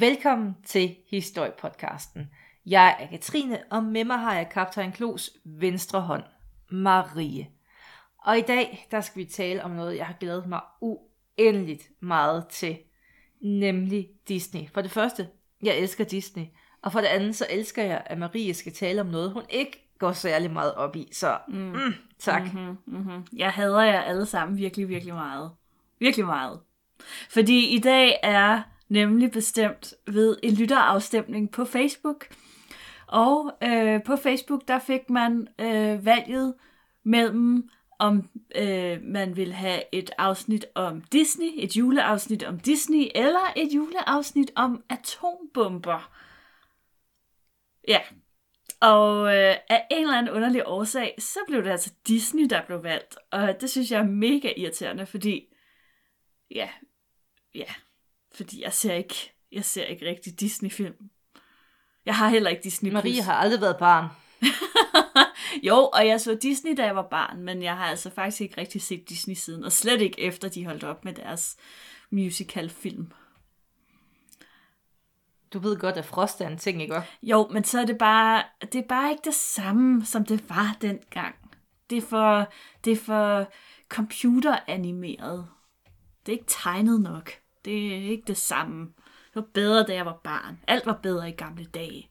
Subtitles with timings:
[0.00, 2.30] Velkommen til Historiepodcasten.
[2.66, 6.22] Jeg er Katrine, og med mig har jeg kaptajn Klos venstre hånd,
[6.70, 7.48] Marie.
[8.24, 12.46] Og i dag, der skal vi tale om noget, jeg har glædet mig uendeligt meget
[12.48, 12.78] til,
[13.40, 14.60] nemlig Disney.
[14.74, 15.28] For det første,
[15.62, 16.44] jeg elsker Disney,
[16.82, 19.90] og for det andet, så elsker jeg, at Marie skal tale om noget, hun ikke
[19.98, 21.08] går særlig meget op i.
[21.12, 21.54] Så mm.
[21.54, 22.42] Mm, tak.
[22.54, 23.26] Mm-hmm, mm-hmm.
[23.36, 25.50] Jeg hader jer alle sammen virkelig, virkelig meget.
[25.98, 26.60] Virkelig meget.
[27.30, 32.26] Fordi i dag er nemlig bestemt ved en lytterafstemning på Facebook.
[33.06, 36.54] Og øh, på Facebook, der fik man øh, valget
[37.04, 43.52] mellem, om øh, man vil have et afsnit om Disney, et juleafsnit om Disney, eller
[43.56, 46.12] et juleafsnit om atombomber.
[47.88, 48.00] Ja,
[48.80, 52.82] og øh, af en eller anden underlig årsag, så blev det altså Disney, der blev
[52.82, 53.16] valgt.
[53.30, 55.54] Og det synes jeg er mega irriterende, fordi,
[56.50, 56.68] ja,
[57.54, 57.64] ja,
[58.40, 60.94] fordi jeg ser ikke, jeg ser ikke rigtig Disney-film.
[62.06, 62.92] Jeg har heller ikke Disney+.
[62.92, 64.08] Marie har aldrig været barn.
[65.68, 68.60] jo, og jeg så Disney, da jeg var barn, men jeg har altså faktisk ikke
[68.60, 71.56] rigtig set Disney siden, og slet ikke efter de holdt op med deres
[72.10, 73.12] musical-film.
[75.52, 77.02] Du ved godt, at Frost er en ting, ikke?
[77.22, 80.76] Jo, men så er det bare, det er bare ikke det samme, som det var
[80.80, 81.34] dengang.
[81.90, 82.52] Det er for,
[82.84, 83.52] det er for
[83.88, 85.48] computeranimeret.
[86.26, 87.39] Det er ikke tegnet nok.
[87.64, 88.86] Det er ikke det samme.
[89.06, 90.58] Det var bedre, da jeg var barn.
[90.68, 92.10] Alt var bedre i gamle dage.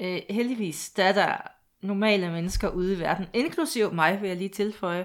[0.00, 1.36] Øh, heldigvis, der er der
[1.80, 5.04] normale mennesker ude i verden, inklusiv mig, vil jeg lige tilføje.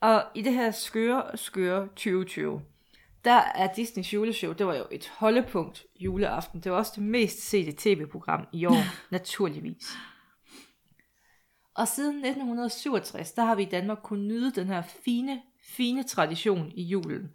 [0.00, 2.62] Og i det her skøre, skøre 2020,
[3.24, 6.60] der er Disneys juleshow, det var jo et holdepunkt juleaften.
[6.60, 9.86] Det var også det mest sete tv-program i år, naturligvis.
[11.74, 16.72] Og siden 1967, der har vi i Danmark kunnet nyde den her fine, fine tradition
[16.74, 17.30] i julen.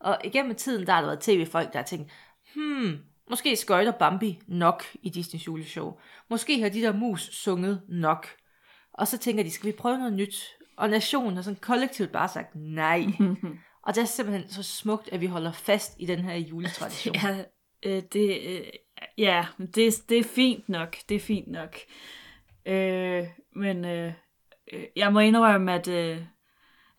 [0.00, 2.12] Og igennem tiden, der har der været tv-folk, der har tænkt,
[2.54, 2.98] hmm,
[3.30, 5.98] måske skøjter Bambi nok i Disneys juleshow.
[6.30, 8.26] Måske har de der mus sunget nok.
[8.92, 10.56] Og så tænker de, skal vi prøve noget nyt?
[10.76, 13.04] Og nationen har sådan kollektivt bare sagt nej.
[13.86, 17.14] Og det er simpelthen så smukt, at vi holder fast i den her juletradition.
[17.24, 17.44] Ja,
[17.82, 18.66] øh, det, øh,
[19.18, 20.96] ja det, det er fint nok.
[21.08, 21.76] Det er fint nok.
[22.66, 23.24] Øh,
[23.56, 24.12] men øh,
[24.72, 26.22] øh jeg må indrømme, at, øh,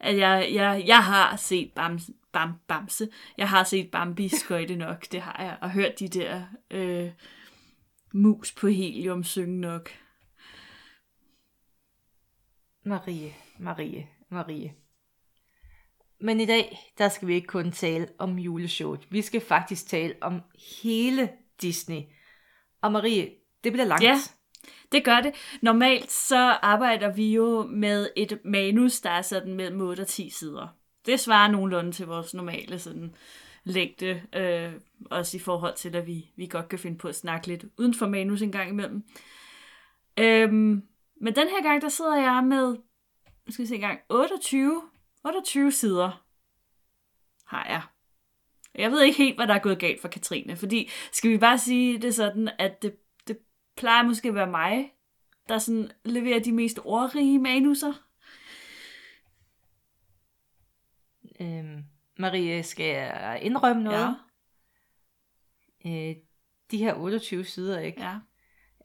[0.02, 3.10] at jeg, jeg, jeg har set Bamse, Bam, Bamse.
[3.38, 5.58] Jeg har set Bambi skøjte nok, det har jeg.
[5.62, 7.12] Og hørt de der øh,
[8.14, 9.90] mus på helium synge nok.
[12.86, 14.74] Marie, Marie, Marie.
[16.22, 19.08] Men i dag, der skal vi ikke kun tale om juleshowet.
[19.10, 20.42] Vi skal faktisk tale om
[20.84, 21.30] hele
[21.62, 22.02] Disney.
[22.82, 23.32] Og Marie,
[23.64, 24.04] det bliver langt.
[24.04, 24.20] Ja,
[24.92, 25.34] det gør det.
[25.62, 30.30] Normalt så arbejder vi jo med et manus, der er sådan mellem 8 og 10
[30.30, 30.68] sider.
[31.06, 33.16] Det svarer nogenlunde til vores normale sådan
[33.64, 34.74] længde, øh,
[35.12, 37.94] også i forhold til, at vi, vi godt kan finde på at snakke lidt uden
[37.94, 39.04] for manus en gang imellem.
[40.20, 40.84] Øhm,
[41.22, 42.76] men den her gang, der sidder jeg med,
[43.50, 44.82] skal vi se en gang, 28
[45.24, 46.26] 28 sider
[47.46, 47.82] har jeg.
[48.76, 51.58] Jeg ved ikke helt, hvad der er gået galt for Katrine, fordi skal vi bare
[51.58, 53.11] sige det sådan, at det, det
[53.82, 54.94] plejer måske at være mig,
[55.50, 57.94] der sådan leverer de mest ordrige manuser.
[61.40, 61.84] Øhm,
[62.20, 64.16] Marie, skal jeg indrømme noget?
[65.86, 66.10] Ja.
[66.10, 66.16] Øh,
[66.72, 68.02] de her 28 sider, ikke?
[68.02, 68.20] Ja.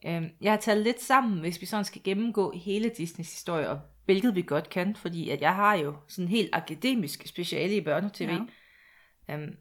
[0.05, 3.79] Øhm, jeg har taget lidt sammen, hvis vi sådan skal gennemgå hele Disneys historie, og
[4.05, 8.29] hvilket vi godt kan, fordi at jeg har jo sådan helt akademisk speciale i børnetv.
[9.27, 9.35] Ja.
[9.35, 9.55] Um,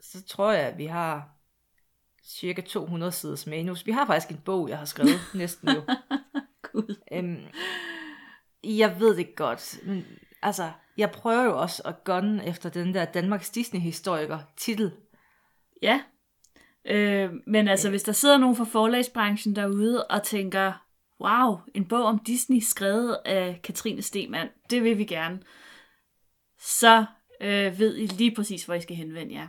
[0.00, 1.33] så tror jeg, at vi har
[2.26, 3.86] cirka 200 siders manus.
[3.86, 5.82] Vi har faktisk en bog, jeg har skrevet næsten jo.
[6.62, 6.96] Gud.
[7.18, 7.38] Um,
[8.64, 10.04] jeg ved det godt, men
[10.42, 14.92] altså, jeg prøver jo også at gunne efter den der Danmarks Disney-historiker titel.
[15.82, 16.00] Ja,
[16.84, 20.72] øh, men altså, hvis der sidder nogen fra forlagsbranchen derude og tænker,
[21.20, 25.42] wow, en bog om Disney skrevet af Katrine Stemann, det vil vi gerne,
[26.58, 27.04] så
[27.40, 29.48] øh, ved I lige præcis, hvor I skal henvende jer.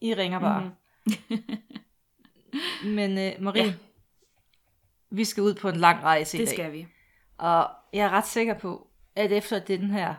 [0.00, 0.60] I ringer bare.
[0.60, 0.74] Mm-hmm.
[2.96, 3.74] Men øh, Marie, ja.
[5.10, 6.46] vi skal ud på en lang rejse i dag.
[6.46, 6.86] Det skal vi.
[7.38, 10.14] Og jeg er ret sikker på, at efter den her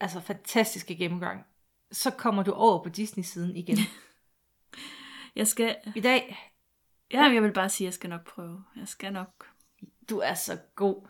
[0.00, 1.44] altså fantastiske gennemgang,
[1.92, 3.78] så kommer du over på Disney-siden igen.
[5.36, 5.76] jeg skal...
[5.96, 6.46] I dag...
[7.12, 8.64] Ja, jeg vil bare sige, at jeg skal nok prøve.
[8.76, 9.50] Jeg skal nok
[10.10, 11.08] du er så god.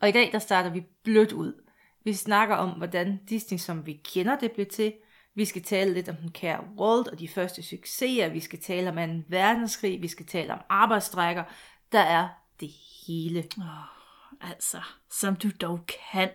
[0.00, 1.68] Og i dag, der starter vi blødt ud.
[2.04, 4.94] Vi snakker om, hvordan Disney, som vi kender det, blev til.
[5.34, 8.28] Vi skal tale lidt om den kære Walt og de første succeser.
[8.28, 10.02] Vi skal tale om en verdenskrig.
[10.02, 11.44] Vi skal tale om arbejdsstrækker.
[11.92, 12.28] Der er
[12.60, 12.70] det
[13.06, 13.44] hele.
[13.58, 15.80] Oh, altså, som du dog
[16.12, 16.30] kan.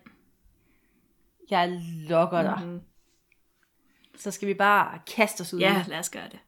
[1.50, 2.60] Jeg lokker dig.
[2.66, 2.82] Mm-hmm.
[4.16, 5.60] Så skal vi bare kaste os ud.
[5.60, 6.40] Ja, lad os gøre det.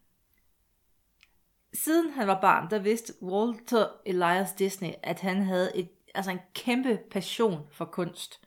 [1.74, 6.40] Siden han var barn, der vidste Walter Elias Disney, at han havde et, altså en
[6.54, 8.42] kæmpe passion for kunst.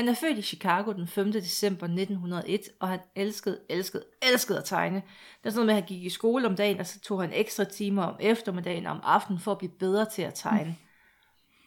[0.00, 1.32] Han er født i Chicago den 5.
[1.32, 4.96] december 1901, og han elskede, elskede, elskede at tegne.
[4.96, 5.02] Det
[5.44, 7.30] er sådan noget med, at han gik i skole om dagen, og så tog han
[7.32, 10.76] ekstra timer om eftermiddagen og om aftenen for at blive bedre til at tegne.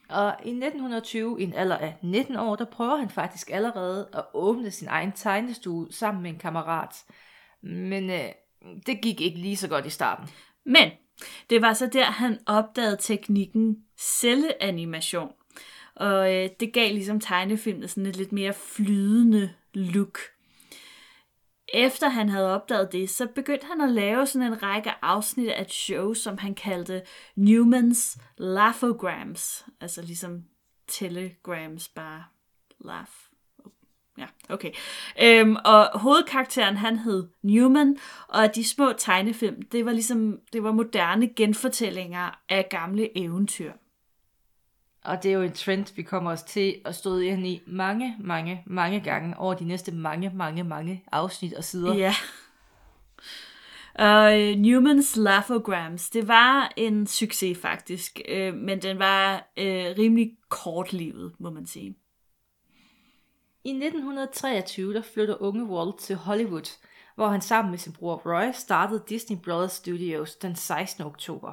[0.09, 4.25] Og i 1920, i en alder af 19 år, der prøver han faktisk allerede at
[4.33, 7.03] åbne sin egen tegnestue sammen med en kammerat.
[7.63, 8.29] Men øh,
[8.85, 10.29] det gik ikke lige så godt i starten.
[10.65, 10.91] Men
[11.49, 15.31] det var så der, han opdagede teknikken celleanimation.
[15.95, 20.19] Og øh, det gav ligesom tegnefilmen sådan et lidt mere flydende look.
[21.73, 25.61] Efter han havde opdaget det, så begyndte han at lave sådan en række afsnit af
[25.61, 27.01] et show, som han kaldte
[27.35, 29.65] Newmans Laughograms.
[29.81, 30.43] Altså ligesom
[30.87, 32.23] telegrams, bare
[32.79, 33.07] laugh.
[33.65, 33.71] Oh,
[34.17, 34.71] ja, okay.
[35.21, 37.97] Øhm, og hovedkarakteren, han hed Newman,
[38.27, 43.71] og de små tegnefilm, det var ligesom, det var moderne genfortællinger af gamle eventyr.
[45.05, 48.15] Og det er jo en trend, vi kommer os til at stå ind i mange,
[48.19, 51.95] mange, mange gange over de næste mange, mange, mange afsnit og sider.
[51.95, 52.13] Ja.
[53.95, 59.65] Og uh, Newmans Laughograms, det var en succes faktisk, uh, men den var uh,
[59.97, 61.95] rimelig kortlivet, må man sige.
[63.63, 66.77] I 1923 der flytter unge Walt til Hollywood,
[67.15, 71.05] hvor han sammen med sin bror Roy startede Disney Brothers Studios den 16.
[71.05, 71.51] oktober.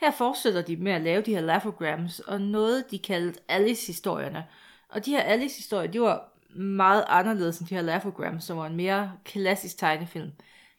[0.00, 4.44] Her fortsætter de med at lave de her laughograms og noget, de kaldte Alice-historierne.
[4.88, 8.76] Og de her Alice-historier, de var meget anderledes end de her laughograms, som var en
[8.76, 10.30] mere klassisk tegnefilm.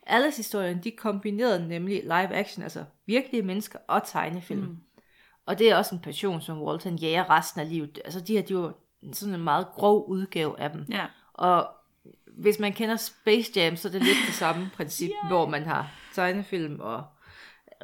[0.08, 4.62] Alice-historien, de kombinerede nemlig live action, altså virkelige mennesker og tegnefilm.
[4.62, 4.78] Mm.
[5.46, 8.00] Og det er også en passion, som Walt han jager resten af livet.
[8.06, 8.74] Altså de her, de var
[9.14, 10.86] sådan en meget grov udgave af dem.
[10.92, 11.06] Ja.
[11.34, 11.68] Og
[12.38, 15.28] hvis man kender Space Jam, så er det lidt det samme princip, Ja.
[15.28, 17.04] hvor man har tegnefilm og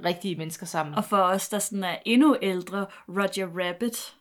[0.06, 0.96] rigtige mennesker sammen.
[0.96, 4.16] Og for os, der sådan er endnu ældre, Roger Rabbit.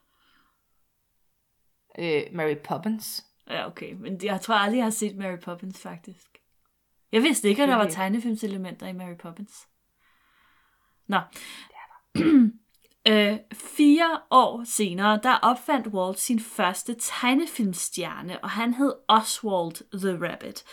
[1.99, 3.25] Øh, Mary Poppins.
[3.51, 6.39] Ja, okay, men jeg tror aldrig, jeg har set Mary Poppins, faktisk.
[7.13, 9.69] Jeg vidste ikke, at der var tegnefilmselementer i Mary Poppins.
[11.07, 11.19] Nå.
[13.09, 20.29] øh, fire år senere, der opfandt Walt sin første tegnefilmstjerne, og han hed Oswald the
[20.29, 20.65] Rabbit.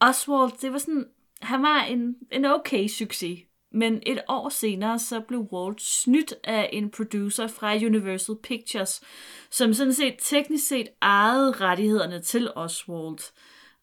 [0.00, 1.06] Oswald, det var sådan,
[1.42, 3.38] han var en, en okay succes,
[3.74, 9.00] men et år senere, så blev Walt snydt af en producer fra Universal Pictures,
[9.50, 13.32] som sådan set teknisk set ejede rettighederne til Oswald.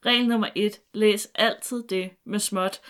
[0.05, 2.81] Regel nummer et, læs altid det med småt.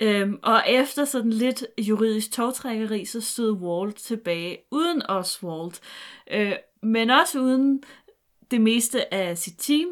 [0.00, 5.72] Øhm, og efter sådan lidt juridisk togtrækkeri, så stod Walt tilbage uden Oswald,
[6.30, 6.52] øh,
[6.82, 7.82] men også uden
[8.50, 9.88] det meste af sit team,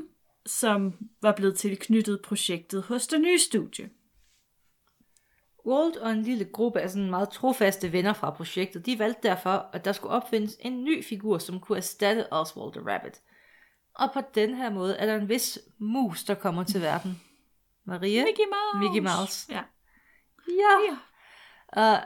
[0.47, 3.91] som var blevet tilknyttet projektet hos det nye studie.
[5.67, 9.71] Walt og en lille gruppe af sådan meget trofaste venner fra projektet, de valgte derfor,
[9.73, 13.21] at der skulle opfindes en ny figur, som kunne erstatte Oswald the Rabbit.
[13.95, 17.21] Og på den her måde er der en vis mus, der kommer til verden.
[17.85, 18.25] Maria?
[18.25, 18.89] Mickey Mouse!
[18.89, 19.53] Mickey Mouse.
[19.53, 19.63] Ja.
[20.49, 20.91] Ja.
[20.91, 20.97] Ja.
[21.83, 21.99] Og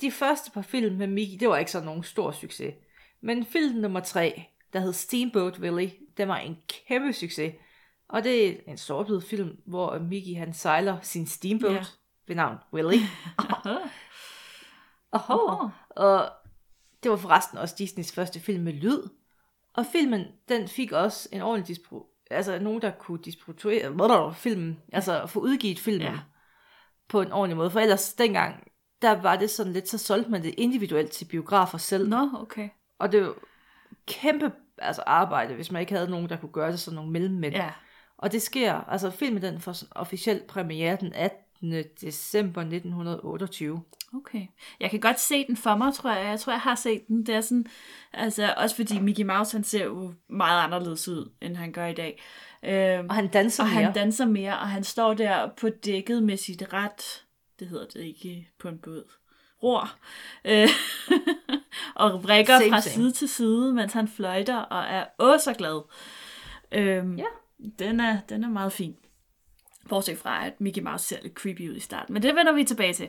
[0.00, 2.74] de første par film med Mickey, det var ikke så nogen stor succes.
[3.20, 7.54] Men film nummer tre, der hed Steamboat Willie, den var en kæmpe succes.
[8.08, 11.84] Og det er en sort film, hvor Mickey han sejler sin steamboat Ja.
[12.26, 13.00] Ved navn Willie.
[13.38, 13.78] Oho.
[15.12, 15.68] Oho.
[15.90, 16.30] Og
[17.02, 19.02] det var forresten også Disneys første film med lyd.
[19.74, 25.26] Og filmen, den fik også en ordentlig dispro- altså nogen, der kunne distribuere filmen, altså
[25.26, 26.18] få udgivet filmen Ja.
[27.08, 27.70] på en ordentlig måde.
[27.70, 28.68] For ellers dengang,
[29.02, 32.08] der var det sådan lidt, så solgte man det individuelt til biografer selv.
[32.08, 32.68] Nå, okay.
[32.98, 33.34] Og det var
[34.06, 37.54] kæmpe altså arbejde, hvis man ikke havde nogen, der kunne gøre det sådan nogle mellemmænd.
[37.54, 37.70] Ja.
[38.18, 41.38] Og det sker, altså filmen den får sådan officielt premiere den 18.
[42.00, 43.82] december 1928.
[44.14, 44.46] Okay.
[44.80, 46.26] Jeg kan godt se den for mig, tror jeg.
[46.26, 47.26] Jeg tror, jeg har set den.
[47.26, 47.66] Det er sådan,
[48.12, 51.94] altså også fordi Mickey Mouse, han ser jo meget anderledes ud, end han gør i
[51.94, 52.22] dag.
[52.62, 53.84] Øhm, Og han danser og mere.
[53.84, 57.24] han danser mere, og han står der på dækket med sit ret,
[57.58, 59.04] det hedder det ikke på en båd,
[59.62, 59.90] ror,
[60.44, 60.68] øh,
[61.94, 62.92] og vrikker Same, fra same.
[62.94, 65.82] side til side, mens han fløjter, og er åh så glad.
[66.72, 67.24] Øhm, Ja.
[67.78, 68.96] den, er, den er meget fin.
[69.88, 72.12] Bortset fra, at Mickey Mouse ser lidt creepy ud i starten.
[72.12, 73.08] Men det vender vi tilbage til.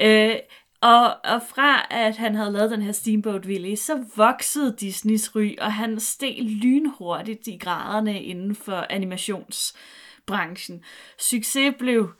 [0.00, 0.36] Øh,
[0.80, 5.56] og, og fra at han havde lavet den her Steamboat Willie, så voksede Disneys ry,
[5.58, 10.84] og han steg lynhurtigt i graderne inden for animationsbranchen.
[11.18, 12.12] Succes blev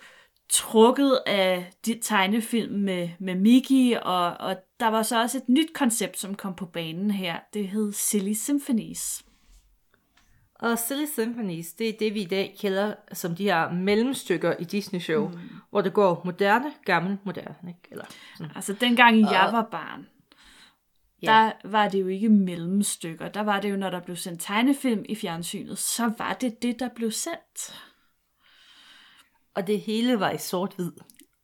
[0.51, 5.73] trukket af de tegnefilm med, med Mickey, og, og der var så også et nyt
[5.75, 7.37] koncept, som kom på banen her.
[7.55, 9.25] Det hed Silly Symphonies.
[10.63, 14.65] Og Silly Symphonies, det er det, vi i dag kalder som de her mellemstykker i
[14.65, 15.39] Disney-show, mm.
[15.71, 17.55] hvor det går moderne, gammel, moderne.
[17.69, 17.81] Ikke?
[17.91, 18.05] Eller
[18.37, 18.53] sådan.
[18.55, 20.07] Altså, dengang Og- jeg var barn,
[21.23, 21.27] Ja.
[21.27, 23.29] der var det jo ikke mellemstykker.
[23.29, 26.81] Der var det jo, når der blev sendt tegnefilm i fjernsynet, så var det det,
[26.81, 27.83] der blev sendt.
[29.55, 30.93] Og det hele var i sort-hvid,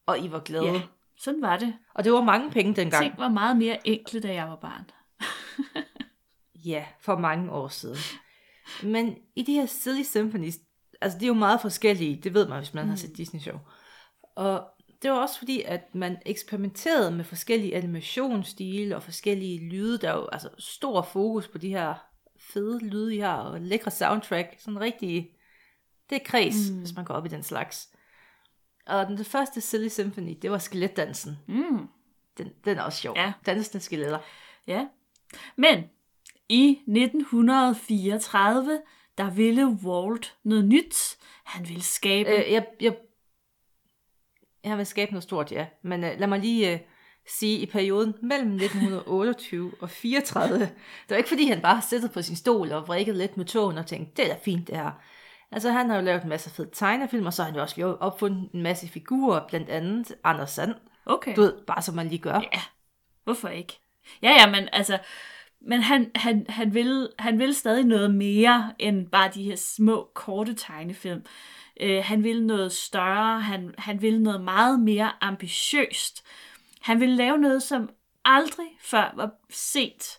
[0.06, 0.64] og I var glade.
[0.72, 0.82] Ja,
[1.18, 1.74] sådan var det.
[1.94, 3.02] Og det var mange penge dengang.
[3.04, 4.90] Ting var meget mere enkle, da jeg var barn.
[6.64, 7.96] Ja, for mange år siden.
[8.82, 10.58] Men i de her Silly Symphonies,
[11.00, 12.90] altså de er jo meget forskellige, det ved man, hvis man mm.
[12.90, 13.58] har set Disney-show.
[14.36, 14.64] Og
[15.02, 19.98] det var også fordi, at man eksperimenterede med forskellige animationsstile og forskellige lyde.
[19.98, 21.94] Der er jo altså stor fokus på de her
[22.38, 24.56] fede lyde, I har, og lækre soundtrack.
[24.58, 25.30] Sådan rigtig,
[26.10, 26.78] det er kreds, mm.
[26.78, 27.88] hvis man går op i den slags.
[28.86, 31.38] Og den første Silly Symphony, det var skeletdansen.
[31.48, 31.88] Mm.
[32.38, 33.16] Den, den er også sjov.
[33.16, 33.32] Ja.
[33.46, 34.18] Dansende skeletter.
[34.66, 34.86] Ja.
[35.56, 35.84] Men
[36.48, 38.80] i 1934,
[39.18, 41.16] der ville Walt noget nyt.
[41.44, 42.30] Han ville skabe...
[42.30, 42.96] Øh, jeg, jeg,
[44.64, 45.66] jeg vil skabe noget stort, ja.
[45.82, 46.78] Men øh, lad mig lige øh,
[47.26, 50.70] sige, i perioden mellem 1928 og 34, det
[51.08, 53.86] var ikke fordi, han bare siddet på sin stol og vrikket lidt med tågen og
[53.86, 54.90] tænkt, det er da fint det her.
[55.52, 57.96] Altså han har jo lavet en masse fede tegnefilm, og så har han jo også
[58.00, 60.74] opfundet en masse figurer, blandt andet Anders Sand.
[61.06, 61.36] Okay.
[61.36, 62.34] Du ved, bare som man lige gør.
[62.52, 62.60] Ja,
[63.24, 63.80] hvorfor ikke?
[64.22, 64.98] Ja, ja, men altså...
[65.66, 70.10] Men han, han, han, vil, han vil stadig noget mere end bare de her små,
[70.14, 71.24] korte tegnefilm.
[71.80, 76.24] Øh, han vil noget større, han, han vil noget meget mere ambitiøst.
[76.80, 77.90] Han vil lave noget, som
[78.24, 80.18] aldrig før var set,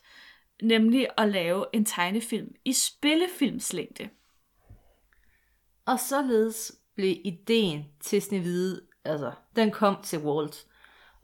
[0.61, 4.09] nemlig at lave en tegnefilm i spillefilmslængde.
[5.85, 10.65] Og således blev ideen til Snevide, altså, den kom til Walt.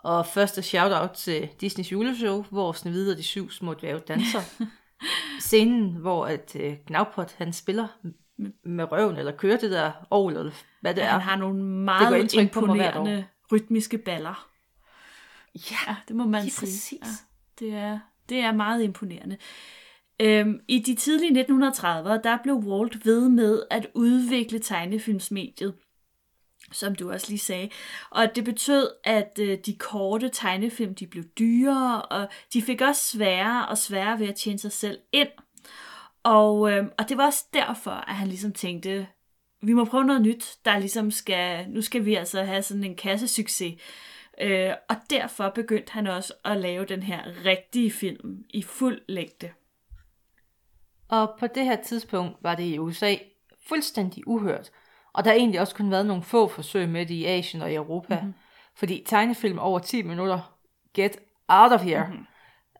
[0.04, 4.40] Og første shout-out til Disneys juleshow, hvor Snevide og de syv små dværge danser.
[5.40, 7.88] Scenen, hvor at øh, Gnavpot, han spiller
[8.64, 11.08] med røven, eller kører det der ovl, eller hvad det er.
[11.08, 12.40] Han har nogle Det meget år.
[12.40, 14.48] imponerende rytmiske baller.
[15.72, 16.60] Ja, Ja, det må man sige.
[16.60, 16.94] præcis.
[17.02, 17.08] Ja,
[17.60, 19.38] det, er, det er meget imponerende.
[20.20, 25.74] Øhm, I de tidlige 1930'ere, der blev Walt ved med at udvikle tegnefilmsmediet,
[26.74, 27.70] som du også lige sagde.
[28.10, 33.06] Og det betød, at øh, de korte tegnefilm, de blev dyrere, og de fik også
[33.06, 35.30] sværere og sværere ved at tjene sig selv ind.
[36.24, 39.08] Og, øh, og det var også derfor, at han ligesom tænkte,
[39.62, 42.96] vi må prøve noget nyt, der ligesom skal, nu skal vi altså have sådan en
[42.96, 43.82] kassesucces.
[44.42, 49.52] Øh, og derfor begyndte han også at lave den her rigtige film i fuld længde.
[51.08, 53.16] Og på det her tidspunkt var det i USA
[53.68, 54.72] fuldstændig uhørt.
[55.14, 57.72] Og der har egentlig også kun været nogle få forsøg med det i Asien og
[57.72, 58.16] i Europa.
[58.16, 58.34] Mm-hmm.
[58.76, 60.56] Fordi tegnefilm over 10 minutter,
[60.94, 61.18] get
[61.48, 62.06] out of here.
[62.08, 62.26] Mm-hmm.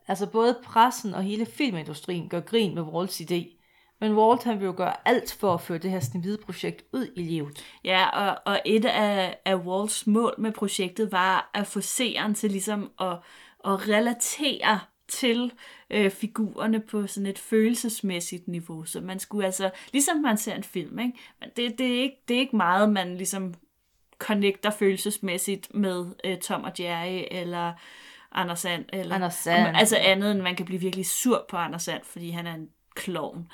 [0.08, 3.60] Altså både pressen og hele filmindustrien gør grin med Walts idé.
[4.00, 7.08] Men Walt han vil jo gøre alt for at føre det her snevide projekt ud
[7.16, 7.66] i livet.
[7.84, 12.52] Ja, og, og et af, af Walls mål med projektet var at få seeren til
[12.52, 13.18] ligesom at,
[13.66, 15.52] at relatere til
[15.90, 18.84] øh, figurerne på sådan et følelsesmæssigt niveau.
[18.84, 21.14] Så man skulle altså, ligesom man ser en film, ikke?
[21.40, 23.54] Men det, det, er ikke, det er ikke meget, man ligesom
[24.18, 27.74] connecter følelsesmæssigt med øh, Tom og Jerry, eller
[28.32, 28.86] Anders Sand.
[28.94, 29.78] Eller, Anders Sand.
[29.78, 32.70] Altså andet end man kan blive virkelig sur på Anders Sand, fordi han er en
[32.96, 33.48] klovn.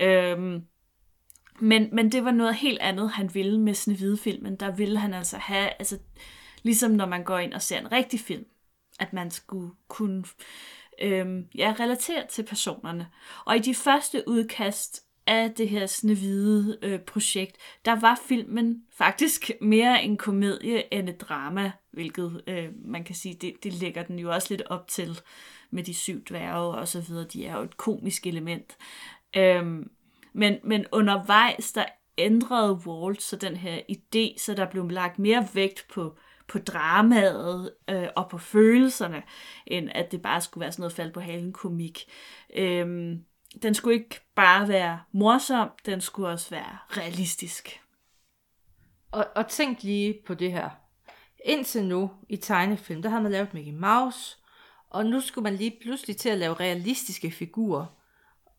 [0.00, 0.62] Øhm,
[1.60, 4.56] men, men det var noget helt andet, han ville med Snevide-filmen.
[4.56, 5.98] Der ville han altså have, altså,
[6.62, 8.44] ligesom når man går ind og ser en rigtig film,
[9.00, 10.24] at man skulle kunne
[11.00, 13.06] øhm, ja, relaterer til personerne.
[13.44, 19.50] Og i de første udkast af det her Snevide øh, projekt, der var filmen faktisk
[19.60, 24.18] mere en komedie end et drama, hvilket øh, man kan sige, det, det lægger den
[24.18, 25.20] jo også lidt op til
[25.70, 27.24] med de syv dværge og så videre.
[27.24, 28.76] De er jo et komisk element.
[29.36, 29.90] Øhm,
[30.32, 31.84] men, men undervejs, der
[32.18, 36.16] ændrede Walt så den her idé, så der blev lagt mere vægt på,
[36.50, 39.22] på dramaet øh, og på følelserne,
[39.66, 42.10] end at det bare skulle være sådan noget fald på halen komik.
[42.56, 43.24] Øhm,
[43.62, 47.80] den skulle ikke bare være morsom, den skulle også være realistisk.
[49.12, 50.70] Og, og tænk lige på det her.
[51.44, 54.36] Indtil nu i tegnefilm, der har man lavet Mickey Mouse,
[54.90, 57.86] og nu skulle man lige pludselig til at lave realistiske figurer.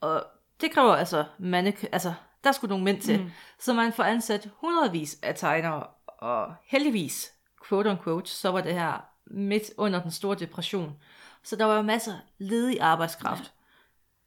[0.01, 0.25] Og
[0.61, 3.21] det kræver altså, man, altså der skulle nogle mænd til.
[3.21, 3.31] Mm.
[3.59, 7.31] Så man får ansat hundredvis af tegnere, og heldigvis,
[7.71, 10.97] quote on quote, så var det her midt under den store depression.
[11.43, 13.43] Så der var masser ledig arbejdskraft.
[13.43, 13.47] Ja.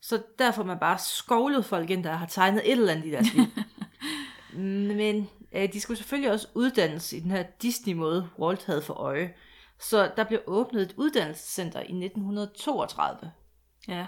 [0.00, 3.34] Så derfor man bare skovlet folk ind, der har tegnet et eller andet i deres
[3.34, 3.44] liv.
[4.96, 9.34] Men øh, de skulle selvfølgelig også uddannes i den her Disney-måde, Walt havde for øje.
[9.80, 13.32] Så der blev åbnet et uddannelsescenter i 1932.
[13.88, 14.06] Ja.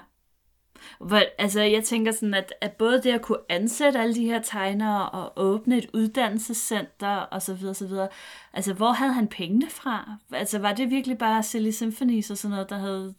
[1.00, 4.42] Hvor, altså, jeg tænker sådan, at, at både det at kunne ansætte alle de her
[4.42, 8.09] tegnere og åbne et uddannelsescenter og så videre, så videre.
[8.52, 10.16] Altså, hvor havde han pengene fra?
[10.33, 13.14] Altså, var det virkelig bare Silly Symphonies og sådan noget, der havde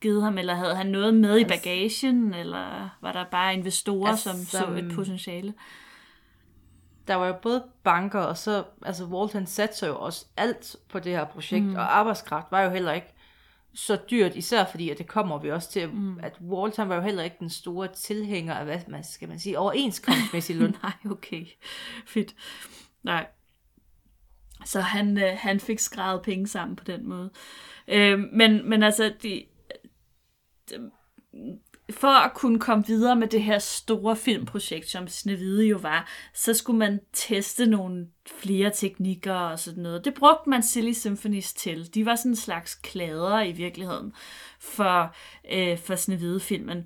[0.00, 4.30] givet ham, eller havde han noget med i bagagen, eller var der bare investorer, altså,
[4.30, 5.54] som så et potentiale?
[7.08, 10.98] Der var jo både banker, og så, altså Walt han satte jo også alt på
[10.98, 11.74] det her projekt, mm.
[11.74, 13.14] og arbejdskraft var jo heller ikke
[13.74, 16.18] så dyrt, især fordi, at det kommer vi også til, mm.
[16.18, 19.58] at Walton var jo heller ikke den store tilhænger af, hvad man skal man sige,
[19.58, 20.76] overenskomstmæssig løn.
[20.82, 21.46] Nej, okay.
[22.06, 22.34] Fedt.
[23.02, 23.26] Nej.
[24.64, 27.30] Så han, øh, han fik skrevet penge sammen på den måde.
[27.88, 29.44] Øh, men, men altså, de,
[30.70, 30.90] de,
[31.90, 36.54] for at kunne komme videre med det her store filmprojekt, som Snevide jo var, så
[36.54, 40.04] skulle man teste nogle flere teknikker og sådan noget.
[40.04, 41.94] Det brugte man Silly Symphonies til.
[41.94, 44.12] De var sådan en slags klader i virkeligheden
[44.60, 45.14] for,
[45.52, 46.84] øh, for Snevide-filmen.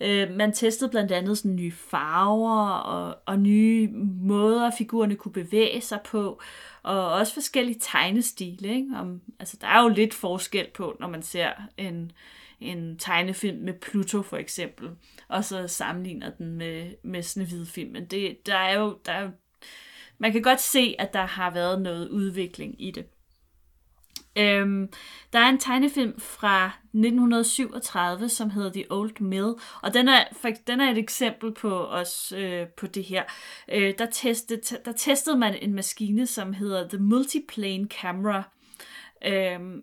[0.00, 3.88] Øh, man testede blandt andet sådan nye farver og, og nye
[4.22, 6.40] måder, figurerne kunne bevæge sig på,
[6.82, 8.74] og også forskellige tegnestile.
[8.74, 8.88] Ikke?
[8.96, 12.12] Om, altså, der er jo lidt forskel på, når man ser en
[12.60, 14.90] en tegnefilm med Pluto for eksempel,
[15.28, 18.06] og så sammenligner den med, med Snehvide-filmen.
[18.06, 19.30] Det, der er jo, der er jo,
[20.18, 23.06] man kan godt se, at der har været noget udvikling i det.
[24.38, 24.88] Øhm,
[25.32, 30.24] der er en tegnefilm fra 1937, som hedder The Old Mill, og den er,
[30.66, 33.22] den er et eksempel på os øh, på det her.
[33.72, 38.42] Øh, der, testede, der testede man en maskine, som hedder The Multiplane Camera,
[39.26, 39.82] øhm,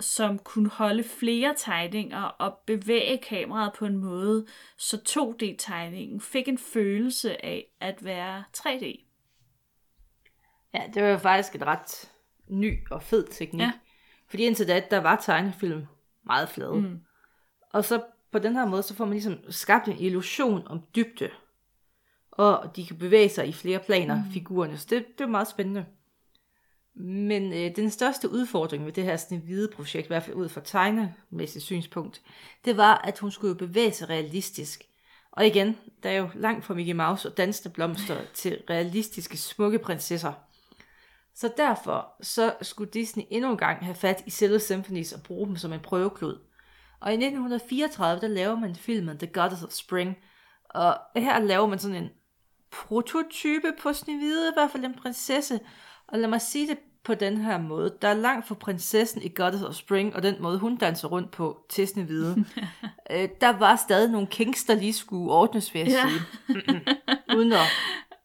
[0.00, 4.46] som kunne holde flere tegninger og bevæge kameraet på en måde,
[4.78, 9.04] så 2D-tegningen fik en følelse af at være 3D.
[10.74, 12.10] Ja, det var jo faktisk et ret
[12.48, 13.60] ny og fed teknik.
[13.60, 13.72] Ja.
[14.28, 15.86] Fordi indtil da, der var tegnefilm
[16.26, 16.80] meget flade.
[16.80, 17.00] Mm.
[17.72, 21.30] Og så på den her måde, så får man ligesom skabt en illusion om dybde.
[22.30, 24.32] Og de kan bevæge sig i flere planer, mm.
[24.32, 24.78] figurerne.
[24.78, 25.86] Så det, det er meget spændende.
[26.96, 30.48] Men øh, den største udfordring ved det her sådan hvide projekt, i hvert fald ud
[30.48, 32.22] fra tegnemæssigt synspunkt,
[32.64, 34.84] det var, at hun skulle jo bevæge sig realistisk.
[35.32, 39.78] Og igen, der er jo langt fra Mickey Mouse og dansende blomster til realistiske, smukke
[39.78, 40.32] prinsesser.
[41.34, 45.46] Så derfor så skulle Disney endnu en gang have fat i Silver Symphonies og bruge
[45.46, 46.38] dem som en prøveklud.
[47.00, 50.16] Og i 1934, der laver man filmen The Goddess of Spring,
[50.64, 52.10] og her laver man sådan en
[52.70, 55.60] prototype på Snevide, i hvert fald en prinsesse,
[56.08, 57.96] og lad mig sige det på den her måde.
[58.02, 61.30] Der er langt fra prinsessen i Goddess of Spring, og den måde, hun danser rundt
[61.30, 62.44] på til hvide.
[63.10, 66.08] øh, der var stadig nogle kinks, der lige skulle ordnes, vil jeg ja.
[66.08, 66.80] sige.
[67.36, 67.58] Uden at...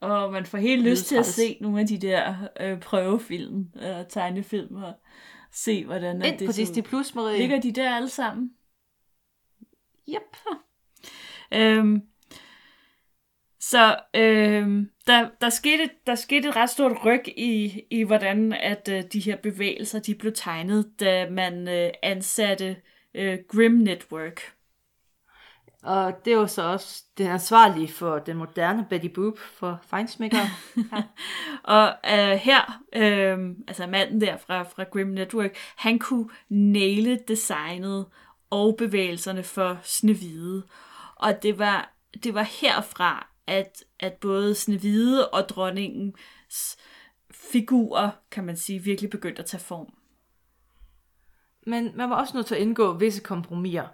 [0.02, 4.06] Og man får helt lyst til at se nogle af de der øh, prøvefilm, øh,
[4.10, 4.94] tegnefilm, og
[5.52, 7.38] se, hvordan Ind det på Disney Plus, Marie.
[7.38, 8.52] Ligger de der alle sammen?
[10.10, 10.38] Yep.
[11.54, 12.02] øhm,
[13.60, 18.90] så øh, der, der, skete, der skete et ret stort ryg i, i hvordan at
[18.92, 22.76] øh, de her bevægelser de blev tegnet, da man øh, ansatte
[23.14, 24.42] øh, Grim Network.
[25.84, 30.46] Og det jo så også den ansvarlige for den moderne Betty Boop for Feinsmaker.
[31.76, 38.06] og øh, her, øh, altså manden der fra, fra Grim Network, han kunne næle designet
[38.50, 40.64] og bevægelserne for Snevide.
[41.16, 41.94] Og det var,
[42.24, 46.78] det var herfra, at, at både Snevide og dronningens
[47.32, 49.94] figurer, kan man sige, virkelig begyndte at tage form.
[51.68, 53.88] Men man var også nødt til at indgå visse kompromiser.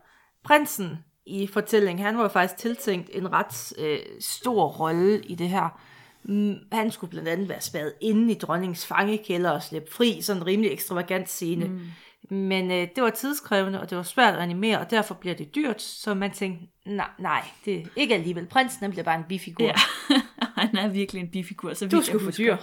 [0.44, 5.82] Prinsen i fortællingen, han var faktisk tiltænkt en ret øh, stor rolle i det her.
[6.24, 10.42] Mm, han skulle blandt andet være spadet inde i dronningens fangekælder og slippe fri, sådan
[10.42, 11.66] en rimelig ekstravagant scene.
[11.66, 11.82] Mm.
[12.30, 15.56] Men øh, det var tidskrævende, og det var svært at animere, og derfor bliver det
[15.56, 18.46] dyrt, så man tænkte, nej, nej, det er ikke alligevel.
[18.46, 19.66] Prinsen han bliver bare en bifigur.
[19.66, 19.76] Ja,
[20.62, 21.74] han er virkelig en bifigur.
[21.74, 22.58] Så du skulle få dyr.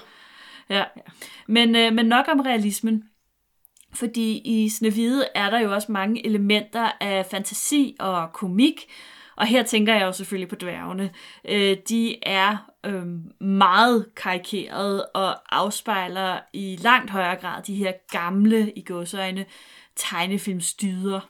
[0.68, 0.74] Ja.
[0.78, 0.84] ja.
[1.46, 3.04] Men, øh, men nok om realismen.
[3.94, 8.84] Fordi i Snevide er der jo også mange elementer af fantasi og komik,
[9.36, 11.10] og her tænker jeg jo selvfølgelig på dværgene.
[11.44, 13.06] Øh, de er øh,
[13.40, 19.46] meget karikerede og afspejler i langt højere grad de her gamle, i gåsøjne,
[19.96, 21.20] tegnefilmstyder.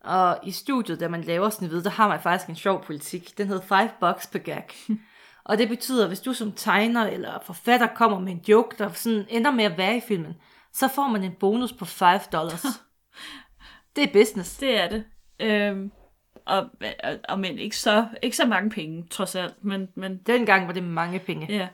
[0.00, 3.38] Og i studiet, da man laver Snevide, der har man faktisk en sjov politik.
[3.38, 4.64] Den hedder five bucks per gag.
[5.44, 8.92] og det betyder, at hvis du som tegner eller forfatter kommer med en joke, der
[8.92, 10.34] sådan ender med at være i filmen,
[10.72, 12.64] så får man en bonus på 5 dollars.
[13.96, 14.56] det er business.
[14.56, 15.04] Det er det.
[15.40, 15.92] Øhm,
[16.48, 16.70] og,
[17.04, 19.64] og, og men ikke så, ikke så mange penge, trods alt.
[19.64, 21.46] Men, men, Dengang var det mange penge.
[21.50, 21.68] Ja.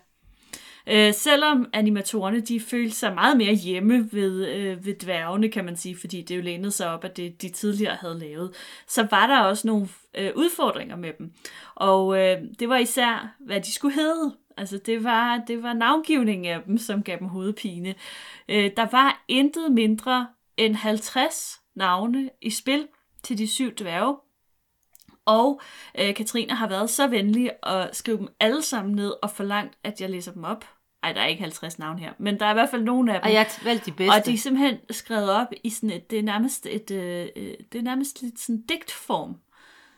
[0.87, 5.77] Øh, selvom animatorerne de følte sig meget mere hjemme ved, øh, ved dværgene, kan man
[5.77, 8.51] sige, fordi det jo lænede sig op af det, de tidligere havde lavet,
[8.89, 11.33] så var der også nogle øh, udfordringer med dem.
[11.75, 14.35] Og øh, det var især, hvad de skulle hedde.
[14.57, 17.95] Altså det var, det var navngivningen af dem, som gav dem hovedpine.
[18.49, 22.87] Øh, der var intet mindre end 50 navne i spil
[23.23, 24.17] til de syv dværge.
[25.25, 25.61] Og
[25.99, 30.01] øh, Katrine har været så venlig at skrive dem alle sammen ned og forlangt, at
[30.01, 30.65] jeg læser dem op.
[31.03, 33.21] Ej, der er ikke 50 navne her, men der er i hvert fald nogle af
[33.21, 33.27] dem.
[33.27, 34.15] Og jeg har valgt de bedste.
[34.15, 37.55] Og de er simpelthen skrevet op i sådan et, det er nærmest et, øh, øh
[37.73, 39.37] det er nærmest lidt sådan digtform.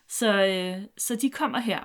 [0.09, 1.81] Så, øh, så de kommer her.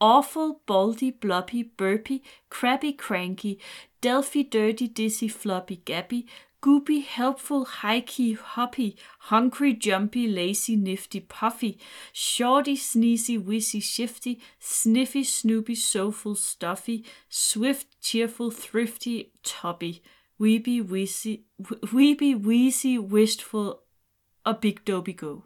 [0.00, 2.18] Awful, baldy, bloppy, burpy,
[2.50, 3.60] crabby, cranky,
[4.02, 6.28] Delphi, dirty, dizzy, floppy, gappy,
[6.62, 11.80] Goopy, helpful, high-key, hoppy, hungry, jumpy, lazy, nifty, puffy,
[12.12, 20.02] shorty, sneezy, wizzy, shifty, sniffy, snoopy, soulful, stuffy, swift, cheerful, thrifty, toppy,
[20.38, 21.46] weepy, wheezy,
[21.92, 23.78] weepy, wheezy, wistful
[24.44, 25.40] og Big Dobby Go.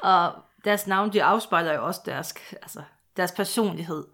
[0.00, 2.82] Og deres navn, de afspejler jo også deres, altså,
[3.16, 4.04] deres personlighed.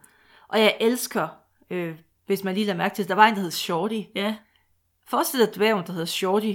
[0.48, 1.28] Og jeg elsker,
[1.70, 4.00] øh, hvis man lige lader mærke til, der var en, der hed Shorty.
[4.14, 4.36] Ja.
[5.08, 6.54] Forestil dig dværgen, der hedder Shorty,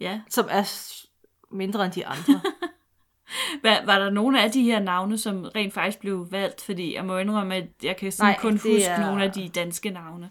[0.00, 0.20] Ja.
[0.30, 1.06] som er s-
[1.52, 2.40] mindre end de andre.
[3.62, 6.60] Var, var der nogle af de her navne, som rent faktisk blev valgt?
[6.60, 9.32] Fordi jeg må indrømme, at jeg kan sådan Nej, kun det huske er- nogle af
[9.32, 10.30] de danske navne.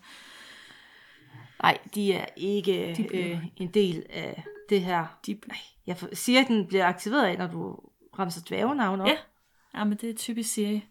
[1.61, 5.05] Nej, de er ikke De bliver- øh, en del af det her.
[5.25, 5.39] De,
[5.87, 7.79] Jeg for- siger, at den bliver aktiveret af, når du
[8.19, 9.07] ramser dværgenavn op.
[9.07, 9.17] Ja.
[9.75, 10.83] ja, men det er typisk serie.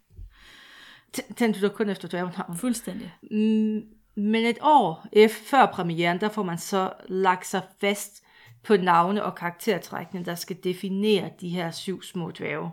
[1.18, 2.56] T- du da kun efter dværgenavn.
[2.56, 3.14] Fuldstændig.
[3.30, 3.82] Mm,
[4.16, 8.24] men et år efter, før premieren, der får man så lagt sig fast
[8.62, 12.70] på navne og karaktertrækkene, der skal definere de her syv små dværge.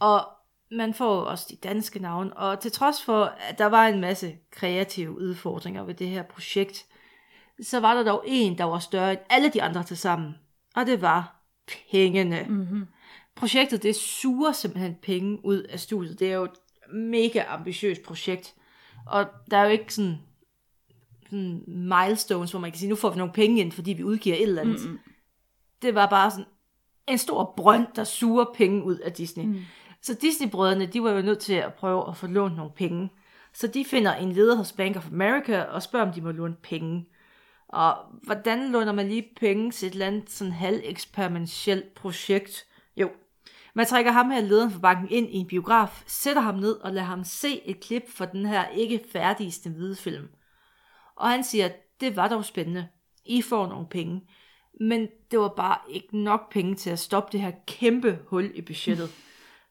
[0.00, 0.28] Og
[0.70, 4.36] man får også de danske navne, og til trods for, at der var en masse
[4.50, 6.86] kreative udfordringer ved det her projekt,
[7.62, 10.34] så var der dog en, der var større end alle de andre til sammen,
[10.74, 11.42] og det var
[11.90, 12.46] pengene.
[12.48, 12.86] Mm-hmm.
[13.36, 16.20] Projektet, det suger simpelthen penge ud af studiet.
[16.20, 16.58] Det er jo et
[16.92, 18.54] mega ambitiøst projekt.
[19.06, 20.18] Og der er jo ikke sådan,
[21.24, 24.36] sådan milestones, hvor man kan sige, nu får vi nogle penge ind, fordi vi udgiver
[24.36, 24.84] et eller andet.
[24.84, 24.98] Mm-mm.
[25.82, 26.46] Det var bare sådan
[27.08, 29.44] en stor brønd, der suger penge ud af Disney.
[29.44, 29.60] Mm.
[30.02, 33.10] Så Disney-brødrene, de var jo nødt til at prøve at få lånt nogle penge.
[33.52, 36.56] Så de finder en leder hos Bank of America og spørger, om de må låne
[36.62, 37.06] penge.
[37.68, 42.66] Og hvordan låner man lige penge til et eller andet sådan halveksperimentelt projekt?
[43.76, 46.92] Man trækker ham her lederen for banken ind i en biograf, sætter ham ned og
[46.92, 50.28] lader ham se et klip fra den her ikke færdige hvide film.
[51.16, 51.68] Og han siger,
[52.00, 52.88] det var dog spændende.
[53.24, 54.28] I får nogle penge.
[54.80, 58.62] Men det var bare ikke nok penge til at stoppe det her kæmpe hul i
[58.62, 59.10] budgettet.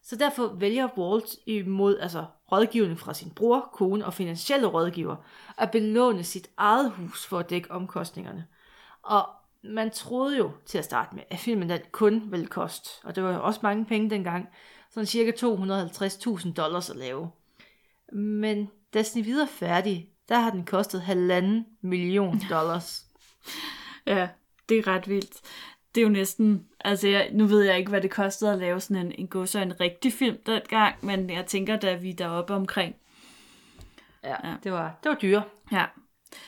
[0.03, 5.15] Så derfor vælger Walt imod altså rådgivning fra sin bror, kone og finansielle rådgiver
[5.57, 8.47] at belåne sit eget hus for at dække omkostningerne.
[9.03, 9.29] Og
[9.69, 13.23] man troede jo til at starte med, at filmen den kun ville koste, og det
[13.23, 14.47] var jo også mange penge dengang,
[14.89, 17.31] sådan cirka 250.000 dollars at lave.
[18.13, 23.05] Men da Snevide er færdig, der har den kostet halvanden million dollars.
[24.05, 24.27] Ja,
[24.69, 25.41] det er ret vildt.
[25.95, 28.79] Det er jo næsten, altså jeg, nu ved jeg ikke, hvad det kostede at lave
[28.79, 32.53] sådan en, en godser en rigtig film dengang, men jeg tænker, da vi er deroppe
[32.53, 32.95] omkring.
[34.23, 35.43] Ja, det var, det var dyre.
[35.71, 35.85] Ja.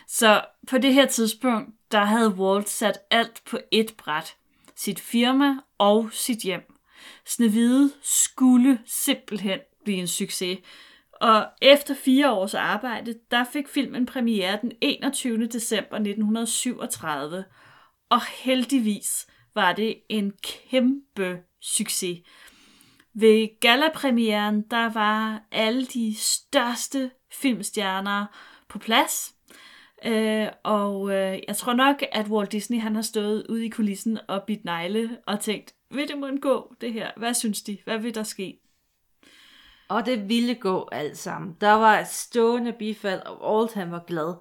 [0.08, 4.36] Så på det her tidspunkt, der havde Walt sat alt på et bræt.
[4.76, 6.74] Sit firma og sit hjem.
[7.26, 10.60] Snevide skulle simpelthen blive en succes.
[11.22, 15.48] Og efter fire års arbejde, der fik filmen premiere den 21.
[15.48, 17.46] december 1937.
[18.10, 22.20] Og heldigvis var det en kæmpe succes.
[23.14, 28.26] Ved gallapremieren, der var alle de største filmstjerner
[28.70, 29.37] på plads.
[30.06, 34.20] Øh, og øh, jeg tror nok, at Walt Disney han har stået ude i kulissen
[34.28, 37.12] og bidt negle og tænkt, vil det måtte gå det her?
[37.18, 37.78] Hvad synes de?
[37.84, 38.60] Hvad vil der ske?
[39.90, 41.58] Og det ville gå alt sammen.
[41.62, 44.36] Der var et stående bifald, og Alt han var glad.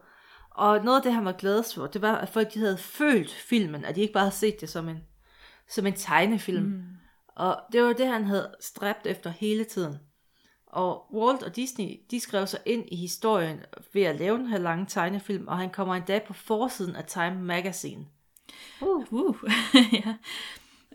[0.50, 3.30] Og noget af det, han var glad for, det var, at folk de havde følt
[3.30, 4.98] filmen, at de ikke bare havde set det som en,
[5.68, 6.64] som en tegnefilm.
[6.64, 6.82] Mm.
[7.26, 9.94] Og det var det, han havde stræbt efter hele tiden.
[10.76, 13.60] Og Walt og Disney, de skrev sig ind i historien
[13.92, 17.42] ved at lave den her lange tegnefilm, og han kommer endda på forsiden af Time
[17.42, 18.06] Magazine.
[18.80, 19.12] Uh.
[19.12, 19.36] Uh.
[19.92, 20.14] ja.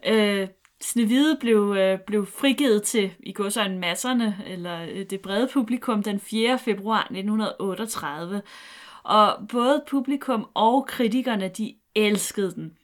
[0.05, 0.47] øh,
[0.81, 5.49] Snevide blev, øh, blev frigivet til i går så en masserne, eller øh, det brede
[5.53, 6.59] publikum, den 4.
[6.59, 8.41] februar 1938.
[9.03, 12.77] Og både publikum og kritikerne, de elskede den.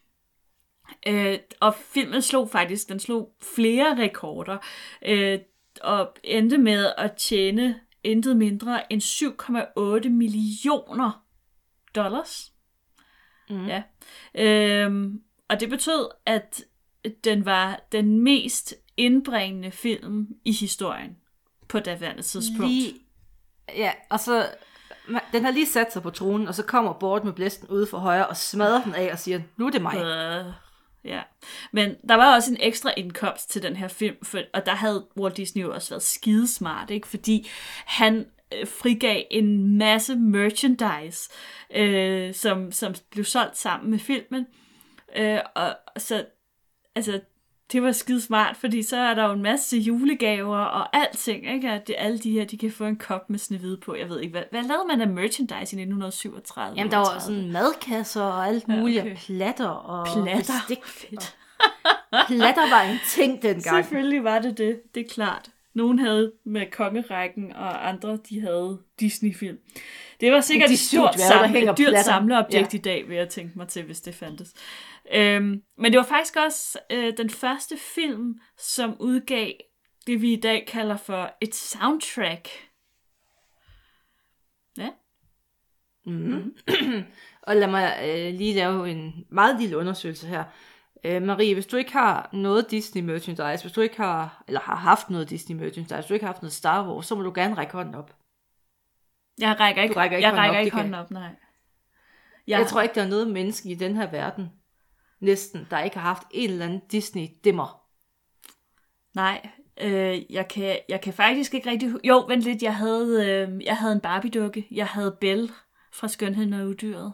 [1.08, 4.58] Øh, og filmen slog faktisk, den slog flere rekorder,
[5.06, 5.40] øh,
[5.84, 11.24] og endte med at tjene intet mindre end 7,8 millioner
[11.96, 12.54] dollars.
[13.50, 13.66] Mm.
[13.68, 13.84] Ja.
[14.36, 16.64] Øhm, og det betød, at
[17.24, 21.18] den var den mest indbringende film i historien
[21.68, 22.72] på daværende tidspunkt.
[22.72, 22.94] Lige,
[23.76, 24.50] ja, og så,
[25.32, 27.98] den har lige sat sig på tronen, og så kommer Bort med blæsten ude for
[27.98, 29.96] højre og smadrer den af og siger, nu er det mig.
[29.96, 30.46] Øh,
[31.08, 31.22] ja.
[31.72, 35.08] Men der var også en ekstra indkomst til den her film, for, og der havde
[35.20, 37.08] Walt Disney jo også været skidesmart, ikke?
[37.08, 37.48] fordi
[37.86, 41.30] han øh, frigav en masse merchandise,
[41.76, 44.48] øh, som, som blev solgt sammen med filmen.
[45.16, 46.26] Øh, og og så,
[46.96, 47.22] altså,
[47.72, 51.70] det var skide smart, fordi så er der jo en masse julegaver og alting, ikke?
[51.70, 53.96] At det, alle de her, de kan få en kop med snehvide på.
[53.96, 56.78] Jeg ved ikke, hvad, hvad lavede man af merchandise i 1937?
[56.78, 57.36] Jamen, der var 38?
[57.36, 59.12] sådan madkasser og alt Ja, muligt, okay.
[59.12, 60.54] og platter og Platter.
[60.68, 60.86] bestik.
[61.10, 61.36] Fedt.
[62.28, 63.64] Platter var en ting dengang.
[63.86, 65.50] Selvfølgelig var det det, det er klart.
[65.74, 69.58] Nogen havde med kongerækken, og andre de havde Disney-film.
[70.22, 72.78] Det var sikkert De et stort samle, dyrt samleobjekt Ja.
[72.78, 74.54] i dag, vil jeg tænke mig til, hvis det fandtes.
[75.14, 79.52] Øhm, men det var faktisk også øh, den første film, som udgav
[80.08, 82.50] det, vi i dag kalder for et soundtrack.
[84.78, 84.90] Ja.
[86.06, 86.58] Mm.
[87.48, 90.44] og lad mig øh, lige lave en meget lille undersøgelse her.
[91.04, 94.76] Øh, Marie, hvis du ikke har noget Disney merchandise, hvis du ikke har, eller har
[94.76, 97.32] haft noget Disney merchandise, hvis du ikke har haft noget Star Wars, så må du
[97.36, 98.16] gerne række hånden op.
[99.40, 101.22] Jeg rækker ikke, Du rækker ikke jeg hånden rækker op, ikke hånden op, nej.
[101.24, 101.32] Jeg,
[102.48, 104.52] Jeg, jeg tror ikke, der er noget menneske i den her verden,
[105.20, 107.84] næsten, der ikke har haft en eller anden Disney-dimmer.
[109.14, 109.50] Nej,
[109.82, 111.94] øh, jeg, kan, jeg kan faktisk ikke rigtig...
[112.04, 114.68] Jo, vent lidt, jeg havde, øh, jeg havde en Barbie-dukke.
[114.72, 115.50] Jeg havde Belle
[115.94, 117.14] fra Skønheden og Udyret.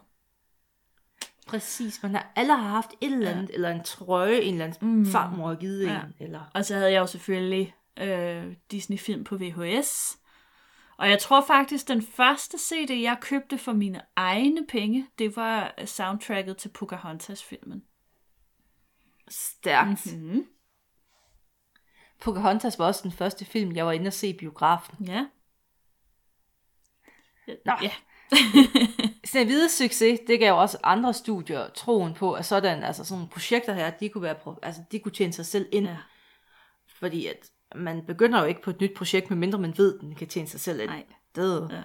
[1.48, 3.54] Præcis, man har alle har haft et eller andet, ja.
[3.54, 4.98] eller en trøje, en eller anden Mm.
[4.98, 5.06] mm.
[5.06, 6.02] farmor har givet Ja.
[6.02, 6.42] en, eller...
[6.54, 10.18] Og så havde jeg jo selvfølgelig øh, Disney-film på VHS.
[10.98, 15.74] Og jeg tror faktisk, den første CD, jeg købte for mine egne penge, det var
[15.86, 17.84] soundtracket til Pocahontas-filmen.
[19.30, 20.14] Stærkt.
[20.14, 20.22] Mm.
[20.22, 20.46] Mm-hmm.
[22.22, 25.06] Pocahontas var også den første film, jeg var inde og se i biografen.
[25.06, 25.26] Ja.
[27.66, 27.74] Nå.
[27.82, 27.92] Ja.
[29.26, 33.74] Snehvide succes, det gav også andre studier troen på, at sådan, altså sådan nogle projekter
[33.74, 35.86] her, de kunne, være, altså, de kunne tjene sig selv ind.
[35.86, 35.98] Ja.
[36.88, 40.16] Fordi at man begynder jo ikke på et nyt projekt, medmindre man ved, at den
[40.16, 40.90] kan tjene sig selv ind.
[40.90, 41.06] Nej.
[41.36, 41.70] Det.
[41.72, 41.82] Ja.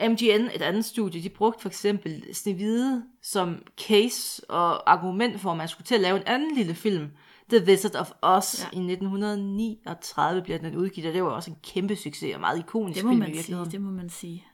[0.00, 5.56] MGN, et andet studie, de brugte for eksempel Snehvide som case og argument for, at
[5.56, 7.10] man skulle til at lave en anden lille film,
[7.48, 8.60] The Wizard of Oz.
[8.60, 8.78] Ja.
[8.78, 12.96] I 1939 bliver den udgivet, og det var også en kæmpe succes og meget ikonisk
[12.96, 14.44] Det må film i man sige, det må man sige.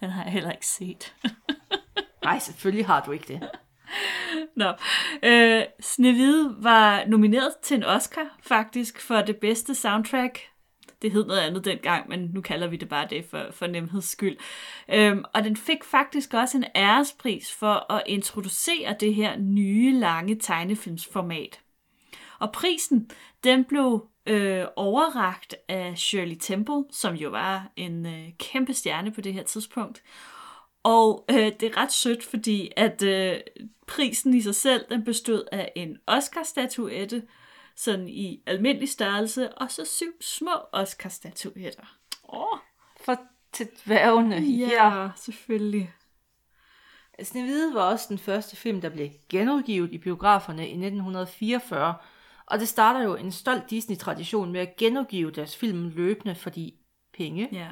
[0.00, 1.14] Den har jeg heller ikke set.
[2.24, 3.48] Nej, selvfølgelig har du ikke det.
[4.56, 4.72] Nå.
[5.22, 10.40] Øh, Snehvide var nomineret til en Oscar, faktisk, for det bedste soundtrack.
[11.02, 14.04] Det hed noget andet dengang, men nu kalder vi det bare det for, for nemheds
[14.04, 14.36] skyld.
[14.88, 20.36] Øhm, og den fik faktisk også en ærespris for at introducere det her nye, lange
[20.36, 21.60] tegnefilmsformat.
[22.38, 23.10] Og prisen,
[23.44, 29.20] den blev øh, overragt af Shirley Temple, som jo var en øh, kæmpe stjerne på
[29.20, 30.02] det her tidspunkt.
[30.82, 33.36] Og øh, det er ret sødt, fordi at øh,
[33.86, 37.22] prisen i sig selv, den bestod af en Oscar-statuette,
[37.76, 41.96] sådan i almindelig størrelse, og så syv små Oscar-statuetter.
[42.28, 42.58] Åh,
[43.00, 43.16] For
[43.52, 44.36] til dværgene.
[44.36, 45.92] ja, selvfølgelig.
[47.22, 51.94] Snehvide var også den første film, der blev genudgivet i biograferne i 1944,
[52.46, 56.74] og det starter jo en stolt Disney-tradition med at genudgive deres film løbende, fordi
[57.12, 57.48] penge.
[57.52, 57.68] Ja.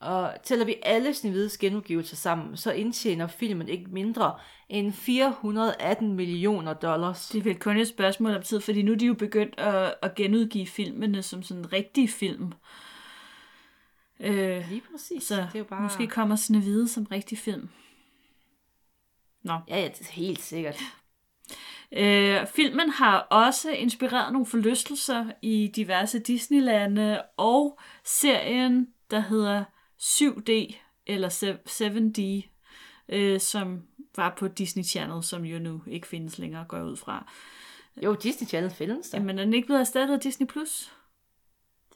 [0.00, 6.74] Og tæller vi alle Snehvides genudgivelser sammen, så indtjener filmen ikke mindre end 418 millioner
[6.74, 7.28] dollars.
[7.28, 9.94] Det er vel kun et spørgsmål om tid, fordi nu er de jo begyndt at,
[10.02, 12.52] at genudgive filmene som sådan en rigtig film.
[14.20, 15.22] Øh, Lige præcis.
[15.22, 15.82] så det er jo bare...
[15.82, 17.68] måske kommer Snehvide som rigtig film.
[19.42, 19.58] Nå.
[19.68, 20.80] Ja, ja, det er helt sikkert.
[21.92, 29.64] Øh, filmen har også inspireret nogle forlystelser i diverse Disneylande, og serien, der hedder
[30.02, 31.28] 7D, eller
[31.68, 32.48] 7D,
[33.08, 33.82] øh, som
[34.16, 37.32] var på Disney Channel, som jo nu ikke findes længere, går ud fra.
[38.04, 39.18] Jo, Disney Channel findes der.
[39.18, 40.46] Jamen, er den ikke blevet erstattet af Disney+.
[40.46, 40.92] Plus?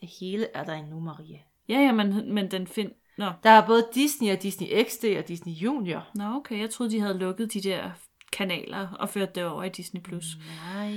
[0.01, 1.43] Det hele er der endnu, Marie.
[1.69, 2.91] Ja, ja, men, men den find...
[3.19, 3.31] Nå.
[3.43, 6.11] Der er både Disney og Disney XD og Disney Junior.
[6.15, 7.91] Nå, okay, jeg troede, de havde lukket de der
[8.33, 10.03] kanaler og ført det over i Disney+.
[10.03, 10.25] Plus.
[10.65, 10.93] Nej.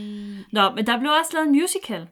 [0.51, 2.07] Nå, men der blev også lavet en musical.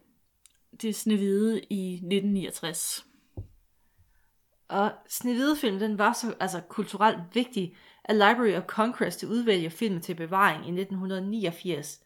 [0.82, 3.06] Disney Hvide i 1969.
[4.70, 10.02] Og Snehvide-filmen, den var så altså, kulturelt vigtig, at Library of Congress til udvælge filmen
[10.02, 12.00] til bevaring i 1989.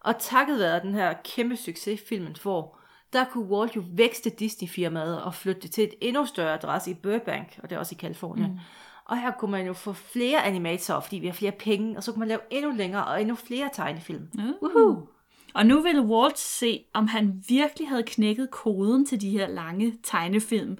[0.00, 2.78] Og takket være den her kæmpe succes, filmen får,
[3.12, 6.94] der kunne Walt jo vækste Disney-firmaet og flytte det til et endnu større adresse i
[6.94, 8.50] Burbank, og det er også i Kalifornien.
[8.52, 8.58] Mm.
[9.04, 12.12] Og her kunne man jo få flere animatorer, fordi vi har flere penge, og så
[12.12, 14.28] kunne man lave endnu længere og endnu flere tegnefilm.
[14.38, 14.44] Uh.
[14.62, 15.08] Woohoo!
[15.54, 19.98] Og nu ville Walt se, om han virkelig havde knækket koden til de her lange
[20.02, 20.78] tegnefilm.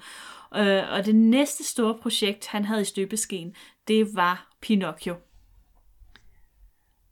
[0.55, 3.55] Øh, og det næste store projekt, han havde i støbeskeen,
[3.88, 5.17] det var Pinocchio.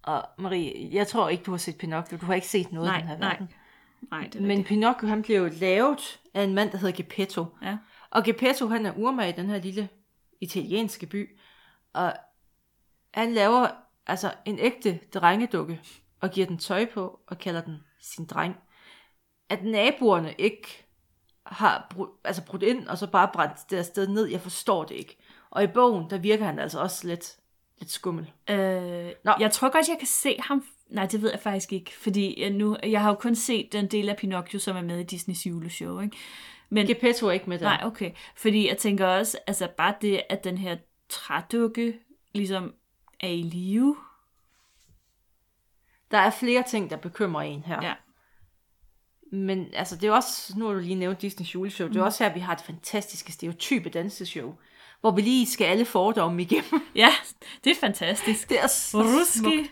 [0.02, 2.18] Og Marie, jeg tror ikke, du har set Pinocchio.
[2.18, 3.28] Du har ikke set noget Nej, af den her nej.
[3.28, 3.50] verden.
[4.10, 4.68] Nej, det er Men rigtigt.
[4.68, 7.46] Pinocchio, han blev lavet af en mand, der hedder Geppetto.
[7.62, 7.78] Ja.
[8.10, 9.88] Og Geppetto, han er urmag i den her lille
[10.40, 11.38] italienske by.
[11.92, 12.12] Og
[13.14, 13.68] han laver
[14.06, 15.80] altså en ægte drengedukke,
[16.20, 18.56] og giver den tøj på, og kalder den sin dreng.
[19.48, 20.86] At naboerne ikke
[21.50, 24.94] har brudt, altså brudt ind, og så bare brændt det afsted ned, jeg forstår det
[24.94, 25.16] ikke.
[25.50, 27.36] Og i bogen, der virker han altså også lidt,
[27.78, 28.32] lidt skummel.
[28.50, 29.32] Øh, Nå.
[29.40, 30.64] jeg tror godt, jeg kan se ham.
[30.88, 33.86] Nej, det ved jeg faktisk ikke, fordi jeg, nu, jeg har jo kun set den
[33.86, 36.16] del af Pinocchio, som er med i Disneys juleshow, ikke?
[36.70, 37.64] Men, Geppetto er ikke med der.
[37.64, 38.10] nej, okay.
[38.36, 40.76] Fordi jeg tænker også, altså bare det, at den her
[41.08, 41.98] trædukke
[42.32, 42.74] ligesom
[43.20, 43.96] er i live.
[46.10, 47.86] Der er flere ting, der bekymrer en her.
[47.86, 47.94] Ja.
[49.32, 52.24] Men altså, det er også, nu har du lige nævnt Disney's juleshow, det er også
[52.24, 54.54] her, vi har et fantastiske stereotype danseshow,
[55.00, 56.82] hvor vi lige skal alle fordomme igennem.
[56.94, 57.08] Ja,
[57.64, 58.48] det er fantastisk.
[58.48, 59.70] Det er så Ruski.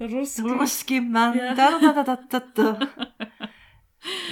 [0.00, 0.42] Ruski.
[0.42, 1.36] Ruski, mand.
[1.36, 1.54] Ja.
[1.54, 2.86] Da, da, da, da, da.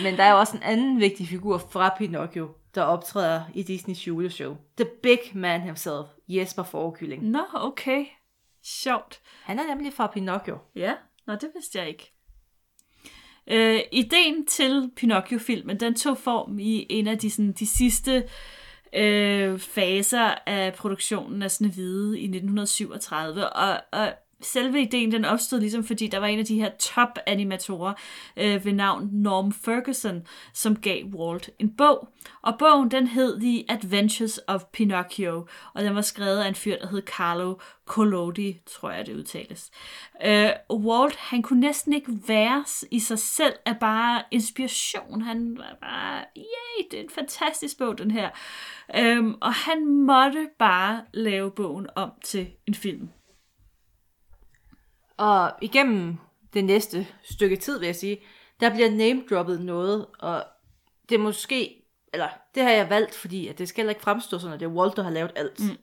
[0.03, 4.07] Men der er jo også en anden vigtig figur fra Pinocchio, der optræder i Disneys
[4.07, 4.57] juleshow.
[4.77, 7.23] The Big Man himself, Jesper Forkylling.
[7.23, 8.05] Nå, okay.
[8.63, 9.21] Sjovt.
[9.43, 10.59] Han er nemlig fra Pinocchio.
[10.75, 10.95] Ja,
[11.27, 12.16] nå, det vidste jeg ikke.
[13.51, 18.25] Øh, ideen til Pinocchio-filmen, den tog form i en af de, sådan, de sidste
[18.93, 25.85] øh, faser af produktionen af Snevide i 1937, og, og selve ideen den opstod ligesom
[25.85, 27.95] fordi der var en af de her top animatorer
[28.37, 30.23] øh, ved navn Norm Ferguson,
[30.53, 32.09] som gav Walt en bog.
[32.43, 36.77] Og bogen den hed The Adventures of Pinocchio, og den var skrevet af en fyr,
[36.79, 37.55] der hed Carlo
[37.87, 39.71] Collodi, tror jeg det udtales.
[40.25, 45.23] Øh, Walt, han kunne næsten ikke være i sig selv af bare inspiration.
[45.23, 48.31] Han var bare, yay, det er en fantastisk bog, den her.
[48.97, 53.09] Øh, og han måtte bare lave bogen om til en film.
[55.17, 56.17] Og igennem
[56.55, 58.19] det næste stykke tid, vil jeg sige,
[58.61, 60.45] der bliver name-droppet noget, og
[61.09, 64.39] det er måske, eller det har jeg valgt, fordi at det skal heller ikke fremstå
[64.39, 65.61] sådan, at det er Walt, der har lavet alt.
[65.61, 65.77] Mm.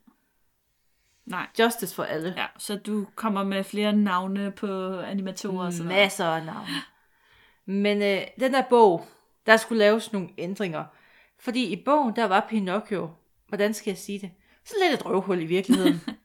[1.26, 1.48] Nej.
[1.60, 2.34] Justice for alle.
[2.38, 6.02] Ja, så du kommer med flere navne på animatorer og sådan noget.
[6.02, 6.68] Masser af navne.
[7.66, 9.06] Men øh, den der bog,
[9.46, 10.86] der skulle laves nogle ændringer.
[11.40, 13.10] Fordi i bogen, der var Pinocchio,
[13.48, 14.32] hvordan skal jeg sige det,
[14.66, 16.02] så lidt et røvhul i virkeligheden.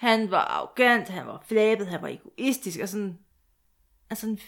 [0.00, 3.18] han var arrogant, han var flabet, han var egoistisk, og sådan,
[4.10, 4.38] altså en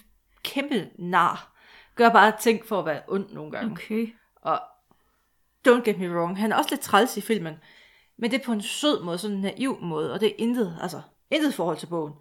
[0.43, 1.53] kæmpe nar.
[1.95, 3.73] Gør bare ting for at være ond nogle gange.
[3.73, 4.15] Okay.
[4.37, 4.61] Og
[5.69, 7.55] don't get me wrong, han er også lidt træls i filmen.
[8.17, 10.79] Men det er på en sød måde, sådan en naiv måde, og det er intet,
[10.81, 12.13] altså intet forhold til bogen.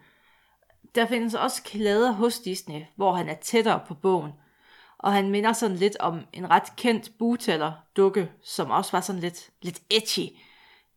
[0.96, 4.32] Der findes også klæder hos Disney, hvor han er tættere på bogen.
[4.98, 9.22] Og han minder sådan lidt om en ret kendt butæller dukke, som også var sådan
[9.22, 10.28] lidt, lidt etchy.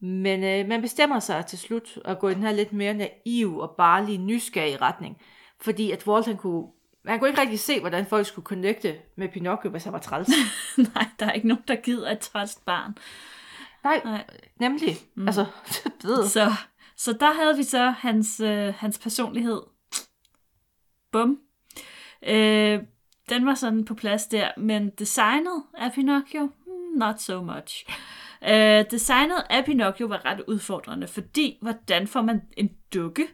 [0.04, 3.58] Men øh, man bestemmer sig til slut at gå i den her lidt mere naiv
[3.58, 5.22] og barnlige nysgerrige retning.
[5.60, 6.66] Fordi at Walt han kunne,
[7.06, 10.28] han kunne ikke rigtig se, hvordan folk skulle connecte med Pinocchio, hvis han var træls.
[10.94, 12.98] Nej, der er ikke nogen, der gider et trælst barn.
[13.84, 14.24] Nej, Nej.
[14.60, 14.96] nemlig.
[15.14, 15.26] Mm.
[15.26, 15.46] Altså,
[16.04, 16.28] ved.
[16.28, 16.52] Så,
[16.96, 19.60] så der havde vi så hans, øh, hans personlighed.
[21.12, 21.38] Bum.
[22.22, 22.80] Øh,
[23.28, 27.86] den var sådan på plads der, men designet af Pinocchio, hmm, not so much.
[28.48, 33.26] Øh, designet af Pinocchio var ret udfordrende, fordi hvordan får man en dukke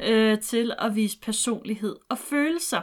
[0.00, 2.82] øh, til at vise personlighed og følelser?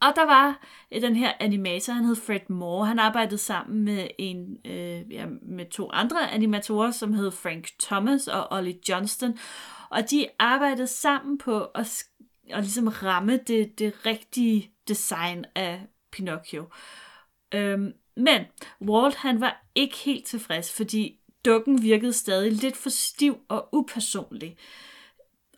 [0.00, 2.86] Og der var øh, den her animator, han hed Fred Moore.
[2.86, 8.28] Han arbejdede sammen med en øh, ja, med to andre animatorer, som hed Frank Thomas
[8.28, 9.38] og Ollie Johnston.
[9.90, 12.04] Og de arbejdede sammen på at,
[12.50, 16.68] at ligesom ramme det, det rigtige design af Pinocchio.
[17.54, 18.44] Øhm, men
[18.80, 24.56] Walt han var ikke helt tilfreds, fordi dukken virkede stadig lidt for stiv og upersonlig.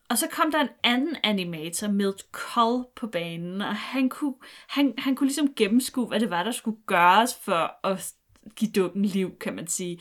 [0.09, 4.35] Og så kom der en anden animator, Milt Cull, på banen, og han kunne,
[4.69, 8.13] han, han kunne ligesom gennemskue, hvad det var, der skulle gøres for at
[8.57, 10.01] give dukken liv, kan man sige.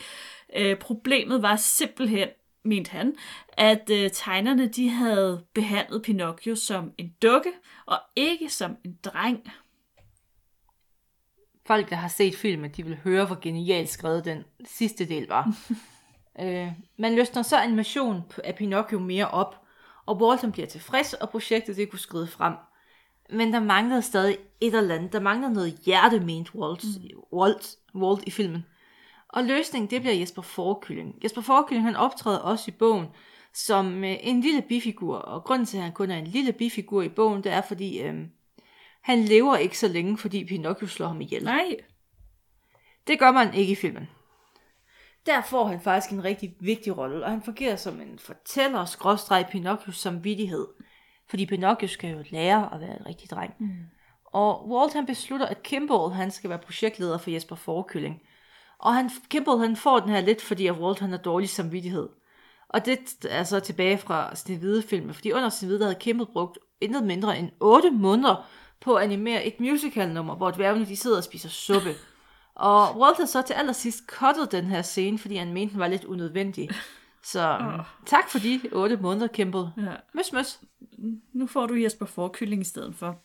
[0.56, 2.28] Øh, problemet var simpelthen,
[2.64, 3.16] mente han,
[3.52, 7.52] at øh, tegnerne de havde behandlet Pinocchio som en dukke,
[7.86, 9.52] og ikke som en dreng.
[11.66, 15.52] Folk, der har set filmen, de vil høre, hvor genialt skrevet den sidste del var.
[16.40, 19.56] øh, man løsner så animation af Pinocchio mere op,
[20.06, 22.54] og Walton bliver tilfreds, og projektet det kunne skride frem.
[23.30, 25.12] men der manglede stadig et eller andet.
[25.12, 27.38] Der manglede noget hjerte, mente Walt, mm.
[27.38, 28.64] Walt, Walt i filmen.
[29.28, 31.14] Og løsningen, det bliver Jesper Forkylling.
[31.24, 33.06] Jesper Forkylling, han optræder også i bogen
[33.52, 35.16] som øh, en lille bifigur.
[35.16, 38.02] Og grunden til, at han kun er en lille bifigur i bogen, det er, fordi
[38.02, 38.14] øh,
[39.02, 41.44] han lever ikke så længe, fordi Pinocchio slår ham ihjel.
[41.44, 41.76] Nej.
[43.06, 44.08] Det gør man ikke i filmen.
[45.26, 49.46] Der får han faktisk en rigtig vigtig rolle, og han fungerer som en fortæller, skråstreg
[49.50, 50.66] Pinocchios samvittighed.
[51.28, 53.54] Fordi Pinocchio skal jo lære at være en rigtig dreng.
[53.58, 53.68] Mm.
[54.24, 58.22] Og Walt han beslutter, at Kimball han skal være projektleder for Jesper Forkylling.
[58.78, 62.08] Og han, Kimball han får den her lidt, fordi at Walt han har dårlig samvittighed.
[62.68, 62.98] Og det
[63.30, 67.50] er så tilbage fra Snevide filmen, fordi under Snevide havde Kimball brugt intet mindre end
[67.60, 68.48] 8 måneder
[68.82, 71.94] på at animere et musical-nummer, hvor dværgene de sidder og spiser suppe.
[72.54, 75.88] Og Walt har så til allersidst cuttet den her scene, fordi han mente, den var
[75.88, 76.70] lidt unødvendig.
[77.24, 77.84] Så oh.
[78.06, 79.66] tak for de 8 måneder, Kimball.
[79.76, 79.94] Ja.
[80.14, 80.60] Møs, møs.
[81.32, 83.18] Nu får du Jesper Forkylling i stedet for.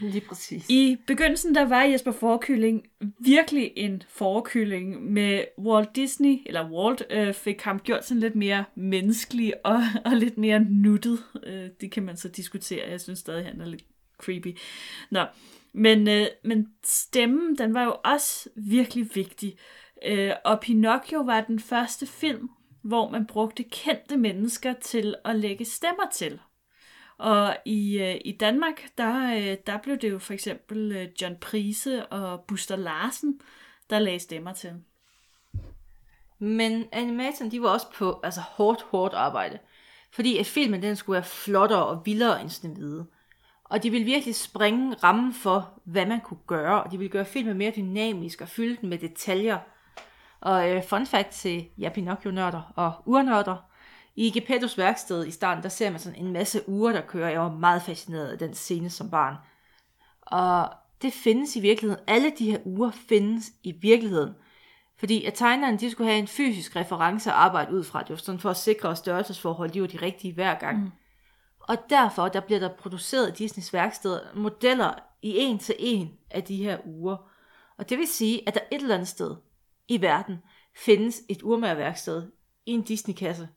[0.00, 0.66] Lige præcis.
[0.68, 2.82] I begyndelsen der var Jesper Forkylling
[3.18, 8.64] virkelig en forkylling med Walt Disney, eller Walt øh, fik ham gjort sådan lidt mere
[8.74, 11.18] menneskelig og, og lidt mere nuttet.
[11.42, 12.90] Øh, det kan man så diskutere.
[12.90, 13.84] Jeg synes stadig, han er lidt
[14.18, 14.58] creepy.
[15.10, 15.24] Nå,
[15.72, 19.56] men, øh, men stemmen, den var jo også virkelig vigtig.
[20.04, 22.50] Øh, og Pinocchio var den første film,
[22.82, 26.40] hvor man brugte kendte mennesker til at lægge stemmer til.
[27.18, 31.36] Og i, øh, i Danmark, der, øh, der blev det jo for eksempel øh, John
[31.40, 33.40] Prise og Buster Larsen,
[33.90, 34.72] der lagde stemmer til.
[36.38, 39.58] Men animatoren, de var også på altså hårdt, hårdt arbejde.
[40.12, 43.06] Fordi at filmen, den skulle være flottere og vildere end Snevide.
[43.64, 47.24] Og de ville virkelig springe rammen for, hvad man kunne gøre, og de ville gøre
[47.24, 49.58] filmen mere dynamisk og fylde den med detaljer.
[50.40, 53.56] Og øh, fun fact til ja, Pinocchio-nørder og urnørder,
[54.16, 57.30] i Geppettos værksted i starten, der ser man sådan en masse uger, der kører.
[57.30, 59.34] Jeg var meget fascineret af den scene som barn.
[60.22, 60.68] Og
[61.02, 62.04] det findes i virkeligheden.
[62.06, 64.34] Alle de her uger findes i virkeligheden.
[64.96, 68.02] Fordi at tegnerne, de skulle have en fysisk reference at arbejde ud fra.
[68.02, 70.82] Det var sådan for at sikre, at størrelsesforhold, de var de rigtige hver gang.
[70.82, 70.90] Mm.
[71.68, 76.44] Og derfor, der bliver der produceret i Disneys værksteder modeller i en til en af
[76.44, 77.16] de her uger.
[77.78, 79.36] Og det vil sige, at der et eller andet sted
[79.88, 80.38] i verden
[80.76, 82.22] findes et urmærværksted
[82.66, 83.48] i en Disney-kasse,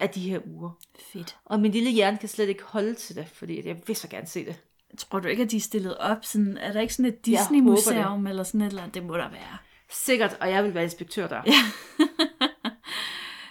[0.00, 0.70] af de her uger.
[1.12, 1.36] Fedt.
[1.44, 4.26] Og min lille hjerne kan slet ikke holde til det, fordi jeg vil så gerne
[4.26, 4.60] se det.
[4.98, 6.24] Tror du ikke, at de er stillet op?
[6.24, 8.94] Sådan, er der ikke sådan et Disney-museum eller sådan et eller andet?
[8.94, 9.58] Det må der være.
[9.90, 11.42] Sikkert, og jeg vil være inspektør der.
[11.46, 11.52] Ja.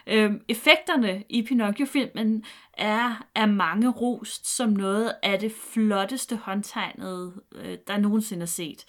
[0.07, 7.77] øhm, effekterne i Pinocchio-filmen er, er mange rost som noget af det flotteste håndtegnede, øh,
[7.87, 8.85] der nogensinde er set.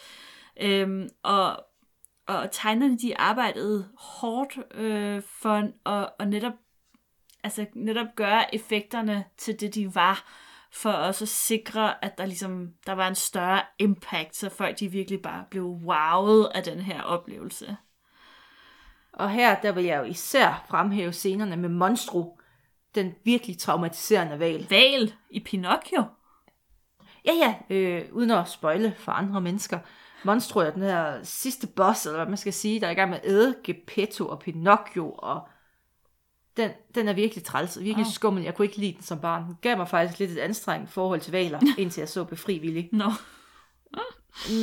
[0.60, 1.64] Øhm, og,
[2.26, 6.52] og tegnerne, de arbejdede hårdt øh, for at, at netop
[7.44, 10.24] altså netop gøre effekterne til det, de var,
[10.72, 14.88] for også at sikre, at der ligesom der var en større impact, så folk de
[14.88, 17.76] virkelig bare blev wowet af den her oplevelse.
[19.14, 22.38] Og her, der vil jeg jo især fremhæve scenerne med Monstro,
[22.94, 24.66] den virkelig traumatiserende val.
[24.70, 26.04] Val i Pinocchio?
[27.24, 29.78] Ja, ja, øh, uden at spøjle for andre mennesker.
[30.24, 33.10] Monstro er den her sidste boss, eller hvad man skal sige, der er i gang
[33.10, 35.48] med at æde Geppetto og Pinocchio og
[36.56, 38.12] den, den er virkelig træls, virkelig oh.
[38.12, 38.44] skummel.
[38.44, 39.44] Jeg kunne ikke lide den som barn.
[39.44, 42.88] Den gav mig faktisk lidt et anstrengt forhold til valer, indtil jeg så befrivillig.
[42.92, 43.10] No.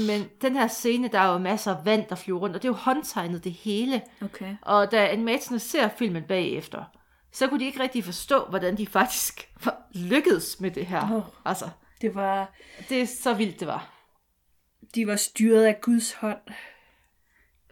[0.07, 2.67] Men den her scene, der er jo masser af vand, der flyver rundt, og det
[2.67, 4.01] er jo håndtegnet det hele.
[4.21, 4.55] Okay.
[4.61, 6.83] Og da animatorerne ser filmen bagefter,
[7.31, 9.49] så kunne de ikke rigtig forstå, hvordan de faktisk
[10.11, 11.11] lykkedes med det her.
[11.11, 11.23] Oh.
[11.45, 11.69] Altså,
[12.01, 12.53] det var...
[12.89, 13.93] Det er så vildt, det var.
[14.95, 16.41] De var styret af Guds hånd.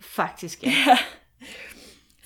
[0.02, 0.74] Faktisk, ja.
[0.88, 0.98] ja.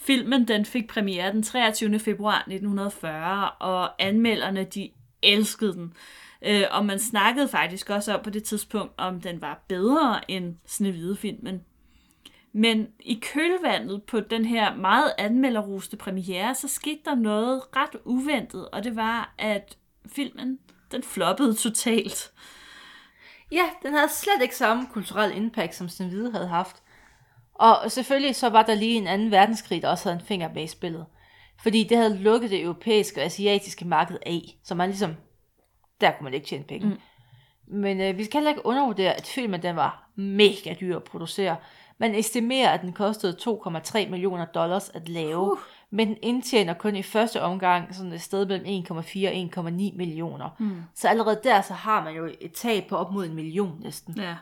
[0.08, 2.00] Filmen den fik premiere den 23.
[2.00, 5.94] februar 1940, og anmelderne de elskede den.
[6.46, 10.56] Øh, og man snakkede faktisk også om på det tidspunkt, om den var bedre end
[10.66, 11.62] Snevide-filmen.
[12.54, 18.70] Men i kølvandet på den her meget anmelderroste premiere, så skete der noget ret uventet,
[18.70, 19.78] og det var, at
[20.08, 20.60] filmen
[20.92, 22.32] den floppede totalt.
[23.52, 26.84] Ja, den havde slet ikke samme kulturel impact, som Snevide havde haft.
[27.54, 30.64] Og selvfølgelig så var der lige en anden verdenskrig, der også havde en finger med
[30.64, 31.06] i spillet.
[31.62, 35.16] Fordi det havde lukket det europæiske og asiatiske marked af, så man ligesom,
[36.04, 36.88] der kunne man ikke tjene penge.
[36.88, 36.98] Mm.
[37.68, 41.56] Men øh, vi skal heller ikke undervurdere, at filmen den var mega dyr at producere.
[41.98, 45.58] Man estimerer, at den kostede 2,3 millioner dollars at lave, uh.
[45.90, 50.50] men den indtjener kun i første omgang sådan et sted mellem 1,4 og 1,9 millioner.
[50.60, 50.82] Mm.
[50.96, 54.18] Så allerede der, så har man jo et tab på op mod en million næsten.
[54.18, 54.36] Ja.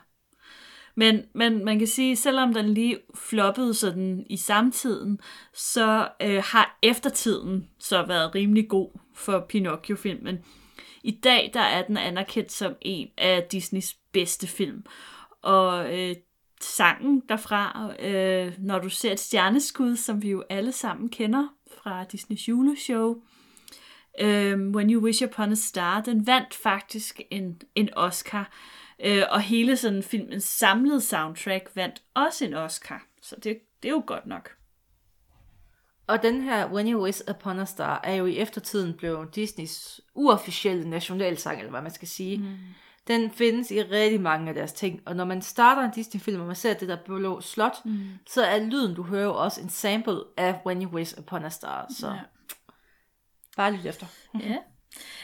[0.95, 5.19] Men, men man kan sige, selvom den lige floppede sådan i samtiden,
[5.53, 10.39] så øh, har eftertiden så været rimelig god for Pinocchio-filmen.
[11.03, 14.85] I dag der er den anerkendt som en af Disneys bedste film.
[15.41, 16.15] Og øh,
[16.61, 22.03] sangen derfra, øh, når du ser et stjerneskud, som vi jo alle sammen kender fra
[22.03, 23.15] Disneys juleshow,
[24.19, 28.51] øh, When You Wish Upon a Star, den vandt faktisk en, en Oscar.
[29.05, 33.05] Øh, og hele sådan filmens samlede soundtrack vandt også en Oscar.
[33.21, 34.55] Så det, det er jo godt nok.
[36.11, 40.01] Og den her When You Wish Upon a Star er jo i eftertiden blevet Disneys
[40.15, 42.37] uofficielle nationalsang, eller hvad man skal sige.
[42.37, 42.57] Mm.
[43.07, 46.47] Den findes i rigtig mange af deres ting, og når man starter en Disney-film, og
[46.47, 47.99] man ser det der blå slot, mm.
[48.27, 51.49] så er lyden, du hører jo også en sample af When You Wish Upon a
[51.49, 51.87] Star.
[51.99, 52.19] Så ja.
[53.57, 54.05] bare lyt efter.
[54.39, 54.57] ja.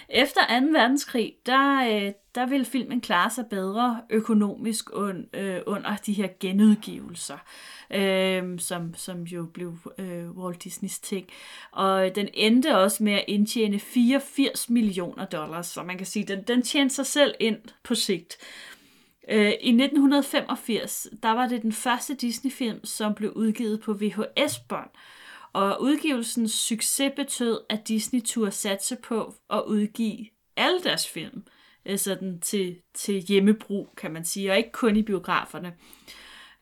[0.09, 0.65] Efter 2.
[0.65, 6.27] verdenskrig, der, øh, der ville filmen klare sig bedre økonomisk un, øh, under de her
[6.39, 7.37] genudgivelser,
[7.93, 11.27] øh, som, som jo blev øh, Walt Disneys ting.
[11.71, 16.43] Og den endte også med at indtjene 84 millioner dollars, så man kan sige, den,
[16.43, 18.37] den tjente sig selv ind på sigt.
[19.29, 24.89] Øh, I 1985, der var det den første Disney-film, som blev udgivet på VHS-bånd,
[25.57, 31.43] og udgivelsens succes betød, at Disney turde satse på at udgive alle deres film
[31.85, 35.73] øh, sådan til, til hjemmebrug, kan man sige, og ikke kun i biograferne.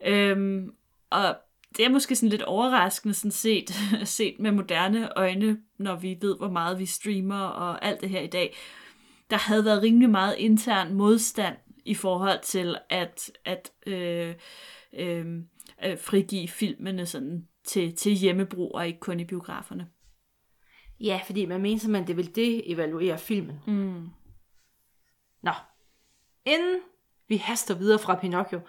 [0.06, 0.74] Øhm,
[1.10, 1.38] og
[1.78, 3.72] det er måske sådan lidt overraskende sådan set,
[4.18, 8.22] set med moderne øjne, når vi ved, hvor meget vi streamer og alt det her
[8.22, 8.56] i dag.
[9.30, 14.36] Der havde været rimelig meget intern modstand i forhold til at, at øh,
[14.93, 15.26] øh,
[15.86, 19.88] øh frigive filmene sådan til, til hjemmebrug og ikke kun i biograferne.
[20.99, 23.59] Ja, fordi man mener simpelthen, det vil det evaluere filmen.
[23.68, 24.07] Mm.
[25.41, 25.51] Nå,
[26.45, 26.80] inden
[27.28, 28.59] vi haster videre fra Pinocchio,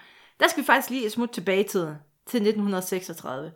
[0.41, 3.53] der skal vi faktisk lige et smut tilbage tiden, til 1936.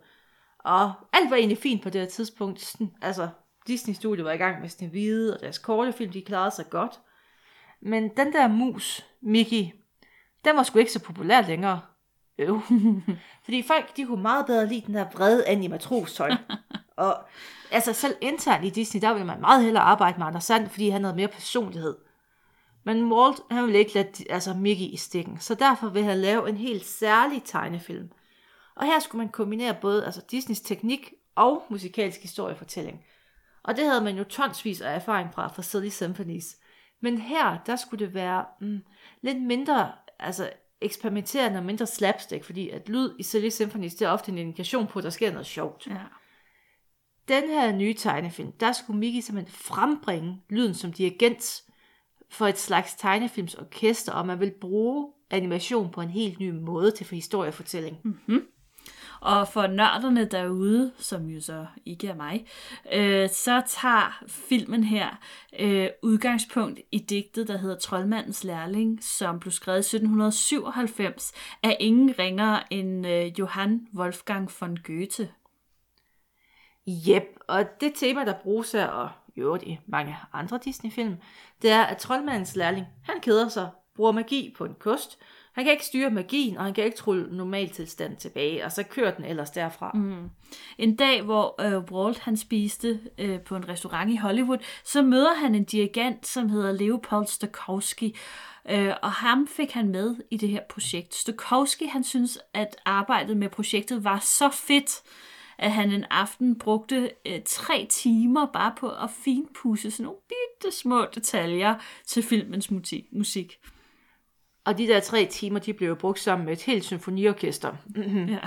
[0.59, 2.75] Og alt var egentlig fint på det her tidspunkt.
[3.01, 3.29] Altså,
[3.67, 6.69] Disney Studio var i gang med sin hvide, og deres korte film, de klarede sig
[6.69, 6.99] godt.
[7.81, 9.65] Men den der mus, Mickey,
[10.45, 11.81] den var sgu ikke så populær længere.
[12.39, 12.61] Øv.
[13.43, 16.31] Fordi folk, de kunne meget bedre lide den der brede animatrostøj.
[16.95, 17.17] og
[17.71, 20.89] altså selv internt i Disney, der ville man meget hellere arbejde med Anders Sand, fordi
[20.89, 21.97] han havde mere personlighed.
[22.83, 26.49] Men Walt, han ville ikke lade altså Mickey i stikken, så derfor vil han lave
[26.49, 28.11] en helt særlig tegnefilm.
[28.75, 33.05] Og her skulle man kombinere både altså Disneys teknik og musikalsk historiefortælling.
[33.63, 36.57] Og det havde man jo tonsvis af erfaring fra fra Silly Symphonies.
[37.01, 38.83] Men her, der skulle det være mm,
[39.21, 40.49] lidt mindre altså
[40.81, 44.87] eksperimenterende og mindre slapstick, fordi at lyd i Silly Symphonies, det er ofte en indikation
[44.87, 45.87] på, at der sker noget sjovt.
[45.87, 45.97] Ja.
[47.27, 51.63] Den her nye tegnefilm, der skulle Mickey simpelthen frembringe lyden som dirigent
[52.29, 57.05] for et slags tegnefilmsorkester, og man vil bruge animation på en helt ny måde til
[57.05, 57.97] for historiefortælling.
[58.03, 58.47] Mm-hmm.
[59.21, 62.45] Og for nørderne derude, som jo så ikke er mig,
[62.93, 65.19] øh, så tager filmen her
[65.59, 72.19] øh, udgangspunkt i digtet, der hedder Troldmandens Lærling, som blev skrevet i 1797 af ingen
[72.19, 75.29] ringere end øh, Johann Wolfgang von Goethe.
[76.87, 81.15] Jep, og det tema, der bruges her, og jo i mange andre Disney-film,
[81.61, 85.19] det er, at troldmandens lærling, han keder sig, bruger magi på en kost,
[85.51, 89.11] han kan ikke styre magien, og han kan ikke trylle normaltilstand tilbage, og så kører
[89.11, 89.91] den ellers derfra.
[89.93, 90.29] Mm.
[90.77, 95.33] En dag, hvor øh, Walt han spiste øh, på en restaurant i Hollywood, så møder
[95.33, 98.17] han en dirigent, som hedder Leopold Stokowski,
[98.69, 101.15] øh, og ham fik han med i det her projekt.
[101.15, 105.01] Stokowski, han synes, at arbejdet med projektet var så fedt,
[105.57, 110.77] at han en aften brugte øh, tre timer bare på at finpudse sådan nogle bitte
[110.77, 111.75] små detaljer
[112.05, 112.71] til filmens
[113.11, 113.59] musik.
[114.65, 117.73] Og de der tre timer, de blev brugt sammen med et helt symfoniorkester.
[118.27, 118.39] ja.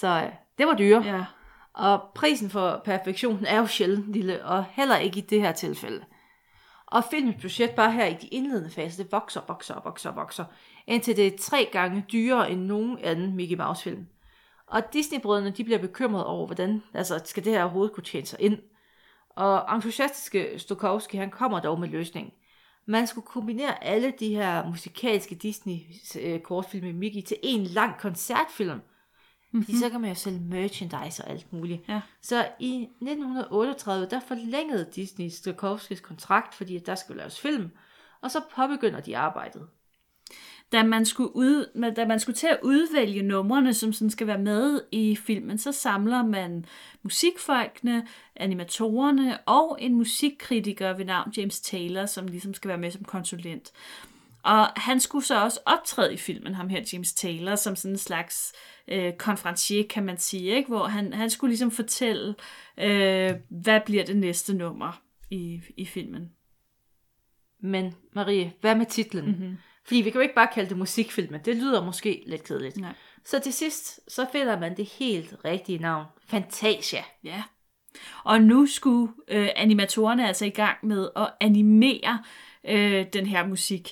[0.00, 1.02] Så det var dyre.
[1.04, 1.24] Ja.
[1.74, 6.04] Og prisen for perfektion er jo sjældent lille, og heller ikke i det her tilfælde.
[6.86, 10.44] Og filmens budget bare her i de indledende fase, det vokser, vokser, vokser, vokser,
[10.86, 14.06] indtil det er tre gange dyrere end nogen anden Mickey Mouse film.
[14.66, 18.40] Og Disney-brødrene, de bliver bekymrede over, hvordan altså, skal det her overhovedet kunne tjene sig
[18.40, 18.58] ind.
[19.30, 22.32] Og entusiastiske Stokowski, han kommer dog med løsningen.
[22.90, 28.70] Man skulle kombinere alle de her musikalske Disney-kortfilm med Mickey til en lang koncertfilm.
[28.72, 29.64] Mm-hmm.
[29.64, 31.88] Fordi så kan man jo sælge merchandise og alt muligt.
[31.88, 32.00] Ja.
[32.22, 37.70] Så i 1938, der forlængede Disney Stokowskis kontrakt, fordi der skulle laves film,
[38.20, 39.68] og så påbegynder de arbejdet
[40.72, 44.38] da man skulle, ud, da man skulle til at udvælge numrene, som sådan skal være
[44.38, 46.66] med i filmen, så samler man
[47.02, 48.06] musikfolkene,
[48.36, 53.72] animatorerne og en musikkritiker ved navn James Taylor, som ligesom skal være med som konsulent.
[54.42, 57.98] Og han skulle så også optræde i filmen, ham her James Taylor, som sådan en
[57.98, 58.52] slags
[58.88, 60.68] øh, konferencier, kan man sige, ikke?
[60.68, 62.34] hvor han, han skulle ligesom fortælle,
[62.78, 66.30] øh, hvad bliver det næste nummer i, i filmen.
[67.62, 69.26] Men Marie, hvad med titlen?
[69.26, 69.56] Mm-hmm.
[69.84, 72.76] Fordi vi kan jo ikke bare kalde det musikfilm, det lyder måske lidt kedeligt.
[72.76, 72.92] Nej.
[73.24, 76.06] Så til sidst, så finder man det helt rigtige navn.
[76.26, 77.04] Fantasia.
[77.24, 77.42] Ja.
[78.24, 82.22] Og nu skulle øh, animatorerne altså i gang med at animere
[82.68, 83.88] øh, den her musik.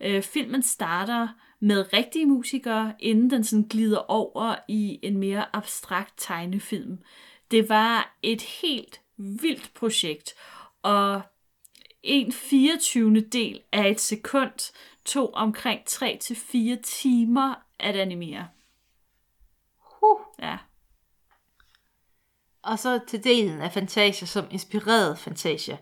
[0.00, 1.28] Øh, filmen starter
[1.60, 6.98] med rigtige musikere, inden den sådan glider over i en mere abstrakt tegnefilm.
[7.50, 10.34] Det var et helt vildt projekt,
[10.82, 11.22] og
[12.02, 13.20] en 24.
[13.20, 14.72] del af et sekund
[15.04, 18.48] tog omkring 3-4 timer at animere.
[19.78, 20.18] Huh.
[20.38, 20.58] Ja.
[22.62, 25.76] Og så til delen af Fantasia, som inspirerede Fantasia.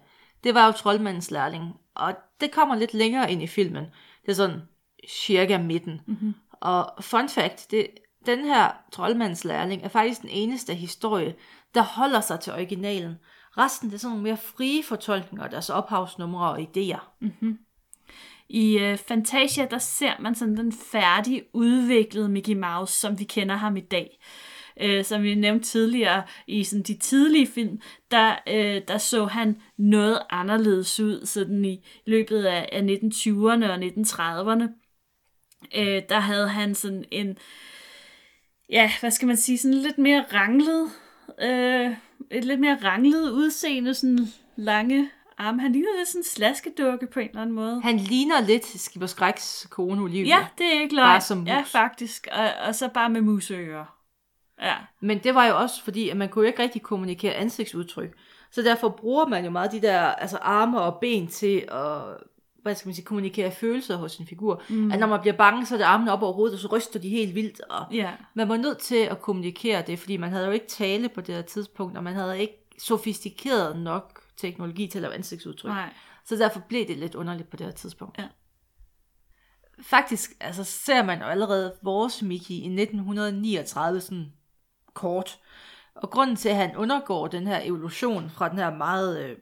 [0.45, 1.75] Det var jo troldmandens lærling.
[1.95, 3.85] Og det kommer lidt længere ind i filmen.
[4.23, 4.61] Det er sådan
[5.09, 6.01] cirka midten.
[6.07, 6.35] Mm-hmm.
[6.53, 7.87] Og fun fact, det,
[8.27, 11.35] den her troldmandens lærling er faktisk den eneste historie,
[11.75, 13.15] der holder sig til originalen.
[13.59, 17.25] Resten det er sådan nogle mere frie fortolkninger af deres ophavsnumre og idéer.
[18.51, 23.57] I øh, Fantasia, der ser man sådan den færdige, udviklede Mickey Mouse, som vi kender
[23.57, 24.19] ham i dag.
[24.81, 27.81] Øh, som vi nævnte tidligere i sådan de tidlige film,
[28.11, 33.77] der, øh, der så han noget anderledes ud sådan i løbet af, af 1920'erne og
[33.77, 34.65] 1930'erne.
[35.75, 37.39] Øh, der havde han sådan en,
[38.71, 40.91] ja, hvad skal man sige, sådan lidt mere ranglet,
[41.43, 41.97] øh,
[42.31, 44.27] et lidt mere ranglet udseende, sådan
[44.57, 45.63] lange arme.
[45.63, 47.81] Han ligner lidt sådan en slaskedukke på en eller anden måde.
[47.83, 50.37] Han ligner lidt Skipper Skræks kone Olivia.
[50.37, 51.07] Ja, det er ikke løgn.
[51.07, 51.49] Bare som mus.
[51.49, 52.29] Ja, faktisk.
[52.33, 53.97] Og, og så bare med museører.
[54.63, 54.75] Ja.
[55.01, 58.11] Men det var jo også fordi, at man kunne jo ikke rigtig kommunikere ansigtsudtryk.
[58.53, 62.03] Så derfor bruger man jo meget de der altså arme og ben til at
[62.63, 64.63] hvad skal man sige, kommunikere følelser hos sin figur.
[64.69, 64.91] Mm.
[64.93, 67.01] At når man bliver bange, så er det armene op over hovedet, og så ryster
[67.01, 67.61] de helt vildt.
[67.61, 68.11] Og Ja.
[68.35, 71.35] man var nødt til at kommunikere det, fordi man havde jo ikke tale på det
[71.35, 75.71] her tidspunkt, og man havde ikke sofistikeret nok teknologi til at lave ansigtsudtryk.
[75.71, 75.93] Nej.
[76.25, 78.19] Så derfor blev det lidt underligt på det her tidspunkt.
[78.19, 78.29] Ja.
[79.83, 84.33] Faktisk altså, ser man jo allerede vores Mickey i 1939 sådan
[84.95, 85.39] kort.
[85.95, 89.37] Og grunden til, at han undergår den her evolution fra den her meget øh,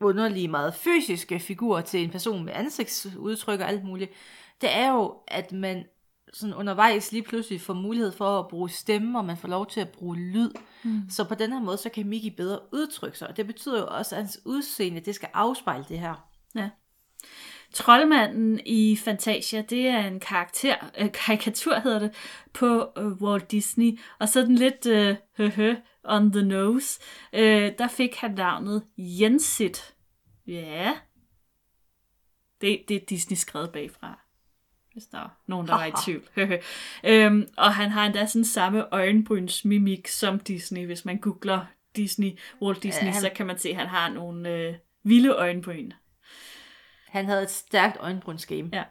[0.00, 4.10] underlige, meget fysiske figur til en person med ansigtsudtryk og alt muligt,
[4.60, 5.84] det er jo, at man
[6.32, 9.80] sådan undervejs lige pludselig får mulighed for at bruge stemme, og man får lov til
[9.80, 10.50] at bruge lyd.
[10.84, 11.02] Mm.
[11.08, 13.28] Så på den her måde, så kan Mickey bedre udtrykke sig.
[13.28, 16.28] Og det betyder jo også, at hans udseende, det skal afspejle det her.
[16.54, 16.70] Ja.
[17.72, 22.14] Troldmanden i Fantasia, det er en karakter, øh, karikatur hedder det,
[22.52, 23.98] på øh, Walt Disney.
[24.18, 25.74] Og så den lidt øh, høhø
[26.04, 27.00] on the nose.
[27.32, 29.94] Øh, der fik han navnet Jensit.
[30.46, 30.92] Ja.
[32.60, 34.29] Det, det er Disney skrevet bagfra.
[34.92, 36.22] Hvis der er nogen, der var i tvivl.
[37.04, 40.86] øhm, og han har endda sådan samme øjenbrynsmimik som Disney.
[40.86, 41.64] Hvis man googler
[41.96, 42.30] Disney,
[42.62, 45.90] Walt Disney, Ja, han- så kan man se, at han har nogle øh, vilde øjenbryn.
[47.08, 48.70] Han havde et stærkt øjenbrynsgame.
[48.72, 48.84] Ja.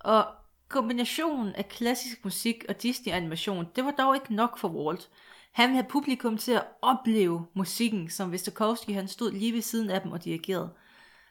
[0.00, 0.26] Og
[0.68, 5.08] kombinationen af klassisk musik og Disney-animation, det var dog ikke nok for Walt.
[5.52, 9.62] Han ville have publikum til at opleve musikken, som hvis Stokowski han stod lige ved
[9.62, 10.70] siden af dem og dirigerede.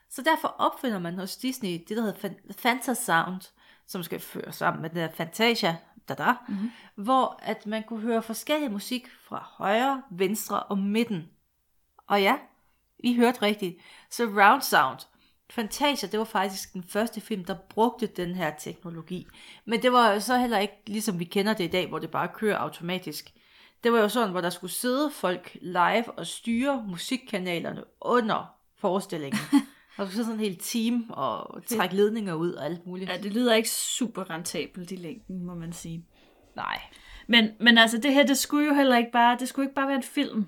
[0.09, 3.41] Så derfor opfinder man hos Disney det, der hedder Fan- Fantasound,
[3.91, 5.77] som skal føre sammen med det der Fantasia,
[6.09, 6.71] da da, mm-hmm.
[6.95, 11.29] hvor at man kunne høre forskellig musik fra højre, venstre og midten.
[12.07, 12.35] Og ja,
[12.99, 13.77] I hørte rigtigt.
[14.09, 14.99] Surround sound.
[15.49, 19.27] Fantasia, det var faktisk den første film, der brugte den her teknologi.
[19.65, 22.11] Men det var jo så heller ikke, ligesom vi kender det i dag, hvor det
[22.11, 23.33] bare kører automatisk.
[23.83, 29.39] Det var jo sådan, hvor der skulle sidde folk live og styre musikkanalerne under forestillingen.
[29.93, 33.09] Skulle sidde sådan en hel team og trække ledninger ud og alt muligt.
[33.09, 36.05] Ja, det lyder ikke super rentabelt i længden, må man sige.
[36.55, 36.81] Nej.
[37.27, 39.87] Men, men altså, det her, det skulle jo heller ikke bare, det skulle ikke bare
[39.87, 40.47] være en film.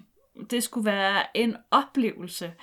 [0.49, 2.53] Det skulle være en oplevelse.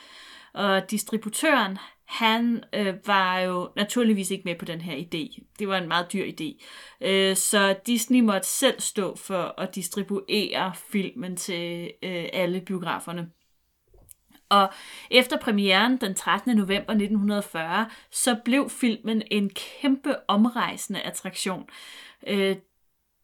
[0.55, 5.45] Og distributøren, han øh, var jo naturligvis ikke med på den her idé.
[5.59, 6.65] Det var en meget dyr idé.
[7.01, 13.31] Øh, så Disney måtte selv stå for at distribuere filmen til øh, alle biograferne.
[14.51, 14.73] Og
[15.11, 16.57] efter premieren den 13.
[16.57, 21.69] november 1940, så blev filmen en kæmpe omrejsende attraktion.
[22.27, 22.57] Øh,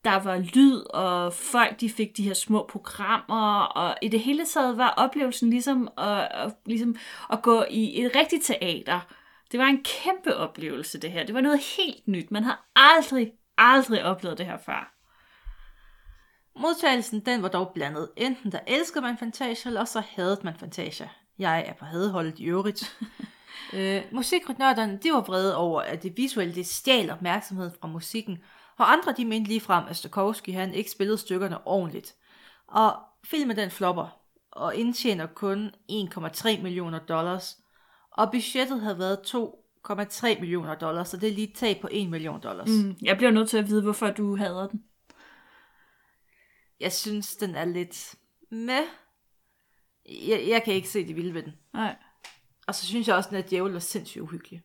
[0.04, 4.44] der var lyd, og folk de fik de her små programmer, og i det hele
[4.44, 6.96] taget var oplevelsen ligesom at, at, ligesom
[7.32, 9.00] at gå i et rigtigt teater.
[9.52, 11.26] Det var en kæmpe oplevelse, det her.
[11.26, 12.30] Det var noget helt nyt.
[12.30, 14.95] Man har aldrig, aldrig oplevet det her før.
[16.56, 18.08] Modtagelsen, den var dog blandet.
[18.16, 21.08] Enten der elskede man Fantasia, eller så hadede man Fantasia.
[21.38, 22.98] Jeg er på hadeholdet i øvrigt.
[23.74, 28.38] øh, musiknørderne, de var vrede over, at det visuelle, det stjal opmærksomhed fra musikken,
[28.78, 32.14] og andre, de mente ligefrem, at Stokowski, han ikke spillede stykkerne ordentligt.
[32.68, 34.18] Og filmen, den flopper,
[34.52, 37.56] og indtjener kun 1,3 millioner dollars.
[38.10, 42.10] Og budgettet havde været 2,3 millioner dollars, så det er lige et tab på 1
[42.10, 42.68] million dollars.
[42.68, 44.82] Mm, jeg bliver nødt til at vide, hvorfor du hader den.
[46.80, 48.14] Jeg synes, den er lidt
[48.50, 48.82] med.
[50.08, 51.52] Jeg, jeg kan ikke se det vilde ved den.
[51.72, 51.96] Nej.
[52.66, 54.62] Og så synes jeg også, at den er djævel er sindssygt uhyggelig.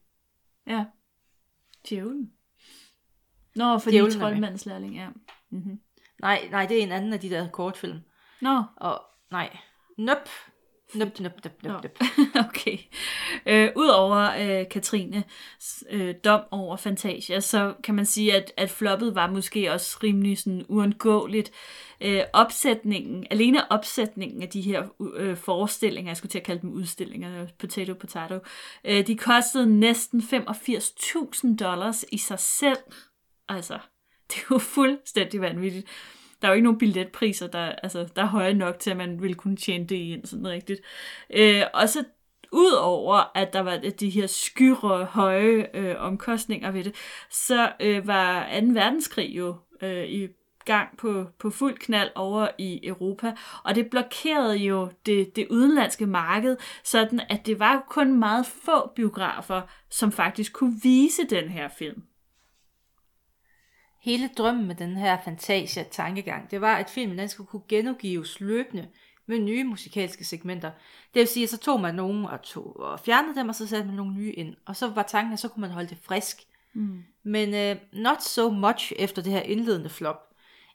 [0.67, 0.85] Ja.
[1.89, 2.33] Djævlen.
[3.55, 4.21] Nå, fordi Djævlen er med.
[4.21, 5.09] troldmandslærling, ja.
[5.49, 5.79] Mm-hmm.
[6.19, 7.99] Nej, nej, det er en anden af de der kortfilm.
[8.41, 9.01] Nå, Og
[9.31, 9.57] nej,
[9.97, 10.29] nøp.
[10.95, 11.69] Nøp, nøp, nøp, Nå.
[11.69, 11.99] nøp.
[12.47, 12.77] okay.
[13.45, 15.23] Øh, Udover øh, Katrine
[15.89, 20.37] øh, dom over Fantasia, så kan man sige, at, at floppet var måske også rimelig
[20.37, 21.51] sådan uundgåeligt.
[22.01, 24.83] Øh, opsætningen, alene opsætningen af de her
[25.15, 28.39] øh, forestillinger, jeg skulle til at kalde dem udstillinger, potato potato,
[28.83, 32.77] øh, de kostede næsten 85.000 dollars i sig selv.
[33.49, 33.73] Altså,
[34.29, 35.87] det er jo fuldstændig vanvittigt.
[36.41, 39.21] Der er jo ikke nogen billetpriser, der, altså, der er høje nok til, at man
[39.21, 40.81] ville kunne tjene det ind sådan rigtigt.
[41.33, 42.03] Øh, og så
[42.51, 46.95] udover at der var de her skyre høje øh, omkostninger ved det,
[47.29, 48.67] så øh, var 2.
[48.67, 50.27] verdenskrig jo øh, i
[50.65, 53.33] gang på, på fuld knald over i Europa,
[53.63, 58.87] og det blokerede jo det, det udenlandske marked, sådan at det var kun meget få
[58.95, 62.03] biografer, som faktisk kunne vise den her film.
[64.01, 68.87] Hele drømmen med den her Fantasia-tankegang, det var, at filmen den skulle kunne genudgives løbende
[69.25, 70.71] med nye musikalske segmenter.
[71.13, 73.67] Det vil sige, at så tog man nogen og, tog, og fjernede dem, og så
[73.67, 74.55] satte man nogle nye ind.
[74.65, 76.41] Og så var tanken, at så kunne man holde det frisk.
[76.73, 77.03] Mm.
[77.23, 80.27] Men uh, not so much efter det her indledende flop.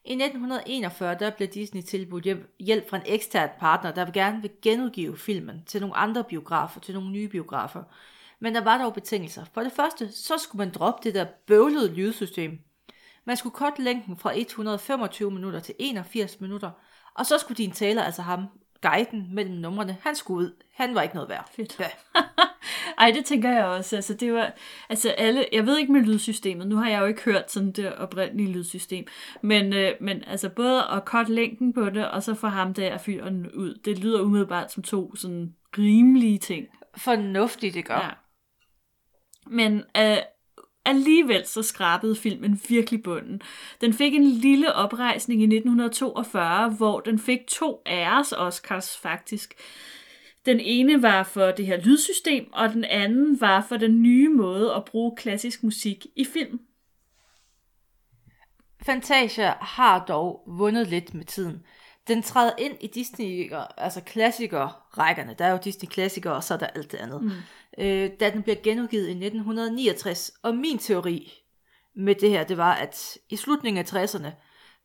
[0.05, 4.51] I 1941 der blev Disney tilbudt hjælp, hjælp fra en ekstern partner, der gerne vil
[4.63, 7.83] genudgive filmen til nogle andre biografer, til nogle nye biografer.
[8.41, 9.45] Men der var dog betingelser.
[9.55, 12.59] For det første, så skulle man droppe det der bøvlede lydsystem.
[13.27, 16.71] Man skulle korte længden fra 125 minutter til 81 minutter,
[17.15, 18.47] og så skulle din taler, altså ham,
[18.83, 20.53] guiden mellem numrene, han skulle ud.
[20.75, 21.51] Han var ikke noget værd.
[21.57, 21.81] Fedt.
[21.81, 21.89] Ja.
[22.99, 23.97] Ej, det tænker jeg også.
[23.97, 24.53] Altså, det var,
[24.89, 27.95] altså alle, jeg ved ikke med lydsystemet, nu har jeg jo ikke hørt sådan det
[27.95, 29.07] oprindelige lydsystem,
[29.43, 32.99] men, øh, men altså både at korte længden på det, og så få ham der
[32.99, 36.67] fyren ud, det lyder umiddelbart som to sådan rimelige ting.
[36.97, 37.95] Fornuftigt, det gør.
[37.95, 38.11] Ja.
[39.47, 40.17] Men øh,
[40.87, 43.43] alligevel så skrabede filmen virkelig bunden.
[43.81, 49.55] Den fik en lille oprejsning i 1942, hvor den fik to æres Oscars faktisk.
[50.47, 54.75] Den ene var for det her lydsystem, og den anden var for den nye måde
[54.75, 56.61] at bruge klassisk musik i film.
[58.83, 61.63] Fantasia har dog vundet lidt med tiden.
[62.09, 65.35] Den træder ind i Disney, altså klassikerrækkerne.
[65.39, 67.23] Der er jo Disney klassikere, og så er der alt det andet.
[67.23, 67.31] Mm.
[67.79, 70.33] Øh, da den bliver genudgivet i 1969.
[70.43, 71.33] Og min teori
[71.97, 74.31] med det her, det var, at i slutningen af 60'erne,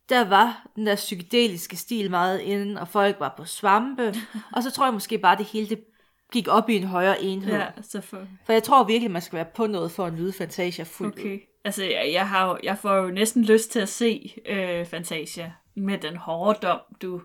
[0.08, 4.14] der var den der psykedeliske stil meget inde, og folk var på svampe.
[4.54, 5.84] og så tror jeg måske bare, det hele det
[6.32, 7.54] gik op i en højere enhed.
[7.54, 8.26] Ja, så for...
[8.46, 11.20] For jeg tror virkelig, man skal være på noget for at nyde Fantasia fuldt ud.
[11.20, 11.40] Okay.
[11.64, 15.52] Altså, jeg, jeg, har jo, jeg får jo næsten lyst til at se øh, Fantasia
[15.76, 17.22] med den hårde dom, du,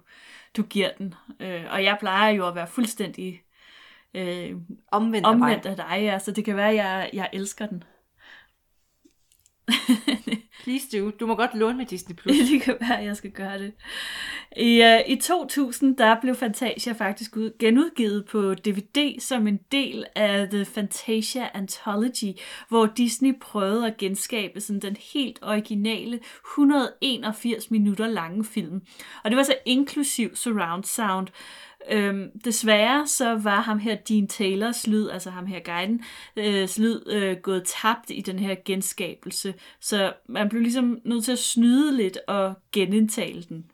[0.57, 1.13] du giver den.
[1.39, 3.41] Øh, og jeg plejer jo at være fuldstændig
[4.15, 4.55] øh,
[4.91, 5.47] Omvendt, af mig.
[5.47, 7.83] omvendt af dig, ja, så det kan være, at jeg, jeg elsker den.
[10.63, 11.09] Please do.
[11.09, 12.15] Du må godt låne med Disney+.
[12.15, 12.37] Plus.
[12.51, 13.73] det kan være, at jeg skal gøre det.
[14.57, 20.05] I, uh, I 2000, der blev Fantasia faktisk ud, genudgivet på DVD som en del
[20.15, 22.39] af The Fantasia Anthology,
[22.69, 28.81] hvor Disney prøvede at genskabe sådan den helt originale 181 minutter lange film.
[29.23, 31.27] Og det var så inklusiv surround sound.
[31.89, 36.03] Øhm, desværre så var ham her Dean Taylors lyd, altså ham her guiden,
[36.35, 39.53] øh, lyd øh, gået tabt i den her genskabelse.
[39.79, 43.71] Så man blev ligesom nødt til at snyde lidt og genindtale den.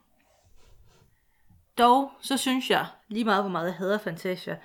[1.78, 4.56] Dog, så synes jeg, lige meget hvor meget jeg hader Fantasia,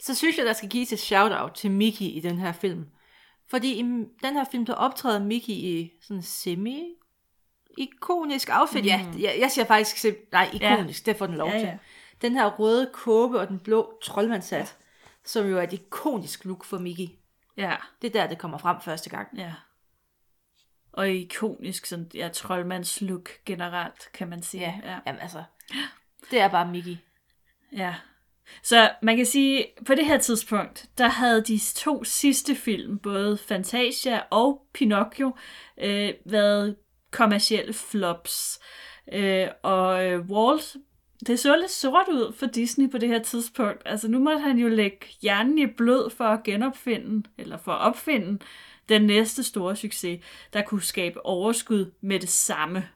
[0.00, 2.86] så synes jeg, der skal gives et shout-out til Mickey i den her film.
[3.50, 3.82] Fordi i
[4.22, 6.84] den her film, der optræder Mickey i sådan semi
[7.78, 8.82] ikonisk outfit.
[8.82, 8.88] Mm.
[8.88, 11.12] Ja, jeg, jeg siger faktisk, nej, ikonisk, ja.
[11.12, 11.66] det får den lov Ja, til.
[11.66, 11.78] ja.
[12.22, 14.66] Den her røde kåbe og den blå troldmandshat, ja.
[15.24, 17.08] som jo er et ikonisk look for Mickey.
[17.56, 19.28] Ja, Det er der, det kommer frem første gang.
[19.36, 19.54] ja.
[20.92, 24.62] Og ikonisk, sådan, ja, troldmands look generelt, kan man sige.
[24.62, 24.90] Ja, ja.
[24.92, 24.98] ja.
[25.06, 25.44] jamen altså,
[26.30, 26.96] det er bare Mickey.
[27.72, 27.94] Ja.
[28.62, 33.38] Så man kan sige, på det her tidspunkt, der havde de to sidste film, både
[33.38, 35.36] Fantasia og Pinocchio,
[35.78, 36.76] øh, været
[37.10, 38.60] kommercielle flops.
[39.12, 40.76] Øh, og øh, Walt,
[41.26, 43.82] det så lidt sort ud for Disney på det her tidspunkt.
[43.84, 47.80] Altså nu måtte han jo lægge hjernen i blød for at genopfinde, eller for at
[47.80, 48.38] opfinde
[48.88, 52.88] den næste store succes, der kunne skabe overskud med det samme.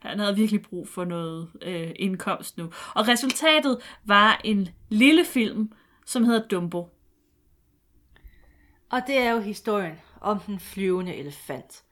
[0.00, 2.64] Han havde virkelig brug for noget øh, indkomst nu.
[2.94, 5.72] Og resultatet var en lille film,
[6.06, 6.88] som hedder Dumbo.
[8.90, 11.83] Og det er jo historien om den flyvende elefant.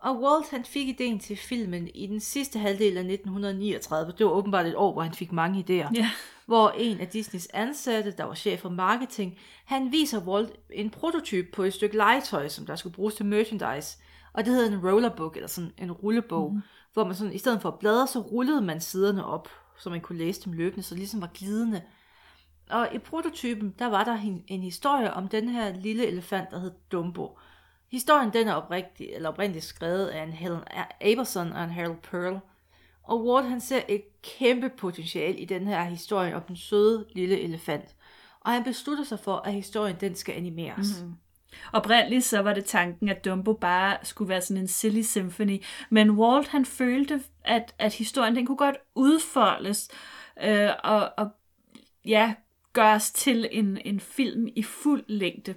[0.00, 4.12] Og Walt han fik ideen til filmen i den sidste halvdel af 1939.
[4.18, 5.90] Det var åbenbart et år, hvor han fik mange idéer.
[5.94, 6.10] Ja.
[6.46, 11.52] Hvor en af Disneys ansatte, der var chef for marketing, han viser Walt en prototyp
[11.52, 13.98] på et stykke legetøj, som der skulle bruges til merchandise.
[14.32, 16.62] Og det hedder en rollerbook, eller sådan en rullebog, mm.
[16.92, 20.00] hvor man sådan, i stedet for at bladre, så rullede man siderne op, så man
[20.00, 21.82] kunne læse dem løbende, så det ligesom var glidende.
[22.70, 26.58] Og i prototypen, der var der en, en historie om den her lille elefant, der
[26.58, 27.38] hed Dumbo.
[27.90, 30.60] Historien den er oprigtig, eller oprindeligt skrevet af en Helen
[31.00, 32.40] Aberson og en Harold Pearl.
[33.02, 37.40] Og Ward han ser et kæmpe potentiale i den her historie om den søde lille
[37.40, 37.94] elefant.
[38.40, 41.00] Og han beslutter sig for, at historien den skal animeres.
[41.00, 41.16] Mm-hmm.
[41.72, 46.10] Oprindeligt så var det tanken, at Dumbo bare skulle være sådan en silly symphony, men
[46.10, 49.88] Walt han følte, at, at historien den kunne godt udfoldes
[50.44, 51.30] øh, og, og
[52.04, 52.34] ja,
[52.72, 55.54] gøres til en, en film i fuld længde.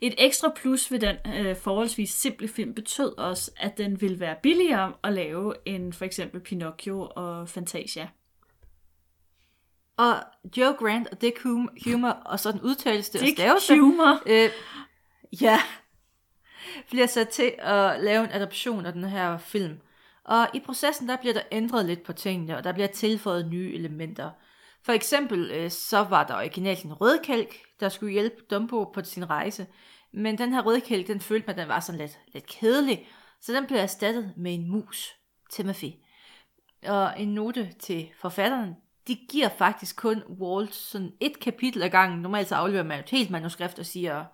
[0.00, 4.36] Et ekstra plus ved den øh, forholdsvis simple film betød også, at den ville være
[4.42, 8.08] billigere at lave end for eksempel Pinocchio og Fantasia.
[9.96, 10.14] Og
[10.56, 11.42] Joe Grant og Dick
[11.84, 14.22] Humor, og sådan udtales det Dick og staves det, Humor.
[14.26, 14.50] øh,
[15.40, 15.60] ja,
[16.90, 19.80] bliver sat til at lave en adoption af den her film.
[20.24, 23.74] Og i processen, der bliver der ændret lidt på tingene, og der bliver tilføjet nye
[23.74, 24.30] elementer.
[24.84, 29.30] For eksempel, øh, så var der originalt en rødkælk, der skulle hjælpe Dumbo på sin
[29.30, 29.66] rejse.
[30.12, 33.08] Men den her rødkælk, den følte man, den var sådan lidt, lidt kedelig,
[33.40, 35.12] så den blev erstattet med en mus,
[35.50, 35.90] Timothy.
[36.86, 38.74] Og en note til forfatteren,
[39.06, 42.22] de giver faktisk kun Walt sådan et kapitel ad gangen.
[42.22, 44.24] Normalt så afleverer man et helt manuskript og siger,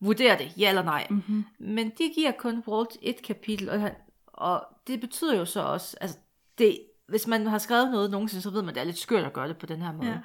[0.00, 1.06] vurder det, ja eller nej.
[1.10, 1.44] Mm-hmm.
[1.58, 3.94] Men de giver kun Walt et kapitel, og, han,
[4.26, 6.18] og det betyder jo så også, altså
[6.58, 9.24] det, hvis man har skrevet noget nogensinde, så ved man, at det er lidt skørt
[9.24, 10.08] at gøre det på den her måde.
[10.08, 10.18] Ja.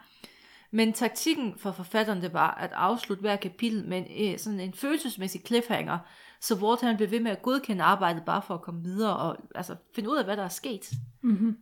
[0.72, 5.42] Men taktikken for forfatteren, det var at afslutte hver kapitel med en, sådan en følelsesmæssig
[5.46, 6.00] cliffhanger,
[6.40, 9.38] så Walt han blev ved med at godkende arbejdet bare for at komme videre og
[9.56, 10.92] altså, finde ud af, hvad der er sket.
[11.22, 11.58] Mm-hmm.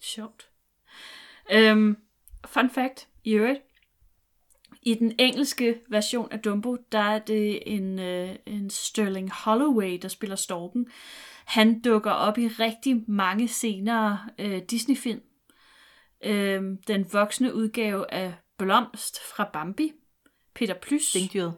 [0.00, 0.48] Sjovt.
[1.56, 1.96] Um,
[2.46, 3.60] fun fact, i øvrigt.
[4.82, 10.08] I den engelske version af Dumbo, der er det en, uh, en Sterling Holloway, der
[10.08, 10.86] spiller storken.
[11.46, 15.20] Han dukker op i rigtig mange senere uh, Disney-film.
[16.26, 16.30] Uh,
[16.88, 19.92] den voksne udgave af Blomst fra Bambi.
[20.54, 21.08] Peter Plys.
[21.08, 21.54] Stinkdyret.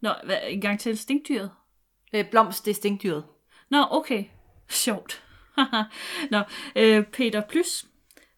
[0.00, 0.98] Nå, hvad, en gang til.
[0.98, 1.50] Stinkdyret?
[2.14, 3.24] Øh, blomst, det er stinkdyret.
[3.70, 4.24] Nå, okay.
[4.68, 5.22] Sjovt.
[6.30, 6.40] Nå,
[6.76, 7.86] øh, Peter Plys,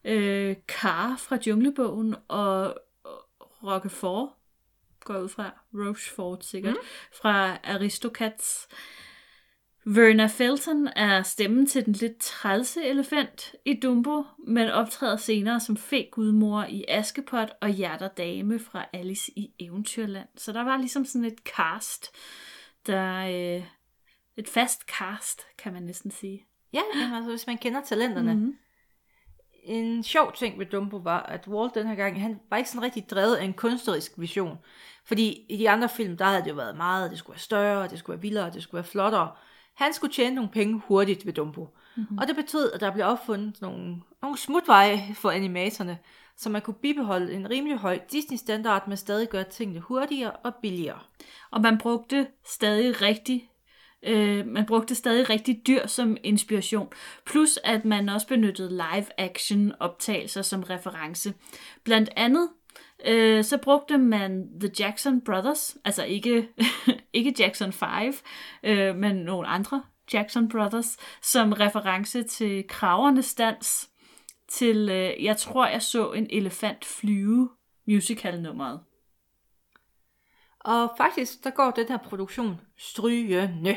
[0.04, 2.78] øh, Kar fra Junglebogen og
[3.62, 4.28] Roquefort,
[5.00, 6.86] går ud fra, Rochefort sikkert, mm.
[7.20, 8.68] fra Aristocats.
[9.88, 15.76] Verna Felton er stemmen til den lidt trælse elefant i Dumbo, men optræder senere som
[15.76, 20.28] fæk gudmor i Askepot og Hjerter Dame fra Alice i Eventyrland.
[20.36, 22.10] Så der var ligesom sådan et cast,
[22.86, 23.16] der...
[23.16, 23.64] Øh,
[24.36, 26.46] et fast cast, kan man næsten sige.
[26.72, 28.34] Ja, jamen, altså, hvis man kender talenterne.
[28.34, 28.56] Mm-hmm.
[29.64, 32.82] En sjov ting ved Dumbo var, at Walt den her gang, han var ikke sådan
[32.82, 34.58] rigtig drevet af en kunstnerisk vision.
[35.04, 37.88] Fordi i de andre film, der havde det jo været meget, det skulle være større,
[37.88, 39.30] det skulle være vildere, det skulle være flottere.
[39.76, 41.68] Han skulle tjene nogle penge hurtigt ved Dumbo.
[41.96, 42.18] Mm-hmm.
[42.18, 45.98] Og det betød, at der blev opfundet nogle, nogle smutveje for animatorerne,
[46.36, 50.98] så man kunne bibeholde en rimelig høj Disney-standard, men stadig gøre tingene hurtigere og billigere.
[51.50, 53.50] Og man brugte stadig rigtig
[54.02, 56.88] Øh, man brugte stadig rigtig dyr som inspiration,
[57.26, 61.34] plus at man også benyttede live-action optagelser som reference.
[61.84, 62.48] Blandt andet
[63.06, 66.48] øh, så brugte man The Jackson Brothers, altså ikke,
[67.12, 68.14] ikke Jackson 5,
[68.62, 69.82] øh, men nogle andre
[70.12, 73.90] Jackson Brothers, som reference til kravernes dans,
[74.48, 77.50] til, øh, jeg tror, jeg så en elefant flyve
[77.86, 78.80] musical-nummeret.
[80.60, 83.76] Og faktisk, der går den her produktion strygende.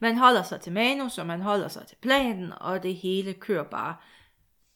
[0.00, 3.64] Man holder sig til manus, og man holder sig til planen, og det hele kører
[3.64, 3.96] bare.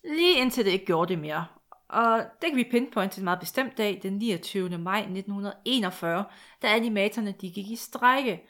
[0.05, 1.47] Lige indtil det ikke gjorde det mere.
[1.93, 4.79] Og det kan vi pinpointe til en meget bestemt dag, den 29.
[4.79, 6.25] maj 1941,
[6.63, 8.43] da animatorerne de gik i strække.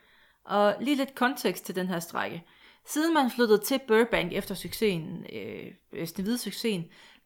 [0.44, 2.44] Og lige lidt kontekst til den her strække.
[2.86, 6.84] Siden man flyttede til Burbank efter succesen, øh, øh Snevide succesen,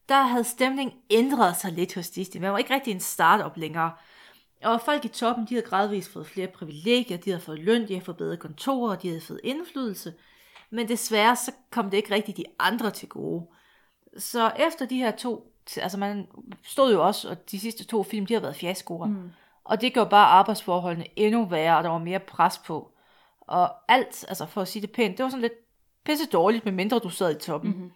[0.09, 2.41] der havde stemningen ændret sig lidt hos Disney.
[2.41, 3.91] Man var ikke rigtig en startup længere.
[4.63, 7.93] Og folk i toppen, de havde gradvist fået flere privilegier, de havde fået løn, de
[7.93, 10.13] havde fået bedre kontorer, de havde fået indflydelse.
[10.69, 13.45] Men desværre, så kom det ikke rigtig de andre til gode.
[14.17, 16.27] Så efter de her to, altså man
[16.63, 19.07] stod jo også, og de sidste to film, de har været fiaskoer.
[19.07, 19.31] Mm.
[19.63, 22.91] Og det gjorde bare arbejdsforholdene endnu værre, og der var mere pres på.
[23.41, 25.53] Og alt, altså for at sige det pænt, det var sådan lidt
[26.05, 27.71] pisse dårligt, med mindre du sad i toppen.
[27.71, 27.91] Mm-hmm.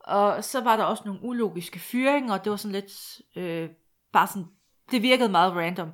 [0.00, 3.70] Og så var der også nogle ulogiske fyringer, og det var sådan lidt øh,
[4.12, 4.46] bare sådan
[4.90, 5.92] det virkede meget random.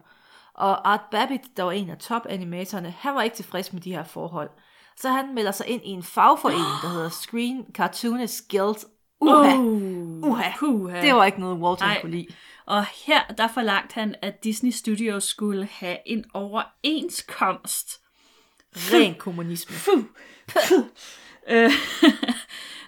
[0.55, 4.05] Og Art Babbitt, der var en af top-animatorerne, han var ikke tilfreds med de her
[4.05, 4.51] forhold.
[4.97, 8.87] Så han melder sig ind i en fagforening, der hedder Screen Cartoonist Guild.
[9.23, 10.51] Uha, Uh, uha.
[10.59, 11.01] puha.
[11.03, 12.01] det var ikke noget, Walter Nej.
[12.01, 12.27] kunne lide.
[12.67, 18.01] Og her, der forlangte han, at Disney Studios skulle have en overenskomst.
[18.77, 19.77] Ren kommunisme.
[21.49, 21.71] Øh,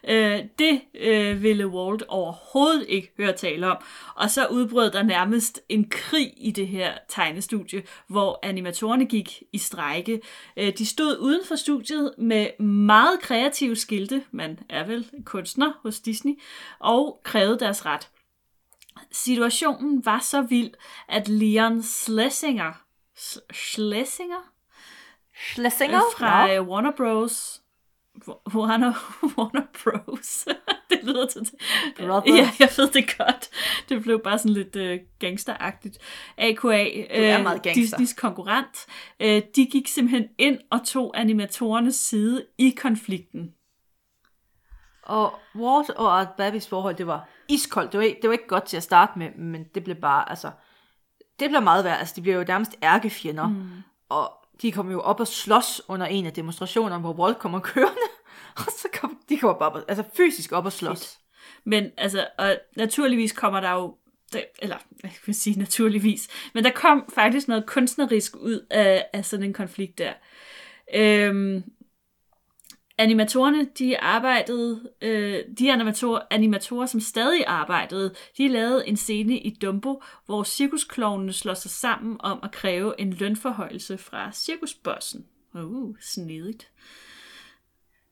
[0.09, 3.77] øh, det øh, ville Walt overhovedet ikke høre tale om.
[4.15, 9.59] Og så udbrød der nærmest en krig i det her tegnestudie, hvor animatorerne gik i
[9.59, 10.21] strejke.
[10.57, 16.01] Øh, de stod uden for studiet med meget kreative skilte, man er vel kunstner hos
[16.01, 16.33] Disney,
[16.79, 18.09] og krævede deres ret.
[19.13, 20.71] Situationen var så vild,
[21.09, 22.73] at Leon Schlesinger,
[23.53, 24.55] Schlesinger
[25.53, 26.01] Schlesinger?
[26.17, 26.63] fra Nå.
[26.63, 26.71] no.
[26.71, 27.64] Warner Bros.
[28.55, 28.93] Warner,
[29.39, 30.49] Warner Bros.
[30.91, 31.51] det lyder til
[31.99, 32.37] Brothers.
[32.37, 33.49] Ja, jeg ved det godt.
[33.89, 35.99] Det blev bare sådan lidt øh, gangsteragtigt.
[36.39, 37.83] AKA, er meget gangster.
[37.83, 38.87] Disneys konkurrent,
[39.21, 43.55] øh, de gik simpelthen ind og tog animatorernes side i konflikten.
[45.03, 47.93] Og Walt og Art Babbys forhold, det var iskoldt.
[47.93, 50.31] Det var, ikke, det var ikke godt til at starte med, men det blev bare,
[50.31, 50.51] altså,
[51.41, 51.99] det blev meget værd.
[51.99, 53.49] Altså, de blev jo nærmest ærkefjender.
[53.49, 53.69] Mm.
[54.09, 58.01] Og de kom jo op og slås under en af demonstrationerne, hvor Walt kommer kørende.
[58.57, 61.19] Og så kom de kommer bare, op- altså fysisk op og slås.
[61.65, 63.97] Men altså, og naturligvis kommer der jo,
[64.33, 69.25] der, eller jeg vil sige naturligvis, men der kom faktisk noget kunstnerisk ud af, af
[69.25, 70.13] sådan en konflikt der.
[70.95, 71.63] Øhm,
[72.99, 79.51] animatorerne, de arbejdede, øh, de animatorer, animatorer, som stadig arbejdede, de lavede en scene i
[79.51, 85.27] Dumbo, hvor cirkusklovnene slår sig sammen om at kræve en lønforhøjelse fra cirkusbossen.
[85.55, 86.71] Uh, snedigt.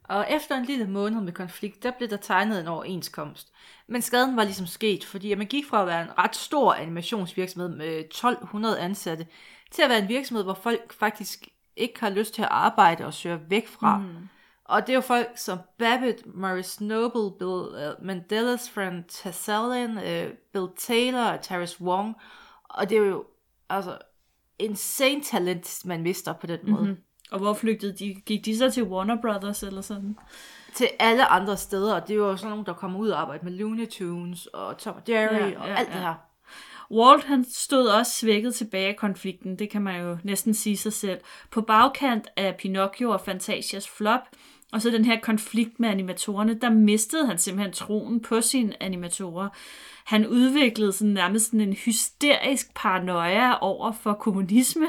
[0.05, 3.53] Og efter en lille måned med konflikt, der blev der tegnet en overenskomst.
[3.89, 7.68] Men skaden var ligesom sket, fordi man gik fra at være en ret stor animationsvirksomhed
[7.68, 9.26] med 1200 ansatte,
[9.70, 13.14] til at være en virksomhed, hvor folk faktisk ikke har lyst til at arbejde og
[13.14, 13.99] søger væk fra.
[13.99, 14.28] Mm.
[14.73, 20.33] Og det er jo folk som Babbitt, Maurice Noble, Bill uh, Mandela's friend Tassalin, uh,
[20.53, 22.14] Bill Taylor og Taris Wong.
[22.64, 23.25] Og det er jo
[23.70, 23.99] altså
[24.59, 26.83] insane talent, man mister på den måde.
[26.83, 27.03] Mm-hmm.
[27.31, 28.14] Og hvor flygtede de?
[28.14, 30.16] Gik de så til Warner Brothers eller sådan?
[30.75, 33.45] til alle andre steder, og det er jo sådan nogle, der kommer ud og arbejder
[33.45, 35.95] med Looney Tunes og Tom og Jerry Ja, ja, og alt ja.
[35.95, 36.14] det her.
[36.91, 40.93] Walt han stod også svækket tilbage af konflikten, det kan man jo næsten sige sig
[40.93, 41.20] selv.
[41.51, 44.20] På bagkant af Pinocchio og Fantasias flop,
[44.73, 49.49] og så den her konflikt med animatorerne, der mistede han simpelthen troen på sine animatorer.
[50.05, 54.87] Han udviklede sådan nærmest sådan en hysterisk paranoia over for kommunisme.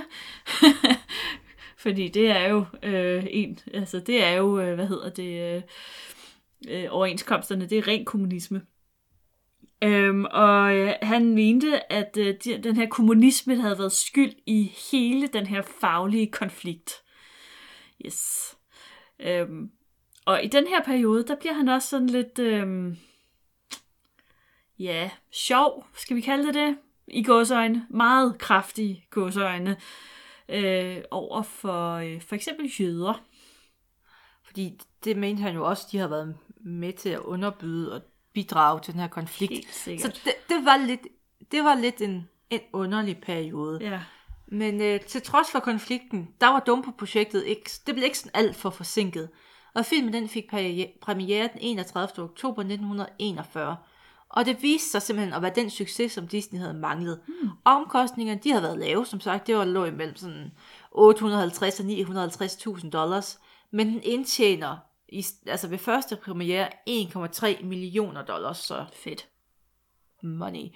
[1.83, 5.61] Fordi det er jo øh, en, altså det er jo, øh, hvad hedder det, øh,
[6.69, 8.61] øh, overenskomsterne, det er ren kommunisme.
[9.83, 14.71] Øhm, og øh, han mente, at øh, de, den her kommunisme havde været skyld i
[14.91, 16.91] hele den her faglige konflikt.
[18.05, 18.52] Yes.
[19.23, 19.71] Øhm,
[20.25, 22.97] og i den her periode, der bliver han også sådan lidt, øhm,
[24.79, 26.77] ja, sjov, skal vi kalde det det?
[27.07, 27.87] I gåsøjne.
[27.89, 29.77] Meget kraftige gåsøjne.
[30.49, 33.23] Øh, over for øh, for eksempel jøder.
[34.43, 38.01] Fordi det mente han jo også, de har været med til at underbyde og
[38.33, 39.73] bidrage til den her konflikt.
[39.75, 41.01] Så det, det var lidt,
[41.51, 43.79] det var lidt en, en underlig periode.
[43.81, 44.01] Ja.
[44.53, 48.55] Men øh, til trods for konflikten, der var Dumbo-projektet ikke, det blev ikke sådan alt
[48.55, 49.29] for forsinket.
[49.73, 50.49] Og filmen den fik
[51.01, 52.23] premiere den 31.
[52.23, 53.77] oktober 1941.
[54.29, 57.19] Og det viste sig simpelthen at være den succes, som Disney havde manglet.
[57.27, 57.49] Hmm.
[57.65, 59.47] Omkostningerne, de havde været lave, som sagt.
[59.47, 60.51] Det var lå imellem sådan
[60.91, 63.39] 850 og 950.000 dollars.
[63.71, 64.77] Men den indtjener
[65.09, 69.27] i, altså ved første premiere 1,3 millioner dollars, så Fedt.
[70.23, 70.69] money.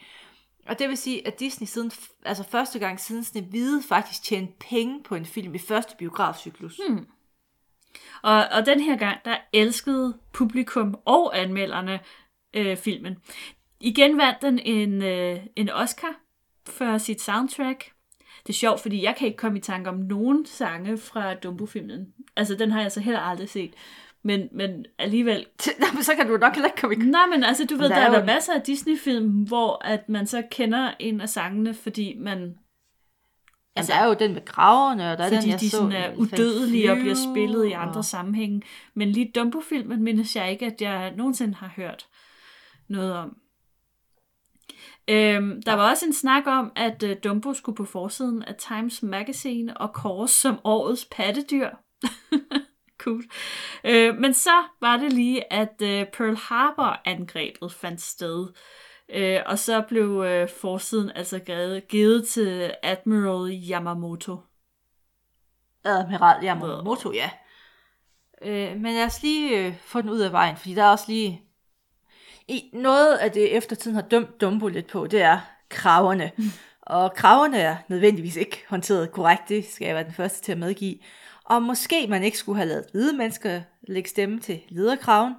[0.67, 1.91] Og det vil sige, at Disney siden,
[2.25, 6.79] altså første gang siden Snevide faktisk tjente penge på en film i første biografcyklus.
[6.87, 7.07] Hmm.
[8.23, 11.99] Og, og den her gang, der elskede publikum og anmelderne
[12.53, 13.17] øh, filmen.
[13.79, 16.15] Igen vandt den en, øh, en Oscar
[16.67, 17.91] for sit soundtrack.
[18.47, 22.13] Det er sjovt, fordi jeg kan ikke komme i tanke om nogen sange fra Dumbo-filmen.
[22.35, 23.73] Altså, den har jeg så heller aldrig set.
[24.27, 25.45] Men, men alligevel...
[25.79, 27.89] Nå, men så kan du nok heller ikke komme i Nej, men altså, du ved,
[27.89, 30.91] Der der, er er jo der en- masser af Disney-film, hvor at man så kender
[30.99, 32.55] en af sangene, fordi man
[33.75, 35.91] Altså, der er jo den med kraverne, og der er den, jeg de så, sådan
[35.91, 38.61] er i udødelige og bliver spillet i andre og- sammenhænge.
[38.93, 42.07] Men lige Dumbo-filmen mindes jeg ikke, at jeg nogensinde har hørt
[42.89, 43.37] noget om.
[45.09, 49.03] Øhm, der var også en snak om, at uh, Dumbo skulle på forsiden af Times
[49.03, 51.69] Magazine og kåres som årets pattedyr.
[53.07, 53.23] cool.
[53.83, 58.47] Øh, men så var det lige, at uh, Pearl Harbor-angrebet fandt sted
[59.09, 64.37] Øh, og så blev øh, forsiden altså givet, givet til Admiral Yamamoto.
[65.83, 67.29] Admiral Yamamoto, ja.
[68.41, 71.05] Øh, men lad os lige øh, få den ud af vejen, fordi der er også
[71.07, 71.41] lige...
[72.47, 75.39] I, noget af det, eftertiden har dømt Dumbo lidt på, det er
[75.69, 76.31] kraverne.
[76.81, 80.57] Og kraverne er nødvendigvis ikke håndteret korrekt, det skal jeg være den første til at
[80.57, 80.97] medgive.
[81.49, 85.33] Og måske man ikke skulle have lavet hvide mennesker lægge stemme til lederkraven,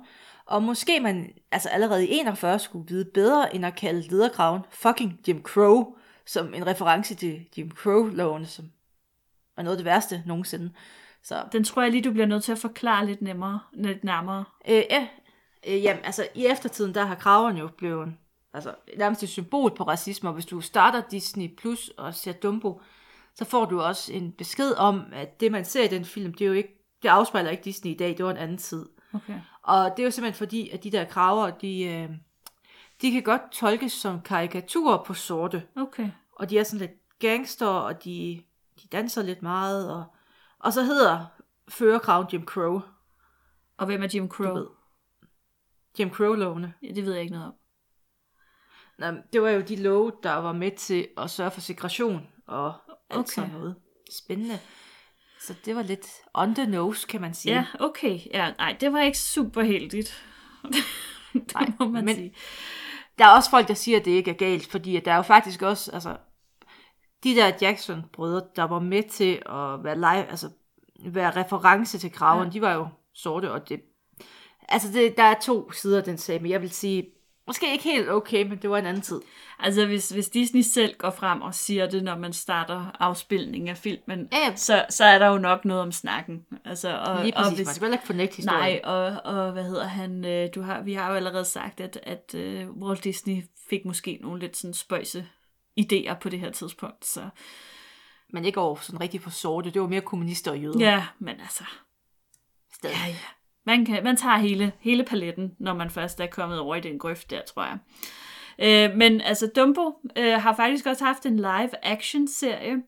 [0.46, 5.20] og måske man altså allerede i 41 skulle vide bedre end at kalde lederkraven fucking
[5.28, 5.96] Jim Crow,
[6.26, 8.64] som en reference til Jim Crow-lovene, som
[9.56, 10.72] er noget af det værste nogensinde.
[11.22, 14.44] Så Den tror jeg lige, du bliver nødt til at forklare lidt nemmere, lidt nærmere.
[14.68, 15.08] Øh, ja,
[15.66, 18.14] øh, jamen, altså i eftertiden, der har kraverne jo blevet
[18.54, 22.80] altså, nærmest et symbol på racisme, og hvis du starter Disney Plus og ser Dumbo,
[23.38, 26.44] så får du også en besked om, at det man ser i den film, det
[26.44, 28.86] er jo ikke, det afspejler ikke Disney i dag, det var en anden tid.
[29.14, 29.40] Okay.
[29.62, 32.10] Og det er jo simpelthen fordi, at de der kraver, de, øh,
[33.02, 35.62] de kan godt tolkes som karikaturer på sorte.
[35.76, 36.10] Okay.
[36.32, 38.42] Og de er sådan lidt gangster, og de,
[38.82, 40.04] de danser lidt meget, og,
[40.58, 41.26] og så hedder
[41.68, 42.80] førerkraven Jim Crow.
[43.76, 44.54] Og hvem er Jim Du Crow?
[44.54, 44.66] ved.
[45.98, 46.74] Jim Crow-lovene.
[46.82, 47.54] Ja, det ved jeg ikke noget om.
[48.98, 52.74] Nå, det var jo de love, der var med til at sørge for segregation og
[53.10, 53.32] alt Okay.
[53.34, 53.74] sådan noget.
[54.10, 54.58] Spændende.
[55.40, 57.54] Så det var lidt on the nose, kan man sige.
[57.54, 58.18] Ja, okay.
[58.34, 60.24] Ja, nej, det var ikke super heldigt.
[61.32, 62.34] det Nej, må man men- sige.
[63.18, 65.22] Der er også folk, der siger, at det ikke er galt, fordi der er jo
[65.22, 66.16] faktisk også, altså,
[67.24, 70.50] de der Jackson-brødre, der var med til at være live, altså,
[71.06, 72.52] være reference til kraven, ja.
[72.52, 73.80] de var jo sorte, og det,
[74.68, 77.06] altså, det, der er to sider af den sag, men jeg vil sige,
[77.48, 79.20] måske ikke helt okay, men det var en anden tid.
[79.58, 83.76] Altså, hvis, hvis Disney selv går frem og siger det, når man starter afspilningen af
[83.76, 84.56] filmen, Ja, ja.
[84.56, 86.46] så, så er der jo nok noget om snakken.
[86.64, 88.60] Altså, og, Lige og præcis, hvis, man skal ikke fornægte historien.
[88.60, 90.24] Nej, og, og hvad hedder han?
[90.24, 94.18] øh, Du har, vi har jo allerede sagt, at, at uh, Walt Disney fik måske
[94.22, 95.26] nogle lidt sådan spøjse
[95.80, 97.06] idéer på det her tidspunkt.
[97.06, 97.28] Så
[98.32, 100.80] Men ikke over sådan rigtig for sorte, det var mere kommunister og jøder.
[100.80, 101.64] ja, men altså,
[102.74, 102.96] Stadig.
[102.96, 103.14] ja, ja.
[103.68, 106.98] Man, kan, man tager hele, hele paletten, når man først er kommet over i den
[106.98, 107.78] grøft der, tror jeg.
[108.58, 112.82] Øh, men altså, Dumbo øh, har faktisk også haft en live-action-serie.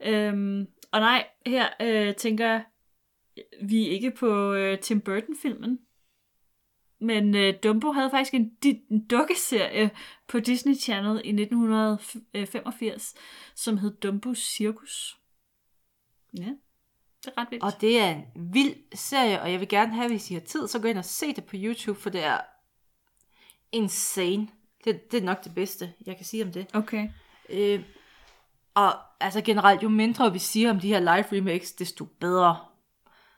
[0.00, 2.64] Øhm, og nej, her øh, tænker jeg,
[3.62, 5.78] vi er ikke på øh, Tim Burton-filmen.
[7.00, 9.90] Men øh, Dumbo havde faktisk en, di- en dukkeserie
[10.28, 13.14] på Disney Channel i 1985,
[13.54, 15.18] som hed Dumbos Cirkus.
[16.38, 16.48] Ja,
[17.24, 17.64] det er ret vildt.
[17.64, 20.68] Og det er en vild serie, og jeg vil gerne have, hvis I har tid,
[20.68, 22.38] så gå ind og se det på YouTube, for det er
[23.72, 24.48] insane.
[24.84, 26.66] Det, det er nok det bedste, jeg kan sige om det.
[26.74, 27.08] Okay.
[27.48, 27.82] Øh,
[28.74, 32.56] og altså generelt, jo mindre vi siger om de her live remakes, desto bedre.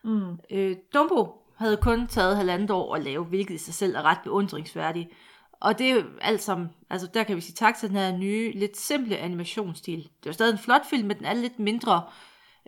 [0.05, 0.39] Mm.
[0.51, 4.19] Øh, Dumbo havde kun taget halvandet år at lave, hvilket i sig selv er ret
[4.25, 5.09] beundringsværdigt.
[5.53, 8.17] Og det er jo alt sammen, altså der kan vi sige tak til den her
[8.17, 9.99] nye, lidt simple animationsstil.
[9.99, 12.03] Det er jo stadig en flot film, men den er lidt mindre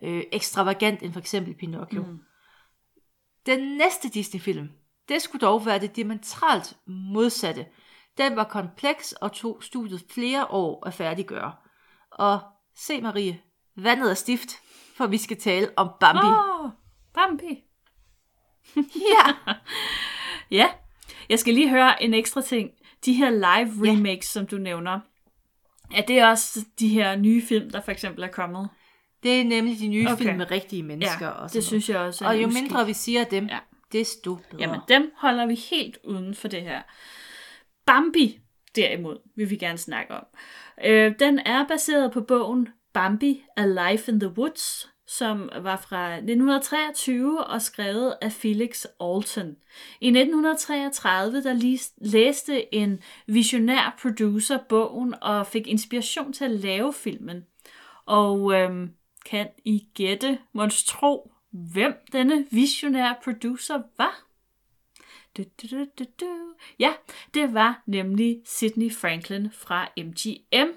[0.02, 2.02] øh, ekstravagant end for eksempel Pinocchio.
[2.02, 2.18] Mm.
[3.46, 4.68] Den næste Disney-film,
[5.08, 7.66] det skulle dog være det diametralt modsatte.
[8.18, 11.52] Den var kompleks og tog studiet flere år at færdiggøre.
[12.10, 12.40] Og
[12.76, 13.40] se Marie,
[13.76, 14.50] vandet er stift,
[14.96, 16.26] for vi skal tale om Bambi.
[16.26, 16.70] Oh,
[17.14, 17.62] Bambi.
[19.14, 19.54] Ja,
[20.50, 20.68] Ja,
[21.28, 22.70] jeg skal lige høre en ekstra ting.
[23.04, 24.40] De her live remakes, ja.
[24.40, 25.00] som du nævner,
[25.94, 28.68] er det også de her nye film, der for eksempel er kommet?
[29.22, 30.16] Det er nemlig de nye Okay.
[30.24, 31.26] film med rigtige mennesker.
[31.26, 32.24] Ja, og det sådan synes jeg også.
[32.26, 32.62] Og jo uskik.
[32.62, 33.58] mindre vi siger dem, Ja.
[33.92, 34.62] desto bedre.
[34.62, 36.82] Jamen, dem holder vi helt uden for det her.
[37.86, 38.38] Bambi,
[38.76, 40.24] derimod, vil vi gerne snakke om.
[40.84, 46.12] Øh, den er baseret på bogen Bambi, A Life in the Woods, som var fra
[46.14, 49.56] 1923 og skrevet af Felix Alton.
[50.00, 57.44] I 1933 der læste en visionær producer bogen og fik inspiration til at lave filmen.
[58.06, 58.90] Og øhm,
[59.30, 64.26] kan I gætte, monstro, hvem denne visionære producer var?
[65.36, 66.54] Du, du, du, du, du.
[66.78, 66.92] Ja,
[67.34, 70.72] det var nemlig Sidney Franklin fra MGM.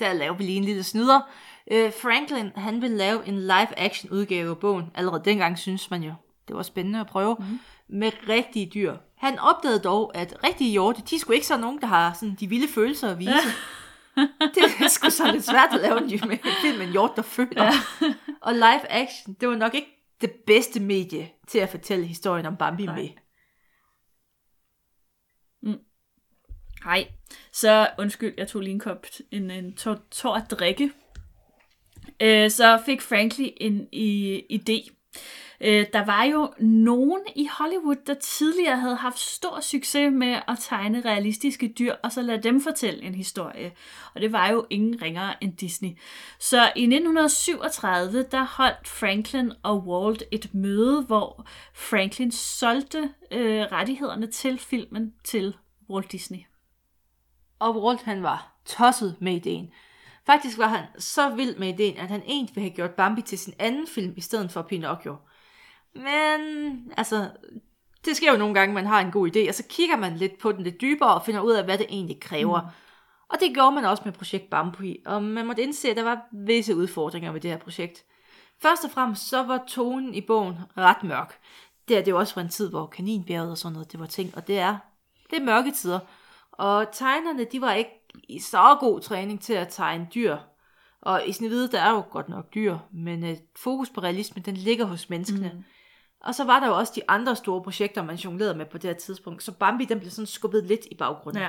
[0.00, 1.20] Der laver vi lige en lille snyder.
[1.70, 4.90] Øh, Franklin, han vil lave en live-action udgave af bogen.
[4.94, 6.14] Allerede dengang synes man jo,
[6.48, 7.36] det var spændende at prøve.
[7.38, 7.58] Mm.
[7.88, 8.96] Med rigtige dyr.
[9.16, 12.46] Han opdagede dog, at rigtige hjorte, de skulle ikke så nogen, der har sådan de
[12.46, 13.32] vilde følelser at vise.
[14.54, 17.64] det er sgu så lidt svært at lave en film med en hjort, der føler.
[17.64, 17.72] Ja.
[18.46, 19.88] og live action, det var nok ikke
[20.20, 22.96] det bedste medie til at fortælle historien om Bambi Nej.
[22.96, 23.08] med.
[26.84, 27.08] Nej,
[27.52, 30.90] så undskyld, jeg tog lige en kop, en, en tår, tår at drikke.
[32.20, 34.94] Øh, så fik Frankly en i, idé.
[35.60, 40.58] Øh, der var jo nogen i Hollywood, der tidligere havde haft stor succes med at
[40.60, 43.72] tegne realistiske dyr, og så lade dem fortælle en historie.
[44.14, 45.90] Og det var jo ingen ringere end Disney.
[46.40, 54.26] Så i 1937, der holdt Franklin og Walt et møde, hvor Franklin solgte øh, rettighederne
[54.26, 55.56] til filmen til
[55.90, 56.40] Walt Disney.
[57.58, 59.70] Og Walt han var tosset med ideen.
[60.26, 63.38] Faktisk var han så vild med ideen, at han egentlig ville have gjort Bambi til
[63.38, 65.16] sin anden film i stedet for Pinocchio.
[65.94, 67.30] Men altså,
[68.04, 70.38] det sker jo nogle gange, man har en god idé, og så kigger man lidt
[70.38, 72.60] på den lidt dybere og finder ud af, hvad det egentlig kræver.
[72.60, 72.68] Mm.
[73.28, 76.20] Og det gjorde man også med projekt Bambi, og man måtte indse, at der var
[76.32, 78.04] visse udfordringer med det her projekt.
[78.62, 81.38] Først og fremmest så var tonen i bogen ret mørk.
[81.88, 84.06] Det er det jo også fra en tid, hvor kaninbjerget og sådan noget, det var
[84.06, 84.76] ting, og det er,
[85.30, 85.98] det er mørke tider.
[86.52, 87.90] Og tegnerne, de var ikke
[88.28, 90.36] i så god træning til at tegne dyr.
[91.00, 94.56] Og i Snevide, der er jo godt nok dyr, men øh, fokus på realismen, den
[94.56, 95.52] ligger hos menneskene.
[95.54, 95.64] Mm.
[96.28, 98.90] Og så var der jo også de andre store projekter, man jonglerede med på det
[98.90, 99.42] her tidspunkt.
[99.42, 101.42] Så Bambi, den blev sådan skubbet lidt i baggrunden.
[101.42, 101.48] Ja.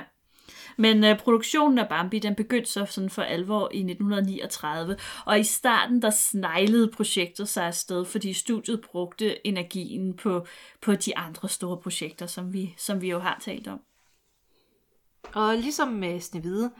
[0.76, 4.96] Men øh, produktionen af Bambi, den begyndte så sådan for alvor i 1939,
[5.26, 10.46] og i starten der sneglede projektet sig afsted, fordi studiet brugte energien på,
[10.80, 13.80] på de andre store projekter, som vi, som vi jo har talt om.
[15.34, 16.70] Og ligesom med Snevide,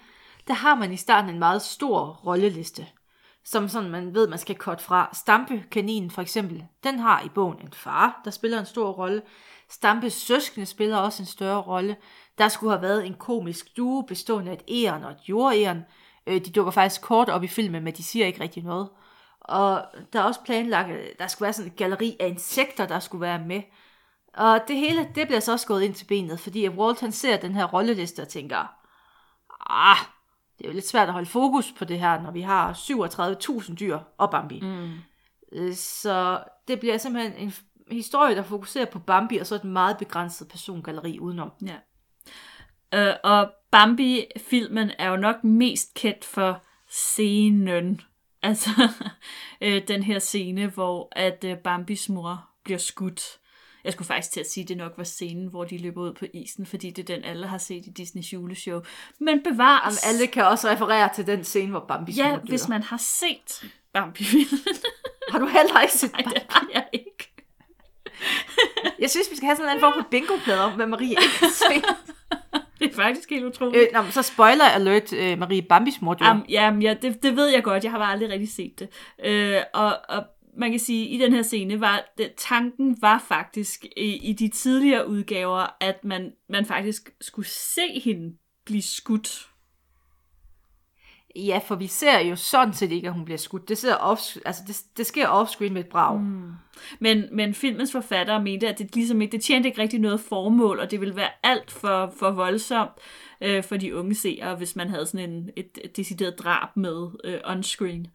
[0.48, 2.86] der har man i starten en meget stor rolleliste,
[3.50, 5.10] som sådan man ved, man skal korte fra.
[5.12, 9.22] Stampe kaninen for eksempel, den har i bogen en far, der spiller en stor rolle.
[9.68, 11.96] Stampes søskende spiller også en større rolle.
[12.38, 15.84] Der skulle have været en komisk duo bestående af et æren og et jordæren.
[16.26, 18.88] Øh, de dukker faktisk kort op i filmen, men de siger ikke rigtig noget.
[19.40, 22.98] Og der er også planlagt, at der skulle være sådan et galleri af insekter, der
[23.00, 23.62] skulle være med.
[24.34, 27.36] Og det hele, det bliver så også gået ind til benet, fordi Walt han ser
[27.36, 28.74] den her rolleliste og tænker,
[29.70, 29.98] ah,
[30.60, 33.74] det er jo lidt svært at holde fokus på det her, når vi har 37.000
[33.74, 34.60] dyr og Bambi.
[34.60, 34.90] Mm.
[35.52, 37.52] Øh, så det bliver simpelthen en
[37.90, 41.52] historie, der fokuserer på Bambi, og så et meget begrænset persongalleri udenom.
[41.66, 41.76] Ja.
[42.94, 48.00] Øh, og Bambi-filmen er jo nok mest kendt for scenen.
[48.42, 48.70] Altså
[49.60, 53.39] øh, den her scene, hvor at øh, Bambis mor bliver skudt.
[53.84, 56.12] Jeg skulle faktisk til at sige, at det nok var scenen, hvor de løber ud
[56.12, 58.80] på isen, fordi det er den, alle har set i Disney's juleshow.
[59.20, 59.82] Men bevar...
[59.84, 63.64] Jamen, alle kan også referere til den scene, hvor Bambi Ja, hvis man har set
[63.92, 64.60] Bambi-filmen.
[65.30, 67.32] har du heller ikke set Nej, det har jeg ikke.
[68.98, 71.48] jeg synes, vi skal have sådan en form for bingo-plade om, hvad Marie ikke har
[71.48, 71.84] set.
[72.80, 73.82] det er faktisk helt utroligt.
[73.82, 76.30] Øh, nå, så spoiler alert, øh, Marie Bambis mor dør.
[76.30, 77.84] Um, jamen, ja, det, det ved jeg godt.
[77.84, 78.88] Jeg har bare aldrig rigtig set det.
[79.24, 80.24] Øh, og, og
[80.56, 84.48] man kan sige, i den her scene var det, tanken var faktisk i, i de
[84.48, 89.46] tidligere udgaver, at man, man faktisk skulle se hende blive skudt.
[91.36, 93.68] Ja, for vi ser jo sådan set ikke, at hun bliver skudt.
[93.68, 96.20] Det, ser off, altså det, det sker offscreen med et brag.
[96.20, 96.52] Mm.
[97.00, 100.80] Men, men filmens forfattere mente, at det, ligesom ikke, det tjente ikke rigtig noget formål,
[100.80, 102.90] og det ville være alt for, for voldsomt
[103.40, 107.08] øh, for de unge seere, hvis man havde sådan en, et, et decideret drab med
[107.24, 108.06] øh, onscreen.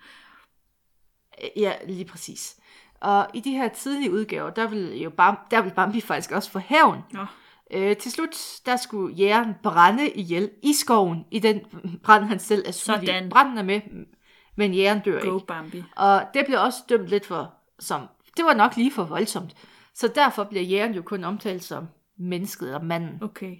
[1.56, 2.58] Ja, lige præcis.
[3.00, 6.52] Og i de her tidlige udgaver, der vil, jo Bam, der vil Bambi faktisk også
[6.52, 7.04] få hævn.
[7.14, 7.26] Ja.
[7.72, 8.36] Øh, til slut,
[8.66, 11.62] der skulle jægeren brænde ihjel i skoven, i den
[12.04, 13.30] brand, han selv er Sådan.
[13.30, 13.82] Branden er med,
[14.56, 15.48] men jægeren dør Go ikke.
[15.48, 15.84] Bambi.
[15.96, 18.02] Og det blev også dømt lidt for, som,
[18.38, 19.56] det var nok lige for voldsomt.
[19.94, 21.88] Så derfor bliver jægeren jo kun omtalt som
[22.18, 23.24] mennesket eller manden.
[23.24, 23.58] Okay.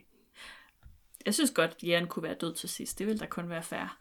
[1.26, 3.00] Jeg synes godt, at kunne være død til sidst.
[3.00, 3.98] Det ville da kun være fair.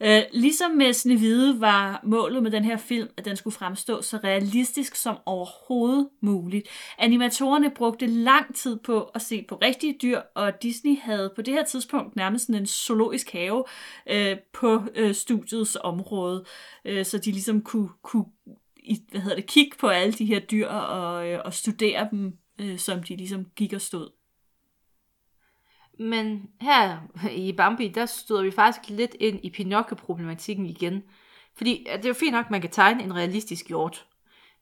[0.00, 4.16] Øh, ligesom med Snevide var målet med den her film, at den skulle fremstå så
[4.24, 6.68] realistisk som overhovedet muligt.
[6.98, 11.54] Animatorerne brugte lang tid på at se på rigtige dyr, og Disney havde på det
[11.54, 13.64] her tidspunkt nærmest sådan en zoologisk have
[14.06, 16.44] øh, på øh, studiets område,
[16.84, 18.24] øh, så de ligesom kunne, kunne
[18.76, 22.32] i, hvad hedder det, kigge på alle de her dyr og, øh, og studere dem,
[22.60, 24.17] øh, som de ligesom gik og stod.
[25.98, 26.98] Men her
[27.30, 31.02] i Bambi, der støder vi faktisk lidt ind i Pinocchio-problematikken igen.
[31.56, 34.06] Fordi det er jo fint nok, at man kan tegne en realistisk hjort.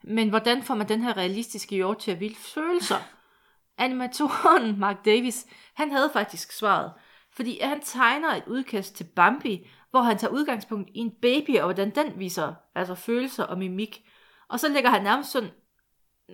[0.03, 2.97] Men hvordan får man den her realistiske hjort til at ville følelser?
[3.79, 6.93] Animatoren Mark Davis, han havde faktisk svaret.
[7.33, 11.65] Fordi han tegner et udkast til Bambi, hvor han tager udgangspunkt i en baby, og
[11.65, 14.05] hvordan den viser altså følelser og mimik.
[14.49, 15.51] Og så lægger han nærmest sådan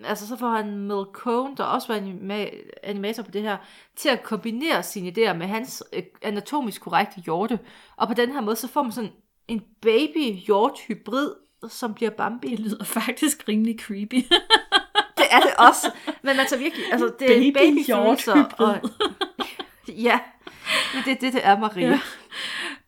[0.03, 2.15] altså så får han Mel Cohn, der også var
[2.83, 3.57] animator på det her,
[3.95, 7.59] til at kombinere sine idéer med hans øh, anatomisk korrekte hjorte.
[7.95, 9.11] Og på den her måde, så får man sådan
[9.47, 11.29] en baby-hjort-hybrid,
[11.69, 12.49] som bliver Bambi.
[12.49, 14.15] Det lyder faktisk rimelig creepy.
[15.17, 15.91] det er det også.
[16.21, 18.17] Men altså virkelig, altså det er baby, baby og,
[19.87, 20.19] Ja,
[20.93, 21.87] men det er det, det er, Maria.
[21.87, 21.99] Ja.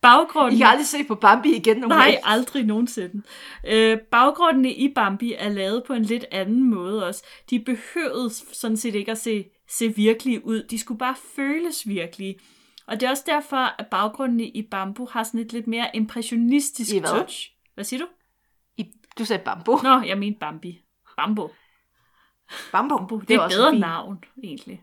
[0.02, 0.54] Baggrunden...
[0.54, 1.98] I kan aldrig se på Bambi igen normalt.
[1.98, 3.22] Nej, aldrig nogensinde.
[3.66, 7.24] Øh, baggrundene i Bambi er lavet på en lidt anden måde også.
[7.50, 10.62] De behøvede sådan set ikke at se, se virkelige ud.
[10.62, 12.38] De skulle bare føles virkelige.
[12.86, 16.94] Og det er også derfor, at baggrundene i Bambu har sådan et lidt mere impressionistisk
[16.94, 17.10] I hvad?
[17.10, 17.50] touch.
[17.74, 18.06] Hvad siger du?
[18.76, 19.76] I, du sagde Bambo.
[19.82, 20.80] Nå, jeg mente Bambi.
[21.16, 21.50] Bambo.
[22.72, 22.96] Bambo.
[22.96, 23.18] Bambo.
[23.18, 23.80] Det er et bedre fint.
[23.80, 24.82] navn, egentlig.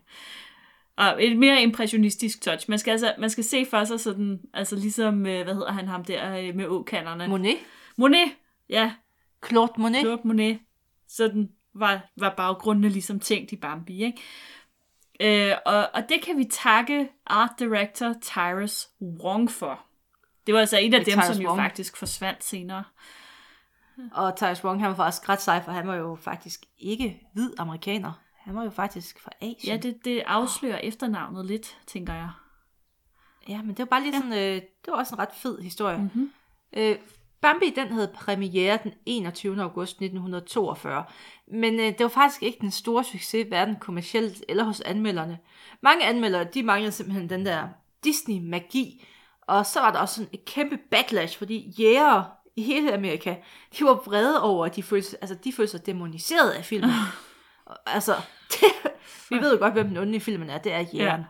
[0.96, 2.70] Og et mere impressionistisk touch.
[2.70, 5.88] Man skal, altså, man skal se for sig sådan, altså ligesom, øh, hvad hedder han
[5.88, 7.28] ham der øh, med åkanderne?
[7.28, 7.56] Monet.
[7.96, 8.28] Monet.
[8.68, 8.92] Ja,
[9.46, 10.00] Claude Monet.
[10.00, 10.58] Claude Monet.
[11.08, 14.20] Sådan var, var baggrundene ligesom tænkt i Bambi, ikke?
[15.20, 19.80] Øh, og, og det kan vi takke art director Tyrus Wong for.
[20.46, 21.60] Det var altså en af Det dem, Tyrus som jo Wong.
[21.60, 22.84] faktisk forsvandt senere.
[24.12, 27.50] Og Tyrus Wong, han var faktisk ret sej, for han var jo faktisk ikke hvid
[27.58, 28.12] amerikaner.
[28.44, 29.56] Han var jo faktisk fra Asien.
[29.64, 32.30] Ja, det, det afslører efternavnet lidt, tænker jeg.
[33.48, 35.98] ja men det var bare lige sådan, øh, det var også en ret fed historie.
[35.98, 36.30] Mhm.
[36.72, 36.96] Øh,
[37.40, 39.62] Bambi, den havde premiere den 21.
[39.62, 41.04] august 1942.
[41.46, 45.38] Men øh, det var faktisk ikke den store succes, hverken kommercielt eller hos anmelderne.
[45.82, 47.68] Mange anmeldere, de manglede simpelthen den der
[48.04, 49.06] Disney-magi.
[49.40, 52.26] Og så var der også sådan et kæmpe backlash, fordi jægere
[52.56, 53.36] i hele Amerika,
[53.78, 56.90] de var vrede over, at de følte, altså, de følte sig demoniseret af filmen.
[57.86, 58.14] Altså,
[58.50, 58.68] det,
[59.30, 61.20] vi ved jo godt, hvem den onde i filmen er, det er jægeren.
[61.20, 61.26] Ja.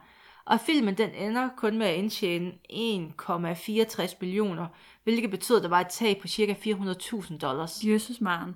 [0.47, 4.67] Og filmen den ender kun med at indtjene 1,64 millioner,
[5.05, 6.53] hvilket betød, at der var et tab på ca.
[6.53, 7.85] 400.000 dollars.
[7.85, 8.55] Jesus Maren.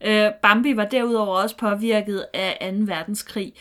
[0.00, 2.78] Øh, Bambi var derudover også påvirket af 2.
[2.80, 3.54] verdenskrig.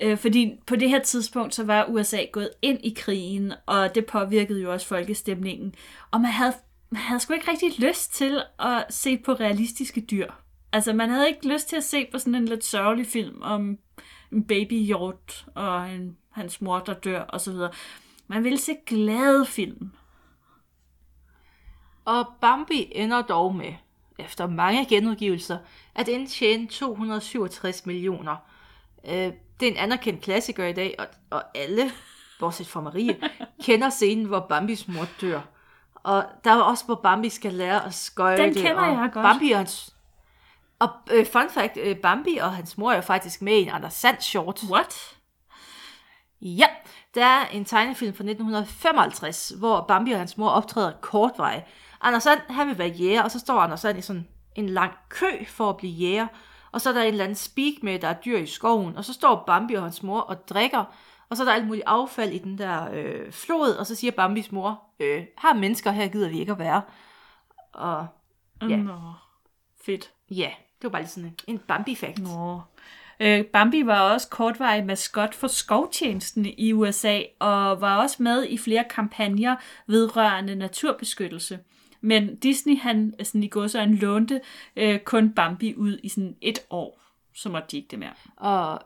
[0.00, 4.06] Øh, fordi på det her tidspunkt, så var USA gået ind i krigen, og det
[4.06, 5.74] påvirkede jo også folkestemningen.
[6.10, 6.52] Og man havde,
[6.90, 10.30] man havde sgu ikke rigtig lyst til at se på realistiske dyr.
[10.72, 13.78] Altså, man havde ikke lyst til at se på sådan en lidt sørgelig film om
[14.32, 17.54] en babyhjort og en, hans mor, der dør, osv.
[18.26, 19.90] Man ville se glade film.
[22.04, 23.72] Og Bambi ender dog med,
[24.18, 25.58] efter mange genudgivelser,
[25.94, 28.36] at indtjene 267 millioner.
[29.06, 31.90] Øh, det er en anerkendt klassiker i dag, og, og alle,
[32.40, 33.16] bortset fra Marie,
[33.64, 35.40] kender scenen, hvor Bambis mor dør.
[35.94, 38.42] Og der er også, hvor Bambi skal lære at skøjte.
[38.42, 39.24] Den kender og jeg godt.
[39.24, 39.94] Bambi og hans...
[40.80, 43.68] Og øh, fun fact, øh, Bambi og hans mor er jo faktisk med i en
[43.68, 44.62] Anders Sand short.
[44.70, 45.16] What?
[46.40, 46.66] Ja,
[47.14, 51.64] der er en tegnefilm fra 1955, hvor Bambi og hans mor optræder kortvej.
[52.00, 54.92] Anders Sand, han vil være jæger, og så står Anders Sand i sådan en lang
[55.08, 56.26] kø for at blive jæger.
[56.72, 59.04] Og så er der en eller anden speak med, der er dyr i skoven, og
[59.04, 60.84] så står Bambi og hans mor og drikker,
[61.30, 64.10] og så er der alt muligt affald i den der øh, flod, og så siger
[64.10, 66.82] Bambis mor, øh, her er mennesker, her gider vi ikke at være.
[67.72, 68.06] Og
[68.62, 68.76] Ja.
[68.76, 68.98] Nå,
[69.84, 70.12] fedt.
[70.30, 70.50] ja,
[70.80, 72.22] det var bare lige sådan en, Bambi-fact.
[72.22, 72.60] Nå.
[73.20, 78.58] Øh, Bambi var også kortvarig maskot for skovtjenesten i USA, og var også med i
[78.58, 81.58] flere kampagner vedrørende naturbeskyttelse.
[82.00, 84.40] Men Disney, han sådan i godsøjne lånte
[84.76, 87.00] øh, kun Bambi ud i sådan et år,
[87.34, 88.12] så måtte de ikke det mere.
[88.36, 88.80] Og,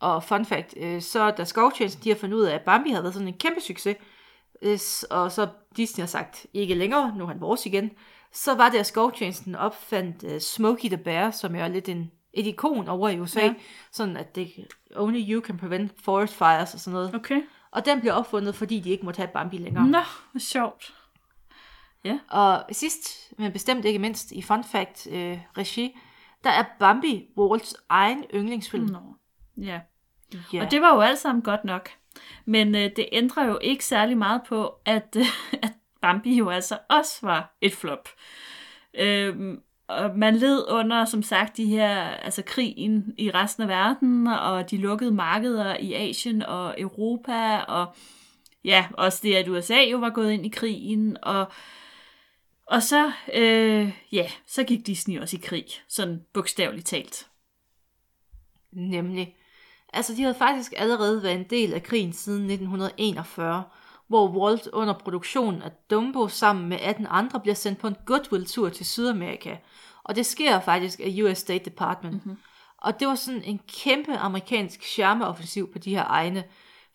[0.00, 3.02] og fun fact, øh, så da Skovtjenesten de har fundet ud af, at Bambi havde
[3.02, 3.96] været sådan en kæmpe succes,
[4.62, 4.78] øh,
[5.10, 7.90] og så Disney har sagt, ikke længere, nu er han vores igen,
[8.32, 12.46] så var det, at Skovtjenesten opfandt uh, Smokey the Bear, som er lidt en, et
[12.46, 13.46] ikon over i USA, Ja.
[13.46, 13.54] ja.
[13.92, 17.14] sådan at det, only you can prevent forest fires og sådan noget.
[17.14, 17.40] Okay.
[17.70, 19.86] Og den blev opfundet, fordi de ikke måtte have Bambi længere.
[19.86, 19.98] Nå,
[20.32, 20.94] hvor sjovt.
[22.30, 25.98] Og sidst, men bestemt ikke mindst, i Fun Fact øh, regi,
[26.44, 28.84] der er Bambi Walts egen yndlingsfilm.
[28.86, 28.98] Nå.
[29.56, 29.80] Ja.
[30.52, 30.64] Ja.
[30.64, 31.90] Og det var jo alt sammen godt nok.
[32.44, 35.26] Men øh, det ændrer jo ikke særlig meget på, at, øh,
[35.62, 38.08] at Bambi jo altså også var et flop.
[38.94, 44.26] Øhm, og man led under, som sagt, de her, altså krigen i resten af verden,
[44.26, 47.94] og de lukkede markeder i Asien og Europa, og
[48.64, 51.52] ja, også det, at USA jo var gået ind i krigen, og,
[52.66, 57.26] og så, øh, ja, så gik Disney også i krig, sådan bogstaveligt talt.
[58.72, 59.36] Nemlig.
[59.92, 63.64] Altså, de havde faktisk allerede været en del af krigen siden 1941,
[64.08, 68.68] hvor Walt under produktionen af Dumbo sammen med 18 andre bliver sendt på en goodwill-tur
[68.68, 69.56] til Sydamerika.
[70.04, 72.14] Og det sker faktisk af US State Department.
[72.14, 72.38] Mm-hmm.
[72.78, 76.44] Og det var sådan en kæmpe amerikansk charmeoffensiv på de her egne.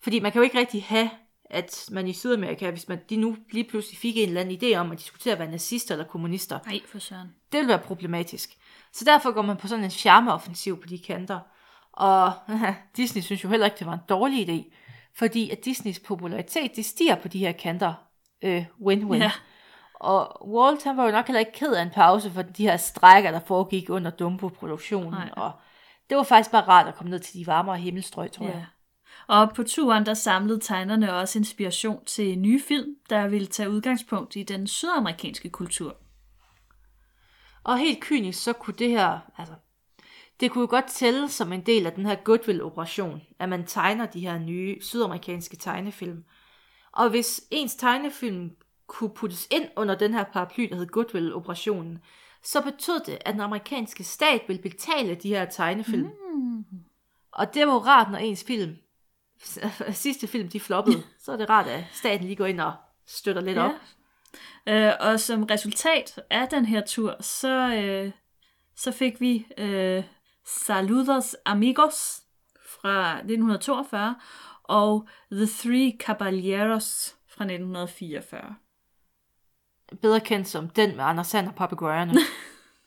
[0.02, 1.10] Fordi man kan jo ikke rigtig have,
[1.50, 4.76] at man i Sydamerika, hvis man, de nu lige pludselig fik en eller anden idé
[4.76, 7.28] om at diskutere at være nazister eller kommunister, Nej, for søren.
[7.52, 8.56] det vil være problematisk.
[8.92, 11.40] Så derfor går man på sådan en charmeoffensiv på de kanter.
[11.92, 12.32] Og
[12.96, 14.74] Disney synes jo heller ikke, det var en dårlig idé.
[15.18, 17.94] Fordi at Disneys popularitet, det stiger på de her kanter.
[18.42, 19.16] Øh, win-win.
[19.16, 19.32] Ja.
[19.94, 22.76] Og Walt, han var jo nok heller ikke ked af en pause for de her
[22.76, 25.10] strækker, der foregik under Dumbo-produktionen.
[25.10, 25.30] Nej.
[25.32, 25.52] Og
[26.10, 28.50] det var faktisk bare rart at komme ned til de varmere himmelstrøg, tror Ja.
[28.52, 28.66] jeg.
[29.26, 34.36] Og på turen, der samlede tegnerne også inspiration til nye film, der ville tage udgangspunkt
[34.36, 35.96] i den sydamerikanske kultur.
[37.64, 39.54] Og helt kynisk, så kunne det her, altså,
[40.40, 44.06] det kunne jo godt tælle som en del af den her Goodwill-operation, at man tegner
[44.06, 46.24] de her nye sydamerikanske tegnefilm.
[46.92, 48.50] Og hvis ens tegnefilm
[48.86, 51.98] kunne puttes ind under den her paraply, der hed Goodwill-operationen,
[52.42, 56.10] så betød det, at den amerikanske stat ville betale de her tegnefilm.
[56.34, 56.64] Mm.
[57.32, 58.76] Og det var jo rart, når ens film,
[59.92, 62.72] sidste film, de floppede, så er det rart, at staten lige går ind og
[63.06, 63.64] støtter lidt ja.
[63.64, 63.72] op.
[64.66, 68.12] Øh, og som resultat af den her tur, så, øh,
[68.76, 70.04] så fik vi øh,
[70.44, 72.22] Saludos Amigos
[72.66, 74.14] fra 1942
[74.62, 78.54] og The Three Caballeros fra 1944.
[80.02, 82.12] Bedre kendt som den med Anders Sand og papegøjerne.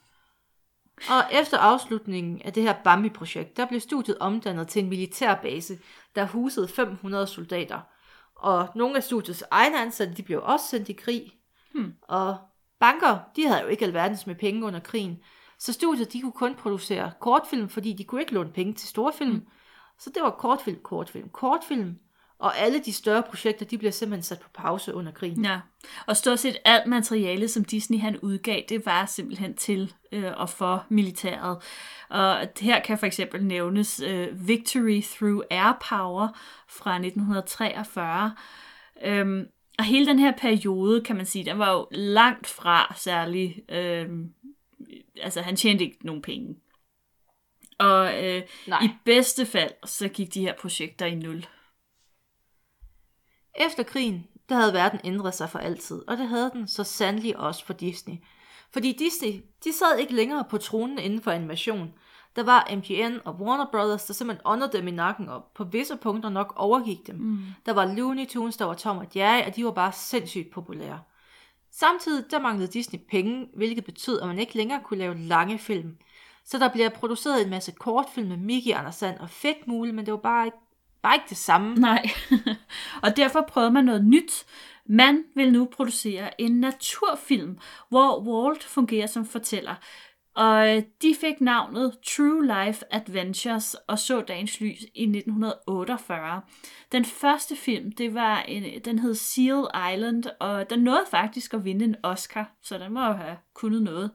[1.14, 5.78] og efter afslutningen af det her Bambi-projekt, der blev studiet omdannet til en militærbase,
[6.14, 7.80] der husede 500 soldater.
[8.34, 11.32] Og nogle af studiets egne ansatte, de blev også sendt i krig.
[11.74, 11.94] Hmm.
[12.02, 12.38] Og
[12.80, 15.22] banker, de havde jo ikke alverdens med penge under krigen.
[15.58, 19.12] Så studiet, de kunne kun producere kortfilm, fordi de kunne ikke låne penge til store
[19.12, 19.30] film.
[19.30, 19.46] Hmm.
[19.98, 21.98] Så det var kortfilm, kortfilm, kortfilm.
[22.38, 25.44] Og alle de større projekter, de bliver simpelthen sat på pause under krigen.
[25.44, 25.60] Ja,
[26.06, 30.50] og stort set alt materiale, som Disney han udgav, det var simpelthen til øh, og
[30.50, 31.56] for militæret.
[32.08, 36.28] Og her kan for eksempel nævnes øh, Victory Through Air Power
[36.68, 38.34] fra 1943.
[39.04, 39.46] Øhm,
[39.78, 43.62] og hele den her periode, kan man sige, den var jo langt fra særlig...
[43.68, 44.08] Øh,
[45.22, 46.56] altså, han tjente ikke nogen penge.
[47.78, 51.46] Og øh, i bedste fald, så gik de her projekter i nul.
[53.54, 57.36] Efter krigen, der havde verden ændret sig for altid, og det havde den så sandelig
[57.36, 58.14] også for Disney.
[58.72, 61.94] Fordi Disney, de sad ikke længere på tronen inden for animation.
[62.36, 65.96] Der var MGM og Warner Brothers, der simpelthen åndede dem i nakken og på visse
[65.96, 67.16] punkter nok overgik dem.
[67.16, 67.38] Mm.
[67.66, 71.00] Der var Looney Tunes, der var Tom og Jerry, og de var bare sindssygt populære.
[71.80, 75.96] Samtidig der manglede Disney penge, hvilket betød, at man ikke længere kunne lave lange film.
[76.44, 80.12] Så der bliver produceret en masse kortfilm med Mickey, Andersand og fedt Mule, men det
[80.12, 80.56] var bare ikke,
[81.02, 81.74] bare ikke det samme.
[81.74, 82.10] Nej,
[83.04, 84.46] og derfor prøvede man noget nyt.
[84.86, 89.74] Man vil nu producere en naturfilm, hvor Walt fungerer som fortæller.
[90.38, 96.42] Og de fik navnet True Life Adventures og så dagens lys i 1948.
[96.92, 101.64] Den første film, det var en, den hed Seal Island, og den nåede faktisk at
[101.64, 104.10] vinde en Oscar, så den må jo have kunnet noget.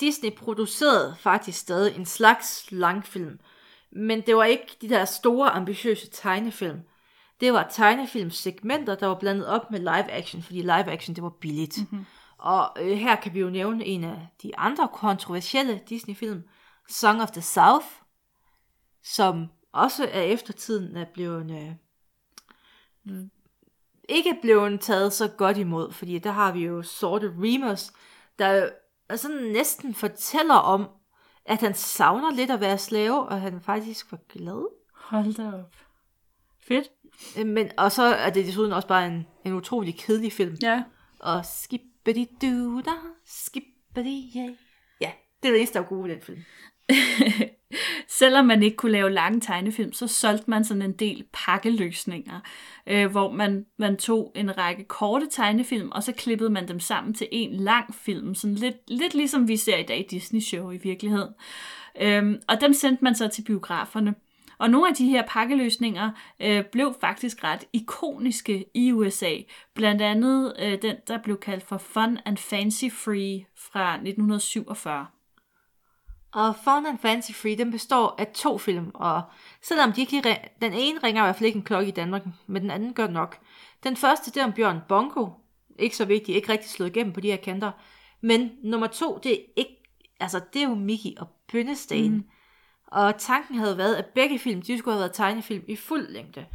[0.00, 3.38] Disney producerede faktisk stadig en slags langfilm,
[3.92, 6.80] men det var ikke de der store ambitiøse tegnefilm.
[7.40, 11.36] Det var tegnefilmsegmenter, der var blandet op med live action, fordi live action det var
[11.40, 11.78] billigt.
[11.78, 12.06] Mm-hmm.
[12.40, 16.42] Og øh, her kan vi jo nævne en af de andre kontroversielle Disney-film,
[16.88, 17.86] Song of the South,
[19.04, 23.20] som også er eftertiden er blevet øh,
[24.08, 27.92] ikke blevet taget så godt imod, fordi der har vi jo Sorte Remus,
[28.38, 28.70] der
[29.16, 30.88] sådan næsten fortæller om,
[31.44, 34.68] at han savner lidt at være slave, og han faktisk var glad.
[34.94, 35.74] Hold da op.
[36.62, 36.88] Fedt.
[37.38, 40.56] Øh, men, og så er det desuden også bare en, en utrolig kedelig film.
[40.62, 40.82] Ja.
[41.18, 41.44] Og
[42.00, 42.90] skippity du da,
[43.26, 44.50] skippity yeah.
[45.00, 45.10] Ja,
[45.42, 46.38] det er det eneste, der er gode ved den film.
[48.08, 52.40] Selvom man ikke kunne lave lange tegnefilm, så solgte man sådan en del pakkeløsninger,
[52.86, 57.14] øh, hvor man, man tog en række korte tegnefilm, og så klippede man dem sammen
[57.14, 60.78] til en lang film, sådan lidt, lidt ligesom vi ser i dag i Disney-show i
[60.82, 61.34] virkeligheden.
[62.00, 64.14] Øhm, og dem sendte man så til biograferne.
[64.60, 66.10] Og nogle af de her pakkeløsninger
[66.40, 69.36] øh, blev faktisk ret ikoniske i USA.
[69.74, 75.06] Blandt andet øh, den, der blev kaldt for Fun and Fancy Free fra 1947.
[76.32, 79.22] Og Fun and Fancy Free, den består af to film, og
[79.62, 82.22] selvom de ikke lige den ene ringer i hvert fald ikke en klokke i Danmark,
[82.46, 83.38] men den anden gør nok.
[83.82, 85.28] Den første, det er om Bjørn Bongo.
[85.78, 87.72] Ikke så vigtigt, ikke rigtig slået igennem på de her kanter.
[88.20, 89.82] Men nummer to, det er ikke,
[90.20, 92.12] altså det er jo Mickey og Bønnesten.
[92.12, 92.24] Mm.
[92.90, 96.46] Og tanken havde været, at begge film, de skulle have været tegnefilm i fuld længde.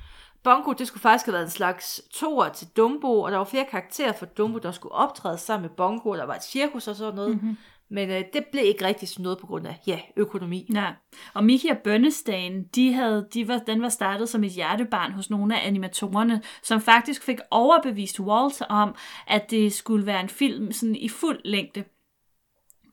[0.43, 3.65] Bongo, det skulle faktisk have været en slags toer til Dumbo, og der var flere
[3.71, 6.95] karakterer for Dumbo, der skulle optræde sammen med Bongo, og der var et cirkus og
[6.95, 7.35] sådan noget.
[7.35, 7.57] Mm-hmm.
[7.89, 10.69] Men øh, det blev ikke rigtig sådan noget på grund af, ja, økonomi.
[10.73, 10.87] Ja,
[11.33, 15.29] og Mickey og Bønnestagen, de havde, de var, den var startet som et hjertebarn hos
[15.29, 18.95] nogle af animatorerne, som faktisk fik overbevist Walt om,
[19.27, 21.83] at det skulle være en film sådan i fuld længde.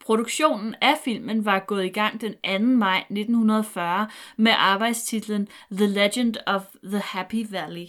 [0.07, 2.67] Produktionen af filmen var gået i gang den 2.
[2.67, 7.87] maj 1940 med arbejdstitlen The Legend of the Happy Valley.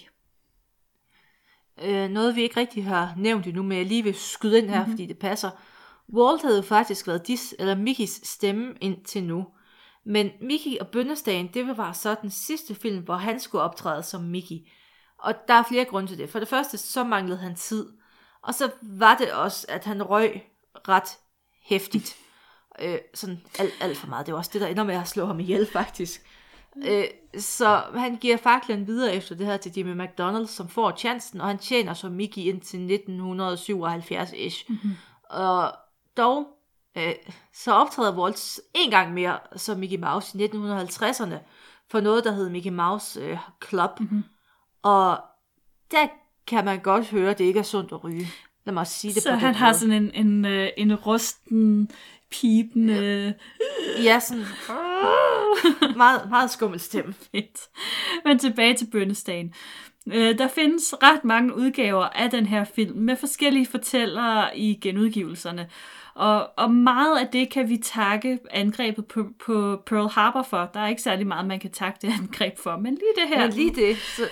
[1.82, 4.80] Øh, noget vi ikke rigtig har nævnt endnu, men jeg lige vil skyde ind her,
[4.80, 4.92] mm-hmm.
[4.92, 5.50] fordi det passer.
[6.14, 9.48] Walt havde faktisk været Dis eller Mickeys stemme indtil nu.
[10.06, 14.22] Men Mickey og Bønnestagen, det var så den sidste film, hvor han skulle optræde som
[14.22, 14.56] Mickey.
[15.20, 16.30] Og der er flere grunde til det.
[16.30, 17.90] For det første, så manglede han tid.
[18.42, 20.42] Og så var det også, at han røg
[20.88, 21.18] ret
[21.64, 22.18] hæftigt.
[22.82, 24.26] Øh, sådan alt, alt for meget.
[24.26, 26.22] Det var også det, der ender med at slå ham ihjel, faktisk.
[26.86, 27.06] Øh,
[27.38, 31.48] så han giver faklen videre efter det her til Jimmy McDonald, som får chancen, og
[31.48, 34.66] han tjener som Mickey indtil 1977-ish.
[34.70, 34.92] Mm-hmm.
[35.30, 35.76] Og
[36.18, 36.48] dog,
[36.98, 37.14] øh,
[37.54, 41.36] så optræder Waltz en gang mere som Mickey Mouse i 1950'erne,
[41.90, 43.38] for noget, der hed Mickey Mouse øh,
[43.70, 44.00] Club.
[44.00, 44.24] Mm-hmm.
[44.82, 45.22] Og
[45.92, 46.08] der
[46.48, 48.28] kan man godt høre, at det ikke er sundt at ryge.
[48.66, 49.80] Lad mig sige det Så på han den har måde.
[49.80, 51.90] sådan en, en, øh, en rusten,
[52.32, 53.34] pipende...
[54.04, 54.46] Ja, sådan
[55.98, 57.14] meget, meget skummel stemme.
[57.32, 57.60] Fedt.
[58.26, 59.54] Men tilbage til Bønnestagen.
[60.14, 65.70] Øh, der findes ret mange udgaver af den her film med forskellige fortællere i genudgivelserne.
[66.16, 70.70] Og, og meget af det kan vi takke angrebet på, på Pearl Harbor for.
[70.74, 73.48] Der er ikke særlig meget, man kan takke det angreb for, men lige det her.
[73.48, 74.30] Men lige det, så,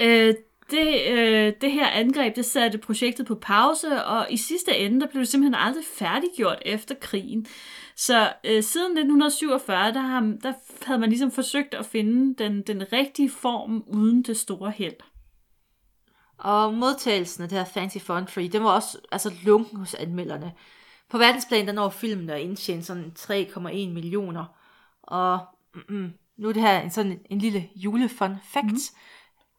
[0.00, 0.34] Øh,
[0.70, 5.06] det, øh, det her angreb, det satte projektet på pause, og i sidste ende, der
[5.06, 7.46] blev det simpelthen aldrig færdiggjort efter krigen.
[7.96, 10.52] Så øh, siden 1947, der, har, der
[10.86, 14.96] havde man ligesom forsøgt at finde den, den rigtige form uden det store held.
[16.38, 20.52] Og modtagelsen af det her Fancy Free, den var også altså, lunken hos anmelderne.
[21.10, 24.44] På verdensplan, der når filmen at indtjene sådan 3,1 millioner.
[25.02, 25.38] Og
[25.88, 28.66] mm, nu er det her en, sådan en lille julefun fact.
[28.66, 28.78] Mm.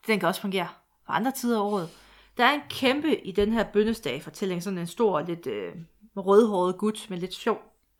[0.07, 0.67] Den kan også fungere
[1.11, 1.89] på andre tider af året.
[2.37, 5.73] Der er en kæmpe i den her bønnesdag-fortælling, sådan en stor, lidt øh,
[6.17, 7.57] rødhåret gut med lidt sjov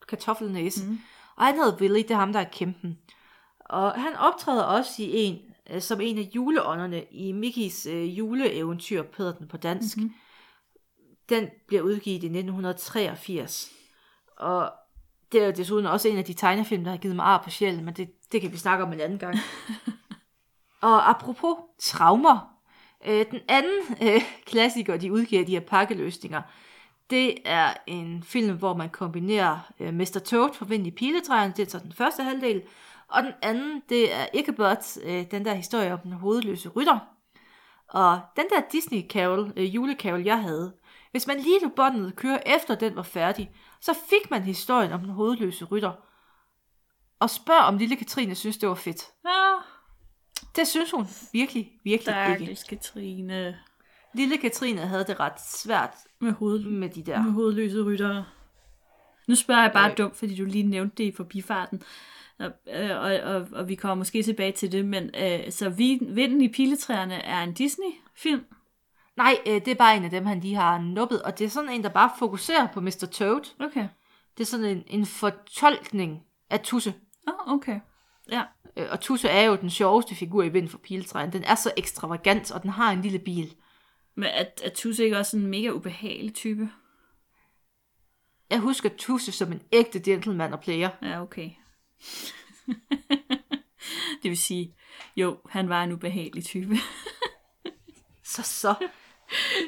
[0.08, 0.86] kartoffelnæse.
[0.86, 0.98] Mm.
[1.36, 2.98] Og han hedder Willy, det er ham, der er kæmpen.
[3.60, 5.38] Og han optræder også i en,
[5.70, 9.96] øh, som en af juleånderne i Mickeys øh, juleeventyr, Peder den på dansk.
[9.96, 10.14] Mm-hmm.
[11.28, 13.72] Den bliver udgivet i 1983.
[14.36, 14.72] Og
[15.32, 17.50] det er jo desuden også en af de tegnefilm, der har givet mig ar på
[17.50, 19.36] sjælen, men det, det kan vi snakke om en anden gang.
[20.80, 22.51] og apropos traumer,
[23.06, 26.42] øh, den anden øh, klassiker, de udgiver de her pakkeløsninger,
[27.10, 30.20] det er en film, hvor man kombinerer øh, Mr.
[30.24, 32.62] Toad fra Vind i Piletræerne, det er så den første halvdel,
[33.08, 36.98] og den anden, det er Ichabod, øh, den der historie om den hovedløse rytter.
[37.88, 40.72] Og den der Disney Carol, øh, julecarol, jeg havde,
[41.10, 43.50] hvis man lige nu båndet køre efter den var færdig,
[43.80, 45.92] så fik man historien om den hovedløse rytter.
[47.20, 49.10] Og spørg om lille Katrine synes, det var fedt.
[49.24, 49.54] Ja,
[50.56, 52.02] det synes hun virkelig, virkelig ikke.
[52.02, 53.58] stakkels Katrine
[54.14, 57.22] Lille Katrine havde det ret svært med, hoved, med de der.
[57.22, 58.24] med hovedløse ryttere.
[59.28, 59.96] Nu spørger jeg bare Øh.
[59.98, 61.82] dumt, fordi du lige nævnte det i forbifarten.
[62.38, 65.98] Og, øh, og, og, og vi kommer måske tilbage til det, men øh, så vi,
[66.02, 68.44] Vinden i piletræerne er en Disney-film.
[69.16, 71.48] Nej, øh, det er bare en af dem, han lige har nuppet, og det er
[71.48, 73.08] sådan en, der bare fokuserer på Mr.
[73.12, 73.54] Toad.
[73.60, 73.88] Okay.
[74.38, 76.94] Det er sådan en, en fortolkning af Tusse.
[77.28, 77.80] Oh, okay.
[78.30, 78.42] Ja.
[78.76, 81.32] Øh, Og Tusse er jo den sjoveste figur i Vind for Piletræen.
[81.32, 83.54] Den er så ekstravagant, og den har en lille bil.
[84.14, 86.70] Men er, er Tusse ikke også en mega ubehagelig type?
[88.50, 90.90] Jeg husker Tusse som en ægte gentleman og player.
[91.02, 91.50] Ja, okay.
[94.22, 94.76] det vil sige,
[95.16, 96.76] jo, han var en ubehagelig type.
[98.24, 98.74] Så så.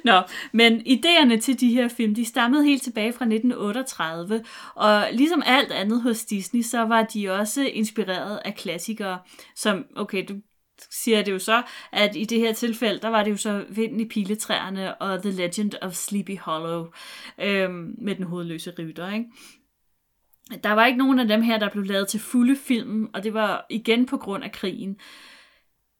[0.05, 0.23] Nå,
[0.53, 5.73] men idéerne til de her film, de stammede helt tilbage fra 1938, og ligesom alt
[5.73, 9.19] andet hos Disney, så var de også inspireret af klassikere,
[9.57, 10.35] som, okay, du
[10.91, 11.62] siger det jo så,
[11.93, 15.31] at i det her tilfælde, der var det jo så Vinden i piletræerne og The
[15.31, 16.86] Legend of Sleepy Hollow
[17.41, 19.27] øhm, med den hovedløse rytter, ikke?
[20.65, 23.35] Der var ikke nogen af dem her, der blev lavet til fulde film, og det
[23.35, 24.97] var igen på grund af krigen.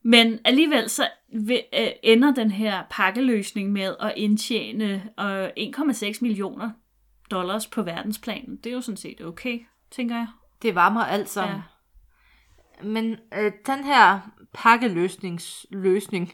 [0.06, 6.70] Men alligevel så øh, ender den her pakkeløsning med at indtjene øh, 1,6 millioner
[7.31, 8.59] dollars på verdensplan.
[8.64, 10.26] Det er jo sådan set okay, tænker jeg.
[10.62, 11.56] Det varmer alt sammen.
[11.56, 12.85] Ja.
[12.85, 14.20] Men øh, den her
[14.52, 16.32] pakkeløsningsløsning,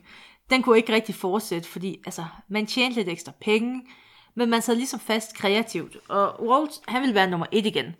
[0.50, 3.82] den kunne ikke rigtig fortsætte, fordi altså, man tjente lidt ekstra penge,
[4.34, 5.96] men man sad ligesom fast kreativt.
[6.08, 7.94] Og Walt, han ville være nummer et igen.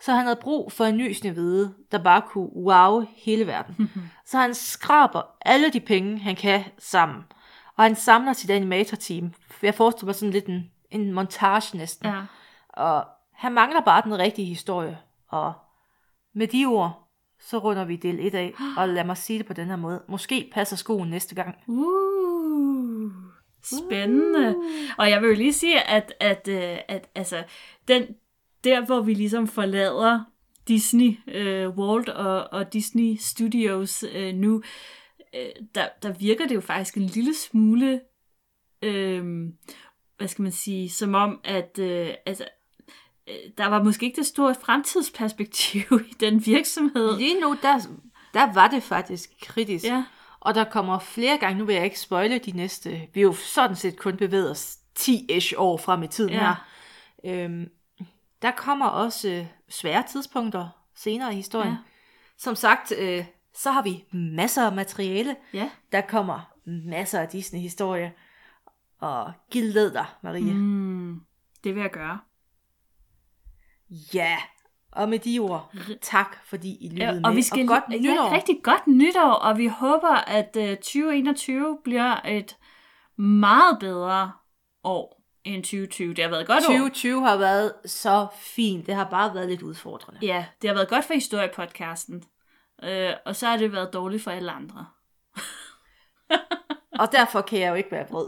[0.00, 3.90] Så han havde brug for en ny snevide, der bare kunne wow hele verden.
[4.30, 7.24] så han skraber alle de penge, han kan sammen.
[7.76, 9.32] Og han samler sit animatorteam.
[9.62, 12.08] Jeg forestiller mig sådan lidt en, en montage næsten.
[12.08, 12.22] Ja.
[12.68, 14.98] Og han mangler bare den rigtige historie.
[15.28, 15.52] Og
[16.34, 17.08] med de ord,
[17.40, 18.54] så runder vi del 1 af.
[18.76, 20.02] Og lad mig sige det på den her måde.
[20.08, 21.56] Måske passer skoen næste gang.
[21.66, 23.12] Uh,
[23.62, 24.56] spændende.
[24.98, 27.44] Og jeg vil jo lige sige, at, at, øh, at altså,
[27.88, 28.06] den,
[28.64, 30.20] der hvor vi ligesom forlader
[30.68, 34.62] Disney, øh, Walt og, og Disney Studios øh, nu,
[35.34, 38.00] øh, der, der virker det jo faktisk en lille smule,
[38.82, 39.48] øh,
[40.16, 42.44] hvad skal man sige, som om, at øh, altså,
[43.28, 47.16] øh, der var måske ikke det store fremtidsperspektiv i den virksomhed.
[47.18, 47.78] Lige nu, der,
[48.34, 49.84] der var det faktisk kritisk.
[49.84, 50.04] Ja.
[50.40, 53.32] Og der kommer flere gange, nu vil jeg ikke spoile de næste, vi er jo
[53.32, 56.38] sådan set kun bevæget os 10-ish år frem i tiden Ja.
[56.38, 56.54] her.
[57.24, 57.68] Øhm,
[58.42, 61.72] der kommer også øh, svære tidspunkter senere i historien.
[61.72, 61.78] Ja.
[62.38, 65.36] Som sagt, øh, så har vi masser af materiale.
[65.54, 65.70] Ja.
[65.92, 68.12] Der kommer masser af Disney-historie.
[69.00, 70.54] Og gild dig, Marie.
[70.54, 71.20] Mm.
[71.64, 72.18] Det vil jeg gøre.
[74.14, 74.36] Ja,
[74.92, 77.24] og med de ord, tak fordi I lyttede Ja, med.
[77.24, 78.32] og vi skal og godt ja, nytår.
[78.32, 82.56] rigtig godt nytår, og vi håber, at øh, 2021 bliver et
[83.16, 84.32] meget bedre
[84.84, 86.14] år end 2020.
[86.14, 86.72] Det har været et godt år.
[86.72, 88.86] 2020 har været så fint.
[88.86, 90.20] Det har bare været lidt udfordrende.
[90.22, 92.24] Ja, det har været godt for historiepodcasten.
[92.82, 94.86] Øh, og så har det været dårligt for alle andre.
[97.00, 98.26] Og derfor kan jeg jo ikke være vred.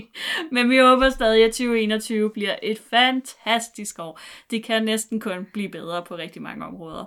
[0.52, 4.20] Men vi håber stadig, at 2021 bliver et fantastisk år.
[4.50, 7.04] Det kan næsten kun blive bedre på rigtig mange områder.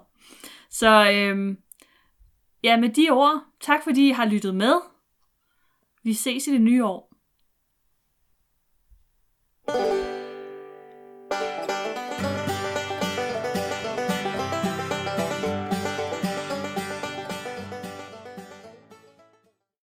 [0.69, 1.57] Så øhm,
[2.63, 4.73] ja, med de ord, tak fordi I har lyttet med.
[6.03, 7.10] Vi ses i det nye år.
[9.73, 10.00] Bye.